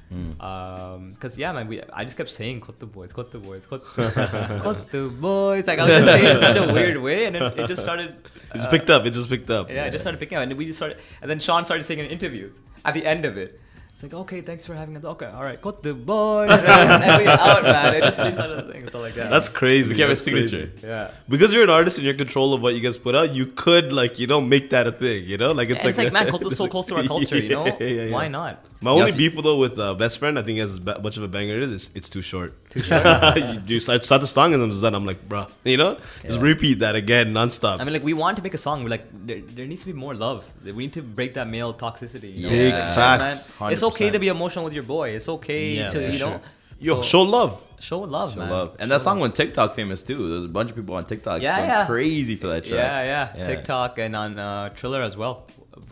Because 1.14 1.38
yeah, 1.38 1.52
man, 1.52 1.68
we 1.68 1.82
I 1.94 2.04
just 2.04 2.18
kept 2.18 2.30
saying 2.30 2.62
"cut 2.62 2.80
the 2.80 2.86
boys, 2.86 3.14
cut 3.14 3.32
the 3.32 3.40
boys, 3.40 3.66
cut 3.68 3.84
the 4.92 5.10
boys." 5.20 5.68
Like 5.68 5.80
I 5.80 5.84
was 5.90 6.04
just 6.04 6.12
saying 6.12 6.26
it 6.26 6.32
in 6.32 6.40
such 6.40 6.58
a 6.58 6.74
weird 6.74 6.98
way, 6.98 7.26
and 7.26 7.36
it, 7.36 7.60
it 7.60 7.68
just 7.68 7.82
started. 7.82 8.16
It 8.54 8.56
just 8.56 8.68
uh, 8.68 8.72
picked 8.72 8.90
up. 8.90 9.06
It 9.06 9.12
just 9.12 9.30
picked 9.30 9.50
up. 9.50 9.70
yeah, 9.70 9.86
it 9.86 9.92
just 9.92 10.04
started 10.04 10.20
picking 10.20 10.38
up, 10.38 10.44
and 10.44 10.58
we 10.58 10.66
just 10.66 10.78
started, 10.78 10.98
and 11.22 11.32
then 11.32 11.40
Sean 11.40 11.64
started 11.64 11.84
saying 11.84 12.02
in 12.02 12.08
interviews 12.08 12.60
at 12.84 12.94
the 12.94 13.06
end 13.06 13.26
of 13.26 13.38
it. 13.38 13.62
It's 13.94 14.04
like, 14.04 14.14
okay, 14.14 14.42
thanks 14.42 14.66
for 14.66 14.74
having 14.74 14.98
us. 14.98 15.06
Okay, 15.06 15.28
all 15.28 15.44
right, 15.44 15.62
cut 15.62 15.84
the 15.84 15.94
boys. 15.94 16.50
and 16.52 17.22
we 17.22 17.28
out, 17.28 17.64
man. 17.64 17.94
It 17.94 18.02
just 18.02 18.18
means 18.18 18.40
other 18.40 18.62
things, 18.74 18.92
so 18.92 19.00
like 19.00 19.14
that. 19.14 19.30
That's 19.30 19.48
crazy. 19.48 19.94
Became 19.94 20.06
a 20.06 20.08
That's 20.10 20.22
crazy. 20.24 20.50
signature. 20.50 20.72
yeah. 20.86 21.12
Because 21.30 21.54
you're 21.54 21.64
an 21.64 21.70
artist 21.70 21.98
and 21.98 22.04
you're 22.04 22.14
in 22.14 22.18
control 22.18 22.54
of 22.54 22.62
what 22.62 22.74
you 22.76 22.82
guys 22.82 22.98
put 22.98 23.16
out, 23.16 23.34
you 23.34 23.46
could 23.46 23.94
like 23.94 24.20
you 24.20 24.28
know 24.28 24.42
make 24.42 24.72
that 24.72 24.86
a 24.88 24.92
thing. 24.92 25.24
You 25.26 25.38
know, 25.38 25.52
like 25.54 25.70
it's 25.70 25.80
And 25.82 25.90
it's 25.90 25.98
like, 25.98 26.12
like, 26.12 26.14
man, 26.26 26.30
Kota's 26.32 26.58
so 26.58 26.68
close 26.74 26.88
to 26.88 26.96
our 26.98 27.04
culture, 27.04 27.38
you 27.38 27.50
know? 27.50 27.66
Yeah, 27.68 27.78
yeah, 27.80 28.04
yeah. 28.06 28.12
Why 28.12 28.28
not? 28.28 28.66
My 28.84 28.90
only 28.92 29.12
Yeah, 29.12 29.18
beef 29.18 29.36
though 29.44 29.58
with 29.58 29.78
uh, 29.78 29.94
best 29.94 30.18
friend, 30.18 30.40
I 30.40 30.42
think 30.42 30.58
as 30.60 30.80
ba- 30.80 31.00
much 31.04 31.16
of 31.18 31.22
a 31.24 31.28
banger 31.28 31.58
it 31.58 31.64
is, 31.64 31.72
it's, 31.88 31.96
it's 31.96 32.10
too 32.10 32.24
short. 32.24 32.52
Too 32.72 32.82
short. 32.82 33.06
you, 33.38 33.62
you 33.68 33.80
start, 33.80 34.04
start 34.04 34.22
the 34.22 34.28
song 34.28 34.56
and 34.56 34.74
then. 34.74 34.96
I'm 34.96 35.06
like, 35.06 35.30
bruh, 35.30 35.48
you 35.64 35.78
know, 35.78 36.00
just 36.24 36.40
repeat 36.40 36.80
that 36.80 36.96
again 36.96 37.32
nonstop. 37.32 37.80
I 37.80 37.84
mean, 37.84 37.94
like, 37.94 38.04
we 38.04 38.14
want 38.14 38.38
to 38.38 38.44
make 38.44 38.56
a 38.56 38.58
song. 38.58 38.84
We're 38.84 38.90
like, 38.90 39.06
there, 39.28 39.42
there 39.42 39.68
needs 39.68 39.82
to 39.82 39.88
be 39.94 39.94
more 39.94 40.16
love. 40.16 40.52
We 40.66 40.72
need 40.74 40.94
to 40.94 41.04
break 41.04 41.36
that 41.36 41.48
male 41.48 41.74
toxicity. 41.76 42.36
You 42.36 42.44
know? 42.44 42.50
Big 42.50 42.74
Yeah. 42.74 42.96
facts. 42.96 43.54
Man, 43.60 43.72
it's 43.72 43.84
okay 43.84 44.10
100%. 44.10 44.14
to 44.14 44.20
be 44.20 44.28
emotional 44.30 44.66
with 44.66 44.74
your 44.74 44.84
boy. 44.84 45.10
It's 45.10 45.30
okay 45.30 45.76
Yeah, 45.76 45.92
to, 45.92 46.02
you 46.02 46.20
know, 46.20 46.32
sure. 46.32 46.42
Yo, 46.80 46.96
so- 46.96 47.02
show 47.04 47.22
love. 47.22 47.62
show 47.80 48.00
love, 48.00 48.34
Show 48.34 48.40
man. 48.40 48.50
love. 48.50 48.76
And 48.80 48.90
that 48.90 49.02
song 49.02 49.20
went 49.20 49.36
TikTok 49.36 49.76
famous 49.76 50.02
too. 50.02 50.28
There's 50.32 50.46
a 50.46 50.48
bunch 50.48 50.72
of 50.72 50.76
people 50.76 50.96
on 50.96 51.04
TikTok 51.04 51.40
Yeah, 51.44 51.58
going 51.58 51.70
yeah. 51.70 51.86
crazy 51.86 52.36
for 52.36 52.48
that 52.48 52.64
track. 52.66 52.74
Yeah, 52.80 53.04
yeah, 53.04 53.30
Yeah. 53.36 53.42
TikTok 53.44 54.00
and 54.00 54.16
on 54.16 54.40
uh, 54.40 54.70
Triller 54.70 55.04
as 55.04 55.16
well. 55.16 55.46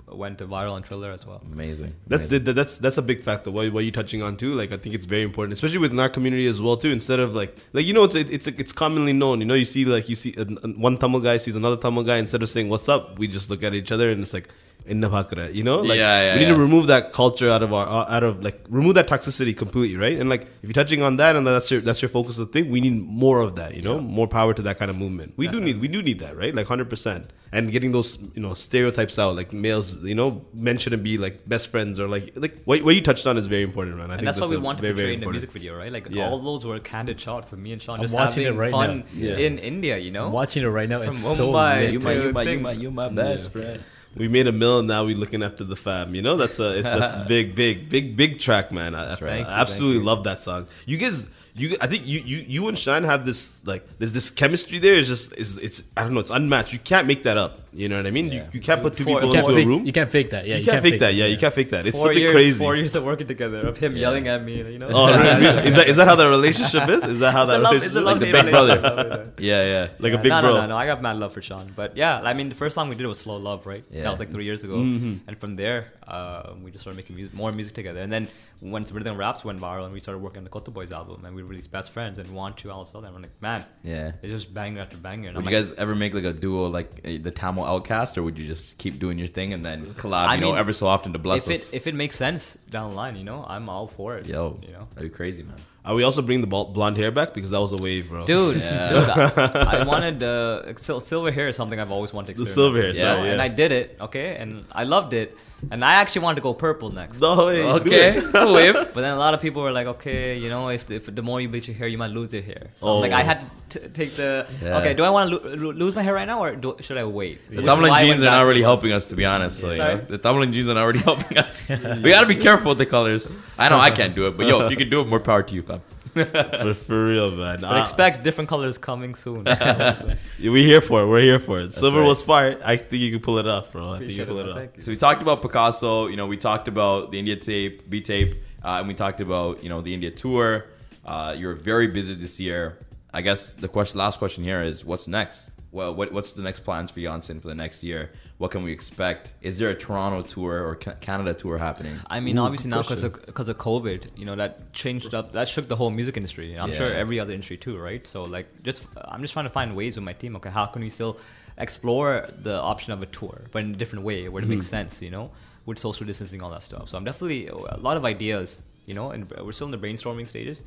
Went 0.08 0.40
viral 0.40 0.74
on 0.74 0.84
Triller 0.84 1.12
as 1.12 1.26
well. 1.26 1.42
Amazing. 1.54 1.96
That's 2.08 2.22
Amazing. 2.22 2.44
that, 2.46 2.54
that's 2.54 2.78
that's 2.80 2.98
a 2.98 3.02
big 3.02 3.24
factor. 3.24 3.52
What, 3.52 3.72
what 3.72 3.84
you're 3.86 3.94
touching 3.94 4.22
on 4.22 4.36
too, 4.36 4.54
like 4.54 4.72
I 4.74 4.78
think 4.78 4.94
it's 4.96 5.06
very 5.06 5.24
important, 5.24 5.54
especially 5.54 5.78
within 5.78 6.00
our 6.00 6.10
community 6.10 6.48
as 6.48 6.62
well 6.62 6.76
too. 6.76 6.90
Instead 6.90 7.20
of 7.20 7.36
like 7.36 7.56
like 7.74 7.86
you 7.86 7.94
know 7.94 8.04
it's 8.04 8.16
it's 8.16 8.48
it's 8.48 8.74
commonly 8.74 9.14
known. 9.14 9.40
You 9.40 9.46
know 9.46 9.54
you 9.54 9.66
see 9.66 9.86
like 9.86 10.10
you 10.10 10.16
see 10.16 10.36
uh, 10.38 10.46
one 10.76 10.98
Tamil 10.98 11.22
guy 11.22 11.38
sees 11.38 11.56
another 11.56 11.78
Tamil 11.78 12.04
guy. 12.04 12.18
Instead 12.18 12.44
of 12.44 12.50
saying 12.50 12.68
what's 12.68 12.90
up, 12.90 13.18
we 13.20 13.28
just 13.28 13.50
look 13.50 13.64
at 13.64 13.74
each 13.74 13.92
other 13.92 14.12
and 14.12 14.22
it's 14.22 14.34
like 14.34 14.50
inna 14.86 15.10
bhakra. 15.10 15.50
You 15.52 15.64
know, 15.64 15.78
like 15.80 15.98
Yeah, 15.98 16.22
yeah, 16.22 16.34
we 16.34 16.40
need 16.40 16.48
yeah. 16.48 16.54
to 16.56 16.60
remove 16.60 16.88
that 16.88 17.14
culture 17.14 17.50
out 17.50 17.64
of 17.64 17.72
our 17.72 17.88
uh, 17.88 18.14
out 18.14 18.24
of 18.24 18.44
like 18.44 18.66
remove 18.70 18.96
that 18.96 19.08
toxicity 19.08 19.56
completely, 19.56 19.96
right? 19.96 20.20
And 20.20 20.30
like 20.30 20.42
if 20.42 20.64
you're 20.64 20.74
touching 20.74 21.02
on 21.02 21.18
that 21.18 21.36
and 21.36 21.48
that's 21.48 21.72
your 21.72 21.82
that's 21.82 22.02
your 22.02 22.10
focus 22.10 22.38
of 22.40 22.52
the 22.52 22.54
thing, 22.54 22.72
we 22.72 22.82
need 22.82 23.02
more 23.02 23.40
of 23.40 23.56
that. 23.56 23.76
You 23.76 23.82
know, 23.82 24.00
more 24.00 24.28
power 24.28 24.54
to 24.54 24.62
that 24.64 24.78
kind 24.78 24.92
of 24.92 24.98
movement. 24.98 25.34
We 25.38 25.48
do 25.48 25.62
need 25.62 25.80
we 25.80 25.88
do 25.88 26.02
need 26.02 26.20
that, 26.20 26.36
right? 26.36 26.54
Like 26.54 26.68
hundred 26.68 26.90
percent. 26.90 27.32
And 27.52 27.72
getting 27.72 27.92
those 27.92 28.22
you 28.36 28.42
know 28.42 28.54
stereotypes 28.54 29.18
out, 29.18 29.36
like 29.36 29.52
males, 29.54 30.04
you 30.04 30.14
know, 30.14 30.46
men 30.54 30.78
shouldn't 30.78 31.04
be 31.04 31.18
like 31.18 31.48
best 31.50 31.70
friends 31.70 32.00
or 32.00 32.08
like 32.08 32.32
like 32.36 32.62
what, 32.66 32.84
what 32.84 32.94
you 32.96 33.02
touched 33.02 33.26
on 33.26 33.38
is 33.38 33.48
very 33.48 33.64
important, 33.64 33.98
man. 33.98 34.06
I 34.12 34.14
think 34.14 34.20
And 34.20 34.28
that's 34.28 34.40
what 34.40 34.52
we 34.52 34.58
want 34.58 34.78
to 34.78 34.82
very, 34.84 34.94
portray 34.94 35.04
very 35.06 35.14
in 35.16 35.22
the 35.22 35.30
music 35.32 35.52
video, 35.52 35.76
right? 35.76 35.92
Like 35.92 36.08
Yeah. 36.12 36.30
all 36.30 36.38
those 36.40 36.64
were 36.66 36.80
candid 36.80 37.20
shots 37.20 37.52
of 37.52 37.60
me 37.60 37.72
and 37.74 37.82
Sean 37.82 37.96
I'm 37.96 38.04
just 38.04 38.14
watching 38.14 38.44
having 38.44 38.58
it 38.58 38.62
right 38.62 38.72
fun 38.72 39.00
now. 39.00 39.06
Yeah. 39.14 39.38
in 39.38 39.58
India, 39.58 39.98
you 39.98 40.12
know? 40.12 40.28
I'm 40.28 40.32
watching 40.32 40.62
it 40.64 40.68
right 40.68 40.88
now. 40.88 41.00
From 41.02 41.14
It's 41.14 41.24
Mumbai 41.24 41.82
lit. 41.82 41.94
you 41.94 42.00
my, 42.00 42.14
you 42.14 42.32
my, 42.34 42.44
you 42.44 42.60
my, 42.60 42.72
you 42.72 42.92
my 42.92 43.10
best 43.10 43.52
friend. 43.52 43.84
We 44.16 44.28
made 44.28 44.48
a 44.48 44.52
mill, 44.52 44.80
and 44.80 44.88
now 44.88 45.06
we 45.06 45.14
looking 45.14 45.44
after 45.44 45.64
the 45.64 45.76
fam. 45.76 46.16
You 46.16 46.24
know, 46.24 46.36
that's 46.36 46.60
a 46.60 46.80
it's 46.80 46.88
a 46.88 47.26
big, 47.28 47.54
big, 47.56 47.90
big, 47.90 48.16
big 48.18 48.40
track, 48.40 48.72
man. 48.72 48.96
I, 48.96 49.14
I, 49.14 49.18
right. 49.22 49.30
I 49.30 49.38
you, 49.40 49.46
absolutely 49.46 50.00
you. 50.00 50.04
love 50.06 50.24
that 50.24 50.42
song. 50.42 50.68
You 50.88 50.98
guys, 50.98 51.28
you, 51.56 51.78
I 51.82 51.88
think 51.88 52.06
you, 52.06 52.20
you, 52.20 52.38
you 52.48 52.68
and 52.68 52.78
Shine 52.78 53.04
have 53.04 53.26
this 53.26 53.66
like 53.66 53.86
there's 53.98 54.14
this 54.14 54.30
chemistry 54.30 54.80
there. 54.80 54.96
It's 54.96 55.08
just 55.08 55.34
is 55.36 55.58
it's 55.58 55.84
I 55.98 56.04
don't 56.04 56.14
know. 56.14 56.20
It's 56.20 56.32
unmatched. 56.32 56.74
You 56.74 56.80
can't 56.80 57.08
make 57.08 57.24
that 57.24 57.38
up. 57.38 57.62
You 57.72 57.88
know 57.90 57.98
what 57.98 58.08
I 58.08 58.12
mean? 58.12 58.32
You, 58.32 58.46
you 58.52 58.60
can't 58.60 58.82
put 58.82 58.96
two 58.96 59.04
For- 59.04 59.10
people 59.22 59.28
You 59.28 59.34
can't, 59.34 59.48
into 59.50 59.62
a 59.62 59.66
room. 59.66 59.86
you 59.86 59.92
can't 59.92 60.10
fake 60.12 60.30
that. 60.32 60.48
Yeah, 60.48 60.58
you, 60.58 60.66
can't, 60.66 60.82
fake 60.82 61.00
that. 61.00 61.14
Yeah, 61.14 61.26
you 61.28 61.38
can't 61.38 61.54
fake 61.54 61.70
that. 61.70 61.86
It's 61.86 61.98
four 61.98 62.08
something 62.08 62.22
years, 62.24 62.34
crazy. 62.34 62.58
Four 62.60 62.76
years 62.76 62.96
of 62.96 63.04
working 63.04 63.28
together, 63.28 63.60
of 63.68 63.78
him 63.78 63.96
yelling 63.96 64.28
at 64.28 64.44
me, 64.44 64.62
you 64.72 64.80
know? 64.80 64.90
Oh, 64.92 65.08
really? 65.16 65.46
is 65.70 65.76
that 65.76 65.88
is 65.88 65.96
that 65.98 66.08
how 66.08 66.16
the 66.16 66.28
relationship 66.30 66.90
is? 66.90 67.04
Is 67.04 67.20
that 67.20 67.32
how 67.32 67.42
It's 67.44 67.52
that 67.52 67.60
a 67.60 67.64
love, 67.64 67.74
relationship 67.74 67.86
it's 67.88 67.96
a 67.96 68.00
is? 68.00 68.06
love 68.06 68.20
the 68.20 68.32
big 68.32 68.50
brother. 68.50 69.32
Yeah, 69.38 69.64
yeah. 69.66 69.88
like 70.00 70.14
a 70.14 70.18
big 70.18 70.30
no, 70.30 70.42
bro? 70.42 70.50
No, 70.54 70.62
no, 70.62 70.68
no. 70.68 70.78
I 70.78 70.86
got 70.86 71.02
mad 71.02 71.18
love 71.18 71.34
for 71.34 71.42
Sean, 71.42 71.72
but 71.76 71.96
yeah, 71.96 72.20
I 72.24 72.34
mean, 72.34 72.50
the 72.50 72.56
first 72.56 72.76
song 72.76 72.90
we 72.90 72.96
did 72.96 73.06
was 73.08 73.20
"Slow 73.20 73.38
Love," 73.38 73.66
right? 73.66 73.84
Yeah. 73.92 74.04
That 74.04 74.12
was 74.12 74.20
like 74.20 74.32
three 74.32 74.46
years 74.46 74.64
ago, 74.64 74.78
Mm-hmm. 74.78 75.28
and 75.28 75.38
from 75.38 75.56
there, 75.56 75.94
uh, 76.08 76.54
we 76.64 76.72
just 76.72 76.82
started 76.84 76.98
making 76.98 77.16
music, 77.16 77.34
more 77.34 77.52
music 77.52 77.74
together. 77.76 78.02
And 78.02 78.12
then 78.12 78.28
once 78.62 78.92
Rhythm 78.92 79.16
Raps 79.18 79.46
went 79.46 79.60
viral, 79.60 79.86
and 79.86 79.94
we 79.94 80.00
started 80.00 80.20
working 80.22 80.40
on 80.40 80.44
the 80.44 80.50
Kotta 80.50 80.74
Boys 80.74 80.92
album, 80.92 81.24
and 81.26 81.36
we 81.36 81.42
released 81.44 81.72
Best 81.72 81.92
Friends 81.92 82.20
and 82.20 82.30
Want 82.32 82.64
You 82.64 82.72
All 82.72 82.86
Southern. 82.86 83.14
I'm 83.16 83.22
like, 83.22 83.42
man, 83.42 83.64
Yeah. 83.84 84.12
it's 84.22 84.32
just 84.34 84.54
banger 84.54 84.82
after 84.82 84.98
banger. 84.98 85.30
And 85.30 85.38
Would 85.38 85.46
I'm 85.48 85.52
you 85.54 85.60
like, 85.60 85.70
guys 85.70 85.78
ever 85.78 85.96
make 85.96 86.14
like 86.14 86.26
a 86.26 86.34
duo 86.34 86.66
like 86.68 86.90
uh, 87.06 87.10
the 87.22 87.32
Tamil 87.32 87.59
Outcast, 87.66 88.18
or 88.18 88.24
would 88.24 88.38
you 88.38 88.46
just 88.48 88.78
keep 88.78 89.00
doing 89.00 89.18
your 89.18 89.28
thing 89.28 89.54
and 89.54 89.64
then 89.64 89.86
collab, 89.96 90.28
I 90.28 90.36
you 90.36 90.42
know, 90.42 90.54
ever 90.56 90.74
so 90.74 90.88
often 90.88 91.14
to 91.14 91.20
bless 91.20 91.48
if 91.48 91.54
us? 91.56 91.74
it 91.74 91.76
if 91.78 91.88
it 91.88 91.96
makes 91.96 92.16
sense 92.16 92.58
down 92.70 92.90
the 92.92 92.96
line, 92.96 93.16
you 93.16 93.24
know, 93.24 93.46
I'm 93.48 93.70
all 93.70 93.88
for 93.88 94.18
it. 94.18 94.26
Yo, 94.26 94.58
you 94.66 94.72
know. 94.74 94.88
that'd 94.96 95.12
be 95.12 95.16
crazy, 95.16 95.44
man. 95.44 95.56
Are 95.86 95.96
we 95.96 96.04
also 96.04 96.22
bringing 96.22 96.42
the 96.42 96.48
bald- 96.48 96.74
blonde 96.74 96.98
hair 96.98 97.10
back 97.10 97.34
because 97.34 97.52
that 97.52 97.60
was 97.60 97.72
a 97.72 97.78
wave, 97.78 98.10
bro? 98.10 98.26
Dude, 98.26 98.58
Yeah. 98.58 98.90
dude, 98.90 99.10
I, 99.10 99.80
I 99.82 99.84
wanted 99.86 100.22
uh, 100.22 100.76
sil- 100.78 101.00
silver 101.02 101.32
hair 101.32 101.48
is 101.48 101.56
something 101.56 101.80
I've 101.80 101.90
always 101.92 102.14
wanted 102.14 102.36
to 102.36 102.44
The 102.44 102.50
silver 102.50 102.78
hair, 102.78 102.88
with, 102.90 102.98
sorry, 102.98 103.12
you 103.12 103.18
know, 103.20 103.26
yeah. 103.26 103.32
and 103.34 103.42
I 103.42 103.48
did 103.48 103.72
it, 103.72 103.98
okay, 104.02 104.36
and 104.36 104.66
I 104.72 104.84
loved 104.84 105.14
it, 105.14 105.36
and 105.72 105.84
I 105.84 105.94
actually 105.96 106.22
wanted 106.22 106.36
to 106.38 106.42
go 106.42 106.54
purple 106.54 106.90
next. 106.92 107.20
No 107.22 107.48
way. 107.48 107.62
do 107.62 107.68
Okay, 107.80 108.18
it. 108.18 108.32
so 108.32 108.54
wave. 108.54 108.74
But 108.74 108.96
then 108.96 109.14
a 109.14 109.18
lot 109.18 109.34
of 109.34 109.42
people 109.42 109.62
were 109.62 109.72
like, 109.72 109.88
okay, 109.88 110.38
you 110.38 110.50
know, 110.50 110.70
if, 110.70 110.90
if 110.90 111.14
the 111.14 111.22
more 111.22 111.40
you 111.42 111.50
bleach 111.50 111.68
your 111.68 111.78
hair, 111.78 111.88
you 111.88 111.98
might 111.98 112.12
lose 112.12 112.34
your 112.34 112.42
hair. 112.44 112.68
So 112.76 112.88
Oh. 112.88 113.00
like 113.00 113.12
I 113.12 113.22
oh. 113.22 113.26
had 113.26 113.40
to 113.72 113.80
t- 113.80 113.88
take 113.90 114.12
the 114.16 114.48
Yeah. 114.62 114.78
okay. 114.80 114.94
Do 114.94 115.04
I 115.04 115.10
want 115.10 115.30
to 115.32 115.36
lo- 115.38 115.56
lo- 115.56 115.72
lose 115.72 115.96
my 115.96 116.02
hair 116.02 116.14
right 116.14 116.28
now, 116.28 116.40
or 116.44 116.56
do, 116.56 116.76
should 116.82 116.98
I 116.98 117.06
wait? 117.06 117.36
The 117.50 117.58
Which 117.58 117.66
is 117.66 117.66
Tamil 117.66 117.90
why 117.90 118.00
I 118.00 118.06
genes 118.06 118.22
are 118.24 118.26
not 118.38 118.46
really 118.46 118.62
the 118.62 118.68
helping 118.72 118.92
us, 118.92 119.08
to 119.08 119.16
be 119.16 119.26
honest. 119.26 119.62
Like, 119.64 119.78
Sorry? 119.78 119.96
you 119.96 120.02
know, 120.02 120.06
the 120.06 120.18
Tamil 120.18 120.46
genes 120.46 120.70
are 120.70 120.74
not 120.76 120.86
really 120.86 121.00
helping 121.00 121.38
us. 121.38 121.70
we 121.70 122.10
gotta 122.16 122.28
be 122.28 122.36
careful 122.36 122.70
with 122.70 122.78
the 122.80 122.86
colors. 122.86 123.34
I 123.58 123.70
know 123.70 123.80
I 123.80 123.92
can't 123.92 124.16
do 124.16 124.28
it, 124.28 124.38
but 124.38 124.48
yo, 124.48 124.62
if 124.66 124.72
you 124.72 124.78
can 124.78 124.90
do 124.90 125.02
it, 125.02 125.08
more 125.08 125.20
power 125.20 125.44
to 125.44 125.54
you, 125.56 125.62
fam. 125.62 125.82
for, 126.62 126.74
for 126.74 127.06
real, 127.06 127.32
man. 127.32 127.62
But 127.62 127.72
Ah, 127.72 127.82
expect 127.82 128.24
different 128.24 128.50
colors 128.50 128.78
coming 128.78 129.16
soon. 129.16 129.44
we're 130.40 130.66
here 130.66 130.82
for 130.82 131.02
it. 131.02 131.08
We're 131.08 131.22
here 131.22 131.40
for 131.40 131.60
it. 131.60 131.74
Silver 131.74 132.02
right. 132.02 132.08
was 132.08 132.24
fire. 132.24 132.60
I 132.64 132.78
think 132.78 133.02
you 133.02 133.12
can 133.12 133.20
pull 133.20 133.38
it 133.38 133.48
off, 133.48 133.72
bro. 133.72 133.94
I 133.94 134.00
think 134.00 134.12
you 134.12 134.18
can 134.18 134.26
pull 134.28 134.40
it, 134.40 134.48
it 134.48 134.52
off. 134.52 134.70
You. 134.76 134.82
So 134.82 134.92
we 134.92 134.98
talked 134.98 135.22
about 135.22 135.42
Picasso. 135.42 136.08
You 136.08 136.18
know, 136.18 136.28
we 136.28 136.38
talked 136.38 136.68
about 136.68 137.12
the 137.12 137.20
India 137.20 137.36
tape, 137.36 137.90
B 137.90 138.02
tape, 138.02 138.42
uh, 138.64 138.80
and 138.80 138.88
we 138.88 138.94
talked 138.94 139.22
about 139.22 139.64
you 139.64 139.70
know 139.70 139.82
the 139.82 139.94
India 139.94 140.12
tour. 140.12 140.66
Uh, 141.06 141.36
you're 141.38 141.56
very 141.56 141.88
busy 141.88 142.14
this 142.14 142.40
year. 142.40 142.78
I 143.14 143.22
guess 143.22 143.54
the 143.54 143.68
question, 143.68 143.98
last 143.98 144.20
question 144.20 144.44
here 144.44 144.62
is, 144.62 144.86
what's 144.86 145.08
next? 145.08 145.52
Well, 145.72 145.94
what, 145.94 146.12
what's 146.12 146.32
the 146.32 146.42
next 146.42 146.62
plans 146.62 146.90
for 146.90 147.00
Janssen 147.00 147.40
for 147.40 147.48
the 147.48 147.54
next 147.56 147.84
year? 147.84 148.12
What 148.40 148.50
can 148.50 148.64
we 148.64 148.72
expect? 148.72 149.34
Is 149.42 149.60
there 149.60 149.70
a 149.70 149.76
Toronto 149.76 150.24
tour 150.24 150.64
or 150.68 150.76
Canada 150.76 151.34
tour 151.36 151.60
happening? 151.60 151.96
I 152.08 152.20
mean, 152.20 152.38
Ooh, 152.40 152.42
obviously 152.42 152.72
good 152.72 152.76
now 152.78 152.82
because 152.82 153.04
of 153.04 153.14
because 153.26 153.50
of 153.50 153.58
COVID, 153.60 154.18
you 154.18 154.26
know, 154.26 154.36
that 154.36 154.74
changed 154.74 155.14
up, 155.14 155.32
that 155.34 155.48
shook 155.48 155.68
the 155.68 155.76
whole 155.76 155.92
music 155.92 156.18
industry. 156.18 156.56
I'm 156.56 156.72
sure 156.74 156.92
every 156.92 157.20
other 157.20 157.34
industry 157.34 157.58
too, 157.58 157.78
right? 157.78 158.06
So 158.08 158.24
like, 158.24 158.48
just 158.64 158.88
I'm 158.98 159.22
just 159.22 159.34
trying 159.34 159.46
to 159.46 159.52
find 159.52 159.76
ways 159.76 159.96
with 159.96 160.06
my 160.06 160.14
team. 160.14 160.36
Okay, 160.38 160.50
how 160.50 160.66
can 160.66 160.82
we 160.82 160.90
still 160.90 161.20
explore 161.60 162.28
the 162.42 162.56
option 162.60 162.92
of 162.94 163.04
a 163.04 163.06
tour, 163.06 163.42
but 163.52 163.64
in 163.64 163.74
a 163.76 163.78
different 163.78 164.04
way, 164.06 164.28
where 164.30 164.42
it 164.42 164.48
makes 164.48 164.66
Mm-hmm. 164.66 164.88
sense, 164.90 165.02
you 165.04 165.12
know, 165.12 165.30
with 165.68 165.78
social 165.78 166.06
distancing, 166.08 166.42
all 166.42 166.50
that 166.50 166.64
stuff. 166.64 166.90
So 166.90 166.98
I'm 166.98 167.04
definitely 167.04 167.48
a 167.48 167.78
lot 167.78 167.96
of 167.98 168.06
ideas, 168.06 168.60
you 168.88 168.96
know, 168.96 169.12
and 169.12 169.30
we're 169.46 169.52
still 169.52 169.68
in 169.68 169.72
the 169.72 169.78
brainstorming 169.78 170.28
stages. 170.28 170.64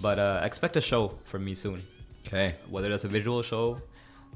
But 0.00 0.18
uh, 0.20 0.40
expect 0.44 0.76
a 0.76 0.80
show 0.80 1.18
from 1.24 1.44
me 1.44 1.54
soon, 1.54 1.82
Okay. 2.26 2.54
whether 2.68 2.88
that's 2.88 3.04
a 3.04 3.08
visual 3.08 3.42
show. 3.42 3.80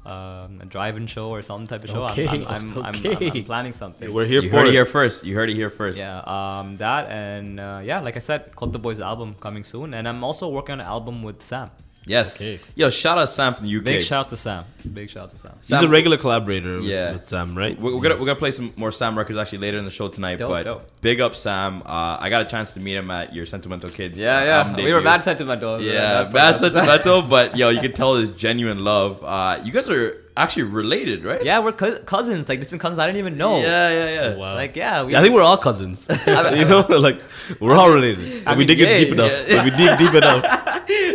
Um, 0.05 0.61
a 0.61 0.65
drive-in 0.65 1.07
show 1.07 1.29
or 1.29 1.41
some 1.41 1.67
type 1.67 1.83
of 1.83 1.89
show. 1.89 2.05
Okay, 2.05 2.27
I'm, 2.27 2.47
I'm, 2.47 2.47
I'm, 2.47 2.77
I'm, 2.77 2.95
I'm, 2.95 3.05
okay. 3.05 3.31
I'm 3.39 3.43
planning 3.43 3.73
something. 3.73 4.11
We're 4.13 4.25
here 4.25 4.41
you 4.41 4.49
for 4.49 4.57
heard 4.57 4.67
it 4.67 4.69
it. 4.69 4.73
here 4.73 4.85
first. 4.85 5.25
You 5.25 5.35
heard 5.35 5.49
it 5.49 5.55
here 5.55 5.69
first. 5.69 5.99
Yeah, 5.99 6.19
um, 6.25 6.75
that 6.75 7.07
and 7.09 7.59
uh, 7.59 7.81
yeah, 7.83 7.99
like 7.99 8.15
I 8.15 8.19
said, 8.19 8.55
Kotta 8.55 8.81
Boys 8.81 9.01
album 9.01 9.35
coming 9.39 9.63
soon, 9.63 9.93
and 9.93 10.07
I'm 10.07 10.23
also 10.23 10.47
working 10.47 10.73
on 10.73 10.79
an 10.79 10.87
album 10.87 11.21
with 11.21 11.41
Sam. 11.43 11.69
Yes. 12.09 12.41
Okay. 12.41 12.59
Yo, 12.73 12.89
shout 12.89 13.19
out 13.19 13.27
to 13.27 13.27
Sam 13.27 13.53
from 13.53 13.67
the 13.67 13.77
UK. 13.77 13.83
Big 13.83 14.01
shout 14.01 14.25
out 14.25 14.29
to 14.29 14.37
Sam. 14.37 14.65
Big 14.93 15.09
shout 15.11 15.25
out 15.25 15.29
to 15.29 15.37
Sam. 15.37 15.53
He's 15.61 15.71
a 15.83 15.87
regular 15.87 16.17
collaborator 16.17 16.75
with, 16.77 16.85
Yeah. 16.85 17.11
with 17.13 17.27
Sam, 17.27 17.55
right? 17.55 17.79
We're, 17.79 17.93
we're 17.95 18.01
gonna 18.01 18.15
we're 18.15 18.25
gonna 18.25 18.35
play 18.35 18.51
some 18.51 18.73
more 18.75 18.91
Sam 18.91 19.15
records 19.15 19.37
actually 19.37 19.59
later 19.59 19.77
in 19.77 19.85
the 19.85 19.91
show 19.91 20.07
tonight. 20.07 20.37
Dope, 20.39 20.49
but 20.49 20.63
dope. 20.63 20.89
big 21.01 21.21
up 21.21 21.35
Sam. 21.35 21.83
Uh, 21.85 22.17
I 22.19 22.29
got 22.31 22.41
a 22.41 22.49
chance 22.49 22.73
to 22.73 22.79
meet 22.79 22.95
him 22.95 23.11
at 23.11 23.35
your 23.35 23.45
Sentimental 23.45 23.91
Kids. 23.91 24.19
Yeah, 24.19 24.43
yeah. 24.43 24.57
album 24.57 24.77
we 24.77 24.91
were 24.91 24.99
debut. 24.99 25.03
bad 25.05 25.21
sentimental. 25.23 25.81
Yeah, 25.81 26.23
bad 26.23 26.55
sentimental, 26.55 27.21
but 27.21 27.55
yo, 27.55 27.69
you 27.69 27.79
can 27.85 27.93
tell 27.93 28.15
his 28.15 28.29
genuine 28.31 28.83
love. 28.83 29.23
Uh, 29.23 29.61
you 29.63 29.71
guys 29.71 29.87
are 29.89 30.13
actually 30.39 30.63
related, 30.63 31.23
right? 31.23 31.43
Yeah, 31.43 31.59
we're 31.59 31.73
cou- 31.73 31.99
cousins, 31.99 32.47
like 32.49 32.59
distant 32.59 32.81
cousins. 32.81 32.99
I 32.99 33.05
didn't 33.05 33.19
even 33.19 33.37
know. 33.37 33.59
Yeah, 33.59 33.89
yeah, 33.89 34.09
yeah. 34.09 34.35
Wow. 34.35 34.55
Like 34.55 34.75
yeah, 34.75 35.03
we, 35.03 35.11
Yeah, 35.11 35.19
I 35.19 35.21
think 35.21 35.35
we're 35.35 35.41
all 35.43 35.57
cousins. 35.57 36.07
you 36.27 36.65
know, 36.65 36.85
like 37.07 37.21
we're 37.59 37.75
all 37.75 37.91
related. 37.91 38.47
I 38.47 38.53
If 38.53 38.57
we 38.57 38.65
dig 38.65 38.79
yeah, 38.79 38.87
it 38.87 38.99
deep 39.05 39.13
enough. 39.13 39.31
yeah. 39.31 39.57
If 39.57 39.63
we 39.65 39.71
dig 39.71 39.97
deep 39.97 40.13
enough. 40.13 40.43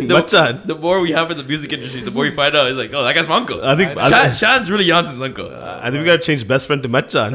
Machan. 0.02 0.60
The 0.66 0.76
more 0.76 1.00
we 1.00 1.10
have 1.12 1.30
in 1.30 1.36
the 1.36 1.42
music 1.42 1.72
industry, 1.72 2.02
the 2.02 2.10
more 2.10 2.26
you 2.26 2.34
find 2.34 2.54
out. 2.54 2.68
It's 2.68 2.76
like, 2.76 2.92
oh, 2.92 3.02
that 3.02 3.14
guy's 3.14 3.26
my 3.26 3.36
uncle. 3.36 3.64
I 3.64 3.74
think 3.74 3.96
I, 3.96 4.08
Shan, 4.10 4.34
Shan's 4.34 4.70
really 4.70 4.84
Janssen's 4.86 5.20
uncle. 5.20 5.50
I 5.52 5.90
think 5.90 6.00
we 6.00 6.04
gotta 6.04 6.22
change 6.22 6.46
best 6.46 6.66
friend 6.66 6.82
to 6.82 6.88
Machan. 6.88 7.32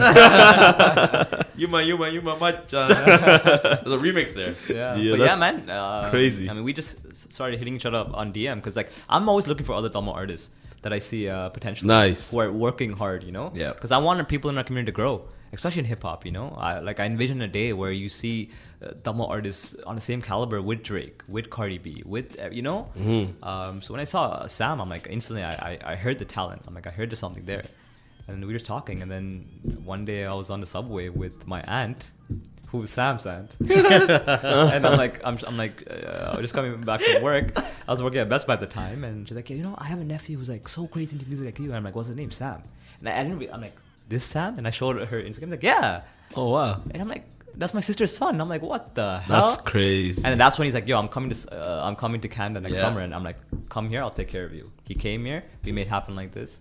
Yuma, 1.58 1.82
Yuma, 1.82 2.10
Yuma, 2.10 2.38
Machan. 2.40 2.88
There's 2.88 2.92
a 2.92 4.04
remix 4.06 4.34
there. 4.34 4.56
Yeah, 4.70 4.96
Yeah, 4.96 5.18
but 5.18 5.20
yeah, 5.26 5.36
man, 5.36 5.70
uh, 5.70 6.10
crazy. 6.10 6.50
I 6.50 6.54
mean, 6.54 6.64
we 6.64 6.74
just 6.74 6.96
started 7.32 7.58
hitting 7.60 7.76
each 7.76 7.86
other 7.86 7.98
up 7.98 8.14
on 8.14 8.32
DM 8.32 8.56
because 8.56 8.76
like 8.76 8.90
I'm 9.10 9.28
always 9.28 9.48
looking 9.48 9.66
for 9.66 9.74
other 9.74 9.90
Tamil 9.90 10.14
artists 10.14 10.50
that 10.82 10.94
I 10.94 11.00
see 11.00 11.28
uh, 11.30 11.50
potentially 11.50 11.88
Nice. 11.88 12.32
who 12.32 12.40
are 12.40 12.52
working 12.52 12.94
hard, 12.94 13.24
you 13.24 13.32
know. 13.32 13.52
Yeah. 13.54 13.74
Because 13.74 13.92
I 13.92 13.98
want 13.98 14.28
people 14.30 14.50
in 14.50 14.58
our 14.58 14.64
community 14.64 14.92
to 14.92 14.96
grow, 14.96 15.28
especially 15.54 15.80
in 15.80 15.86
hip 15.86 16.04
hop. 16.04 16.26
You 16.26 16.32
know, 16.32 16.56
I 16.58 16.80
like 16.80 17.00
I 17.00 17.06
envision 17.06 17.42
a 17.42 17.48
day 17.48 17.74
where 17.74 17.92
you 17.92 18.08
see 18.10 18.52
uh, 18.84 18.92
Tamil 19.04 19.26
artists 19.26 19.76
on 19.86 19.96
the 19.96 20.02
same 20.02 20.22
caliber 20.22 20.62
with 20.62 20.84
Drake, 20.84 21.22
with 21.28 21.50
Cardi 21.50 21.78
B, 21.78 22.04
with 22.06 22.40
uh, 22.42 22.50
you 22.52 22.62
know. 22.62 22.90
Mm-hmm. 22.98 23.44
Um, 23.44 23.82
so 23.82 23.94
when 23.94 24.00
I 24.02 24.06
saw 24.06 24.48
Sam, 24.48 24.80
I'm 24.82 24.90
like 24.90 25.08
instantly 25.10 25.44
I, 25.44 25.52
I 25.70 25.94
I 25.94 25.96
heard 25.96 26.18
the 26.20 26.26
talent. 26.26 26.62
I'm 26.68 26.74
like 26.74 26.88
I 26.88 26.92
heard 26.92 27.10
there's 27.12 27.20
something 27.20 27.46
there. 27.46 27.66
And 28.28 28.46
we 28.46 28.54
were 28.54 28.60
talking, 28.60 29.02
and 29.02 29.10
then 29.12 29.28
one 29.84 30.06
day 30.06 30.24
I 30.24 30.36
was 30.36 30.52
on 30.52 30.60
the 30.60 30.68
subway 30.68 31.10
with 31.10 31.48
my 31.48 31.62
aunt, 31.64 32.12
who's 32.72 32.90
Sam's 32.90 33.26
aunt. 33.26 33.56
and 33.60 34.86
I'm 34.88 34.98
like, 35.04 35.20
I'm, 35.24 35.38
I'm 35.48 35.58
like, 35.58 35.84
uh, 35.90 36.40
just 36.42 36.54
coming 36.54 36.80
back 36.82 37.02
from 37.02 37.24
work. 37.24 37.58
I 37.88 37.92
was 37.92 38.02
working 38.04 38.20
at 38.20 38.30
Best 38.30 38.48
Buy 38.48 38.54
at 38.54 38.60
the 38.62 38.68
time, 38.68 39.04
and 39.04 39.28
she's 39.28 39.36
like, 39.36 39.50
yeah, 39.50 39.58
you 39.58 39.64
know, 39.64 39.76
I 39.78 39.86
have 39.86 40.00
a 40.00 40.04
nephew 40.04 40.38
who's 40.38 40.50
like 40.50 40.68
so 40.68 40.88
crazy 40.88 41.14
into 41.16 41.28
music 41.28 41.46
like 41.46 41.60
you. 41.60 41.66
And 41.66 41.76
I'm 41.76 41.84
like, 41.84 41.96
what's 41.96 42.08
his 42.08 42.18
name? 42.18 42.32
Sam. 42.32 42.62
And 43.00 43.10
I, 43.10 43.20
I 43.20 43.24
didn't. 43.24 43.40
Re- 43.40 43.50
I'm 43.50 43.62
like, 43.62 43.76
this 44.08 44.24
Sam? 44.24 44.56
And 44.58 44.68
I 44.68 44.72
showed 44.72 44.98
her 45.02 45.22
Instagram. 45.22 45.44
I'm 45.44 45.50
Like, 45.52 45.64
yeah. 45.64 46.02
oh 46.36 46.50
wow. 46.50 46.82
And 46.92 47.02
I'm 47.02 47.08
like, 47.08 47.26
that's 47.56 47.74
my 47.74 47.82
sister's 47.82 48.16
son. 48.16 48.36
And 48.36 48.42
I'm 48.42 48.50
like, 48.50 48.62
what 48.62 48.96
the 48.96 49.20
hell? 49.20 49.50
That's 49.50 49.62
crazy. 49.62 50.22
And 50.24 50.40
that's 50.40 50.58
when 50.58 50.66
he's 50.66 50.74
like, 50.74 50.88
"Yo, 50.88 50.98
I'm 50.98 51.08
coming 51.10 51.30
to 51.32 51.38
uh, 51.54 51.82
I'm 51.86 51.96
coming 51.96 52.22
to 52.22 52.28
Canada 52.28 52.62
next 52.62 52.76
Yeah. 52.78 52.84
summer," 52.84 53.02
and 53.02 53.14
I'm 53.14 53.24
like, 53.24 53.38
"Come 53.70 53.90
here, 53.90 54.02
I'll 54.02 54.12
take 54.12 54.28
care 54.30 54.46
of 54.46 54.54
you." 54.54 54.72
He 54.86 54.94
came 54.96 55.26
here, 55.26 55.44
we 55.64 55.72
made 55.72 55.88
happen 55.88 56.16
like 56.16 56.32
this, 56.32 56.60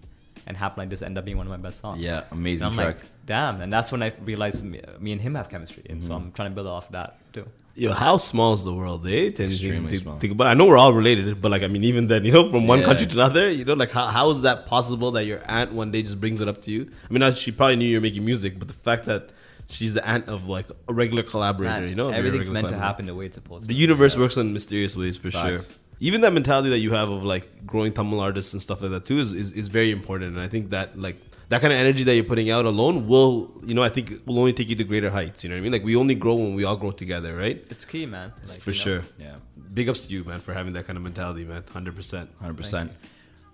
and 0.49 0.57
happen 0.57 0.81
like 0.83 0.91
this 0.91 1.03
ended 1.03 1.19
up 1.19 1.25
being 1.25 1.37
one 1.37 1.47
of 1.47 1.51
my 1.51 1.57
best 1.69 1.79
songs. 1.81 2.01
Yeah, 2.01 2.23
And 2.31 2.41
amazing 2.41 2.67
I'm 2.67 2.73
track. 2.75 2.87
like, 2.87 2.97
damn, 3.27 3.61
and 3.61 3.73
that's 3.73 3.93
when 3.93 4.03
I 4.03 4.13
realized 4.25 4.65
me, 4.65 4.81
me 4.99 5.13
and 5.13 5.21
him 5.21 5.35
have 5.37 5.49
chemistry, 5.49 5.85
and 5.89 6.01
Mm-hmm. 6.01 6.09
so 6.09 6.15
I'm 6.17 6.33
trying 6.33 6.51
to 6.51 6.55
build 6.57 6.67
off 6.67 6.91
that 6.91 7.19
too. 7.33 7.47
Yo, 7.77 7.93
how 7.93 8.17
small 8.17 8.55
is 8.55 8.65
the 8.65 8.75
world, 8.75 9.07
eh? 9.07 9.31
To 9.31 9.45
Extremely 9.45 9.91
think, 9.91 10.03
small. 10.03 10.19
Think 10.19 10.33
about. 10.33 10.49
I 10.49 10.55
know 10.55 10.67
we're 10.67 10.77
all 10.85 10.93
related, 10.93 11.41
but 11.41 11.51
like, 11.53 11.63
I 11.63 11.69
mean, 11.69 11.85
even 11.85 12.09
then, 12.09 12.25
you 12.25 12.33
know, 12.33 12.51
from 12.51 12.67
one 12.67 12.81
Yeah. 12.81 12.87
country 12.87 13.07
to 13.07 13.13
another, 13.15 13.49
you 13.51 13.65
know, 13.65 13.75
like, 13.75 13.93
how, 13.93 14.07
how 14.07 14.31
is 14.31 14.43
that 14.43 14.67
possible 14.67 15.13
that 15.13 15.27
your 15.27 15.41
aunt 15.47 15.73
one 15.73 15.93
day 15.93 16.03
just 16.03 16.19
brings 16.21 16.41
it 16.41 16.49
up 16.49 16.61
to 16.63 16.73
you? 16.73 16.91
I 17.09 17.13
mean, 17.13 17.33
she 17.35 17.53
probably 17.53 17.77
knew 17.77 17.87
you 17.87 17.99
were 17.99 18.07
making 18.11 18.25
music, 18.25 18.59
but 18.59 18.67
the 18.67 18.75
fact 18.89 19.05
that 19.07 19.31
she's 19.69 19.95
the 19.95 20.05
aunt 20.09 20.27
of 20.29 20.49
like 20.49 20.67
a 20.89 20.93
regular 20.93 21.23
collaborator, 21.23 21.81
Man, 21.83 21.89
you 21.89 21.95
know, 21.95 22.09
everything's 22.09 22.51
meant 22.51 22.69
to 22.71 22.77
happen 22.77 23.07
the 23.07 23.15
way 23.15 23.27
it's 23.27 23.37
supposed 23.37 23.63
to. 23.65 23.69
The 23.69 23.75
to. 23.75 23.81
universe 23.81 24.17
works 24.17 24.37
in 24.39 24.53
mysterious 24.53 24.97
ways 24.97 25.17
for 25.17 25.31
Facts. 25.31 25.49
sure. 25.73 25.79
Even 26.01 26.21
that 26.21 26.33
mentality 26.33 26.71
that 26.71 26.79
you 26.79 26.93
have 26.93 27.09
of 27.09 27.25
like 27.25 27.67
growing 27.67 27.93
Tamil 27.93 28.21
artists 28.21 28.53
and 28.53 28.63
stuff 28.63 28.83
like 28.83 28.91
that 28.93 29.05
too 29.05 29.19
is, 29.19 29.33
is, 29.33 29.53
is 29.53 29.69
very 29.69 29.91
important. 29.91 30.37
And 30.37 30.41
I 30.41 30.49
think 30.49 30.71
that 30.71 30.99
like 30.99 31.17
that 31.49 31.61
kind 31.61 31.73
of 31.73 31.79
energy 31.79 32.05
that 32.05 32.15
you're 32.15 32.25
putting 32.25 32.51
out 32.51 32.67
alone 32.67 33.07
will, 33.07 33.51
you 33.65 33.75
know, 33.75 33.83
I 33.83 33.89
think 33.89 34.21
will 34.27 34.39
only 34.39 34.53
take 34.53 34.69
you 34.69 34.77
to 34.77 34.85
greater 34.85 35.11
heights. 35.11 35.43
You 35.43 35.51
know 35.51 35.57
what 35.57 35.61
I 35.61 35.63
mean? 35.63 35.73
Like 35.73 35.85
we 35.85 35.97
only 35.97 36.15
grow 36.15 36.35
when 36.35 36.55
we 36.55 36.65
all 36.65 36.77
grow 36.77 36.91
together, 36.91 37.37
right? 37.37 37.65
It's 37.71 37.85
key, 37.85 38.07
man. 38.07 38.33
It's 38.43 38.53
Like, 38.55 38.61
for 38.63 38.71
you 38.71 38.79
know, 38.79 38.85
sure. 38.85 39.03
Yeah. 39.19 39.37
Big 39.75 39.89
ups 39.89 40.07
to 40.07 40.13
you, 40.13 40.25
man, 40.25 40.41
for 40.41 40.55
having 40.55 40.73
that 40.75 40.87
kind 40.87 40.97
of 40.97 41.03
mentality, 41.03 41.45
man. 41.45 41.65
Hundred 41.73 41.97
percent. 41.97 42.31
100%. 42.43 42.91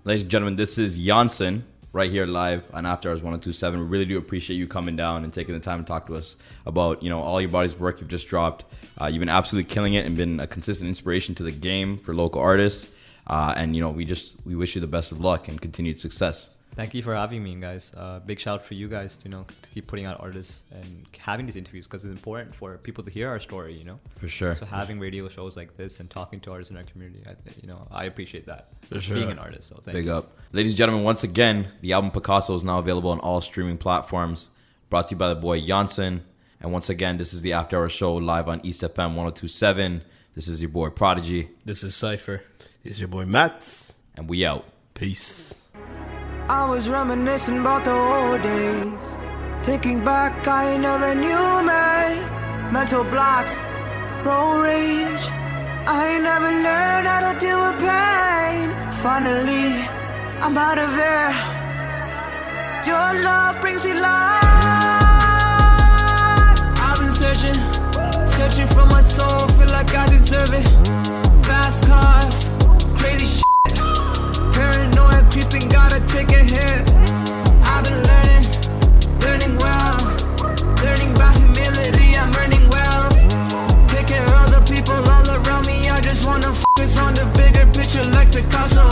Ladies 0.05 0.23
and 0.23 0.31
gentlemen, 0.31 0.57
this 0.57 0.77
is 0.77 0.99
Janssen 0.99 1.65
right 1.95 2.11
here 2.11 2.27
live 2.27 2.65
on 2.75 2.85
After 2.87 3.09
Hours 3.09 3.23
1027. 3.23 3.79
We 3.79 3.87
really 3.87 4.05
do 4.05 4.19
appreciate 4.19 4.57
you 4.57 4.67
coming 4.67 4.97
down 4.97 5.23
and 5.23 5.33
taking 5.33 5.55
the 5.55 5.61
time 5.61 5.79
to 5.79 5.87
talk 5.87 6.09
to 6.09 6.17
us 6.17 6.35
about, 6.67 7.05
you 7.05 7.09
know, 7.09 7.21
all 7.21 7.41
your 7.41 7.51
body's 7.51 7.79
work 7.79 8.01
you've 8.01 8.11
just 8.11 8.27
dropped. 8.27 8.65
Uh, 9.01 9.07
you've 9.07 9.21
been 9.21 9.29
absolutely 9.29 9.73
killing 9.73 9.95
it 9.95 10.05
and 10.05 10.17
been 10.17 10.41
a 10.41 10.47
consistent 10.49 10.89
inspiration 10.89 11.37
to 11.37 11.45
the 11.45 11.53
game 11.53 11.97
for 11.97 12.13
local 12.13 12.41
artists. 12.41 12.91
Uh, 13.29 13.55
and, 13.57 13.77
you 13.77 13.81
know, 13.81 13.91
we 13.91 14.05
just, 14.05 14.35
we 14.45 14.57
wish 14.57 14.75
you 14.75 14.81
the 14.81 14.89
best 14.89 15.13
of 15.13 15.21
luck 15.21 15.47
and 15.47 15.61
continued 15.61 15.97
success. 15.97 16.57
Thank 16.77 16.93
you 16.93 17.03
for 17.03 17.15
having 17.15 17.43
me, 17.45 17.55
guys. 17.55 17.93
Uh, 17.97 18.19
big 18.19 18.41
shout 18.41 18.61
out 18.61 18.67
for 18.67 18.75
you 18.75 18.89
guys 18.89 19.17
to 19.19 19.29
you 19.29 19.31
know 19.35 19.47
to 19.63 19.69
keep 19.71 19.87
putting 19.87 20.07
out 20.07 20.21
artists 20.21 20.63
and 20.73 21.07
having 21.17 21.47
these 21.47 21.55
interviews 21.57 21.87
because 21.87 22.05
it's 22.05 22.13
important 22.13 22.55
for 22.55 22.77
people 22.79 23.05
to 23.05 23.11
hear 23.11 23.29
our 23.29 23.39
story. 23.39 23.75
You 23.75 23.85
know, 23.85 23.99
For 24.19 24.29
sure. 24.29 24.55
So 24.57 24.67
having 24.67 24.99
radio 24.99 25.29
shows 25.29 25.57
like 25.57 25.77
this 25.77 26.01
and 26.01 26.11
talking 26.11 26.41
to 26.41 26.51
artists 26.53 26.73
in 26.73 26.77
our 26.77 26.83
community, 26.83 27.23
I, 27.27 27.35
you 27.63 27.69
know, 27.69 27.87
I 27.93 28.05
appreciate 28.07 28.47
that. 28.47 28.69
For 28.89 29.01
sure. 29.01 29.15
Being 29.17 29.31
an 29.31 29.39
artist, 29.39 29.69
so 29.69 29.77
thank 29.77 29.95
Big 29.95 30.07
you. 30.07 30.13
up. 30.15 30.37
Ladies 30.53 30.73
and 30.73 30.77
gentlemen, 30.79 31.05
once 31.05 31.23
again, 31.23 31.69
the 31.81 31.93
album 31.93 32.11
Picasso 32.11 32.55
is 32.55 32.65
now 32.65 32.79
available 32.81 33.11
on 33.11 33.21
all 33.21 33.41
streaming 33.41 33.79
platforms. 33.79 34.49
Brought 34.91 35.07
to 35.09 35.15
you 35.15 35.19
by 35.19 35.29
the 35.29 35.37
boy 35.37 35.61
Janssen. 35.61 36.25
And 36.61 36.73
once 36.73 36.89
again, 36.89 37.19
this 37.19 37.33
is 37.35 37.43
the 37.43 37.53
After 37.53 37.77
Hours 37.79 37.93
Show 37.93 38.15
live 38.15 38.49
on 38.49 38.61
East 38.65 38.83
FM 38.83 39.15
1027. 39.15 40.03
This 40.35 40.49
is 40.49 40.61
your 40.63 40.71
boy 40.71 40.89
Prodigy, 40.91 41.51
This 41.65 41.85
is 41.85 41.95
Cypher. 41.95 42.43
This 42.83 42.95
is 42.95 43.01
your 43.01 43.09
boy 43.09 43.25
Matt. 43.27 43.93
and 44.17 44.29
we 44.29 44.45
out. 44.45 44.65
Peace. 44.95 45.64
I 46.49 46.69
was 46.69 46.89
reminiscing 46.89 47.59
about 47.61 47.85
the 47.85 47.93
old 47.93 48.43
days. 48.43 48.93
Thinking 49.63 50.05
back, 50.05 50.47
I 50.47 50.77
never 50.77 51.15
knew 51.15 51.63
my 51.63 52.35
Mental 52.75 53.05
blocks, 53.05 53.55
road 54.25 54.63
rage. 54.63 55.29
I 55.87 56.19
never 56.19 56.51
learned 56.51 57.07
how 57.07 57.33
to 57.33 57.39
deal 57.39 57.59
with 57.65 57.79
pain. 57.79 58.71
Finally, 59.01 59.87
I'm 60.43 60.57
out 60.59 60.79
of 60.79 60.91
here. 60.91 61.33
Your 62.85 63.23
love 63.23 63.61
brings 63.61 63.85
me 63.85 63.95
life. 63.95 64.43
I've 66.87 66.99
been 66.99 67.13
searching, 67.13 67.59
searching 68.27 68.67
for 68.75 68.87
my 68.87 69.03
soul. 69.03 69.47
Feel 69.49 69.69
like 69.69 69.95
I 69.95 70.09
deserve 70.09 70.53
it. 70.53 70.67
Fast 71.47 71.85
cars, 71.87 72.51
crazy 72.99 73.27
shit. 73.27 73.44
Paranoia 74.95 75.29
creeping, 75.31 75.69
gotta 75.69 76.01
take 76.07 76.29
a 76.29 76.43
hit. 76.43 76.89
I've 77.67 77.83
been 77.83 77.99
learning, 78.11 78.45
learning 79.21 79.57
well. 79.59 79.99
Learning 80.83 81.13
by 81.15 81.33
humility, 81.33 82.17
I'm 82.17 82.35
earning 82.37 82.69
wealth. 82.71 83.13
Of 84.15 84.51
the 84.51 84.73
people 84.73 84.95
all 84.95 85.29
around 85.29 85.67
me. 85.67 85.89
I 85.89 86.01
just 86.01 86.25
wanna 86.25 86.53
focus 86.53 86.97
on 86.97 87.15
the 87.15 87.25
bigger 87.37 87.67
picture 87.73 88.05
like 88.05 88.31
Picasso. 88.31 88.87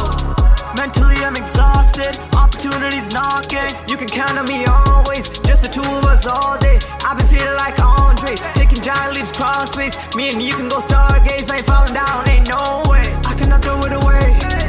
Mentally, 0.75 1.17
I'm 1.25 1.37
exhausted. 1.37 2.19
Opportunities 2.33 3.09
knocking. 3.09 3.77
You 3.87 3.97
can 3.97 4.09
count 4.09 4.39
on 4.39 4.49
me 4.49 4.65
always. 4.65 5.29
Just 5.47 5.63
the 5.63 5.69
two 5.69 5.83
of 5.83 6.05
us 6.05 6.27
all 6.27 6.59
day. 6.59 6.81
I've 7.05 7.19
been 7.19 7.27
feeling 7.27 7.57
like 7.57 7.79
Andre. 7.79 8.35
Taking 8.55 8.83
giant 8.83 9.15
leaps 9.15 9.31
cross 9.31 9.73
space. 9.73 9.97
Me 10.17 10.31
and 10.31 10.43
you 10.43 10.55
can 10.55 10.69
go 10.69 10.79
stargaze. 10.79 11.49
I 11.51 11.59
ain't 11.59 11.67
falling 11.67 11.95
down, 11.95 12.29
ain't 12.29 12.49
no 12.49 12.83
way. 12.91 13.15
I 13.25 13.35
cannot 13.35 13.63
throw 13.63 13.85
it 13.85 13.93
away. 13.93 14.62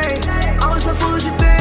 I 0.00 0.68
was 0.72 0.84
so 0.84 0.94
foolish 0.94 1.24
to 1.24 1.30
think. 1.30 1.57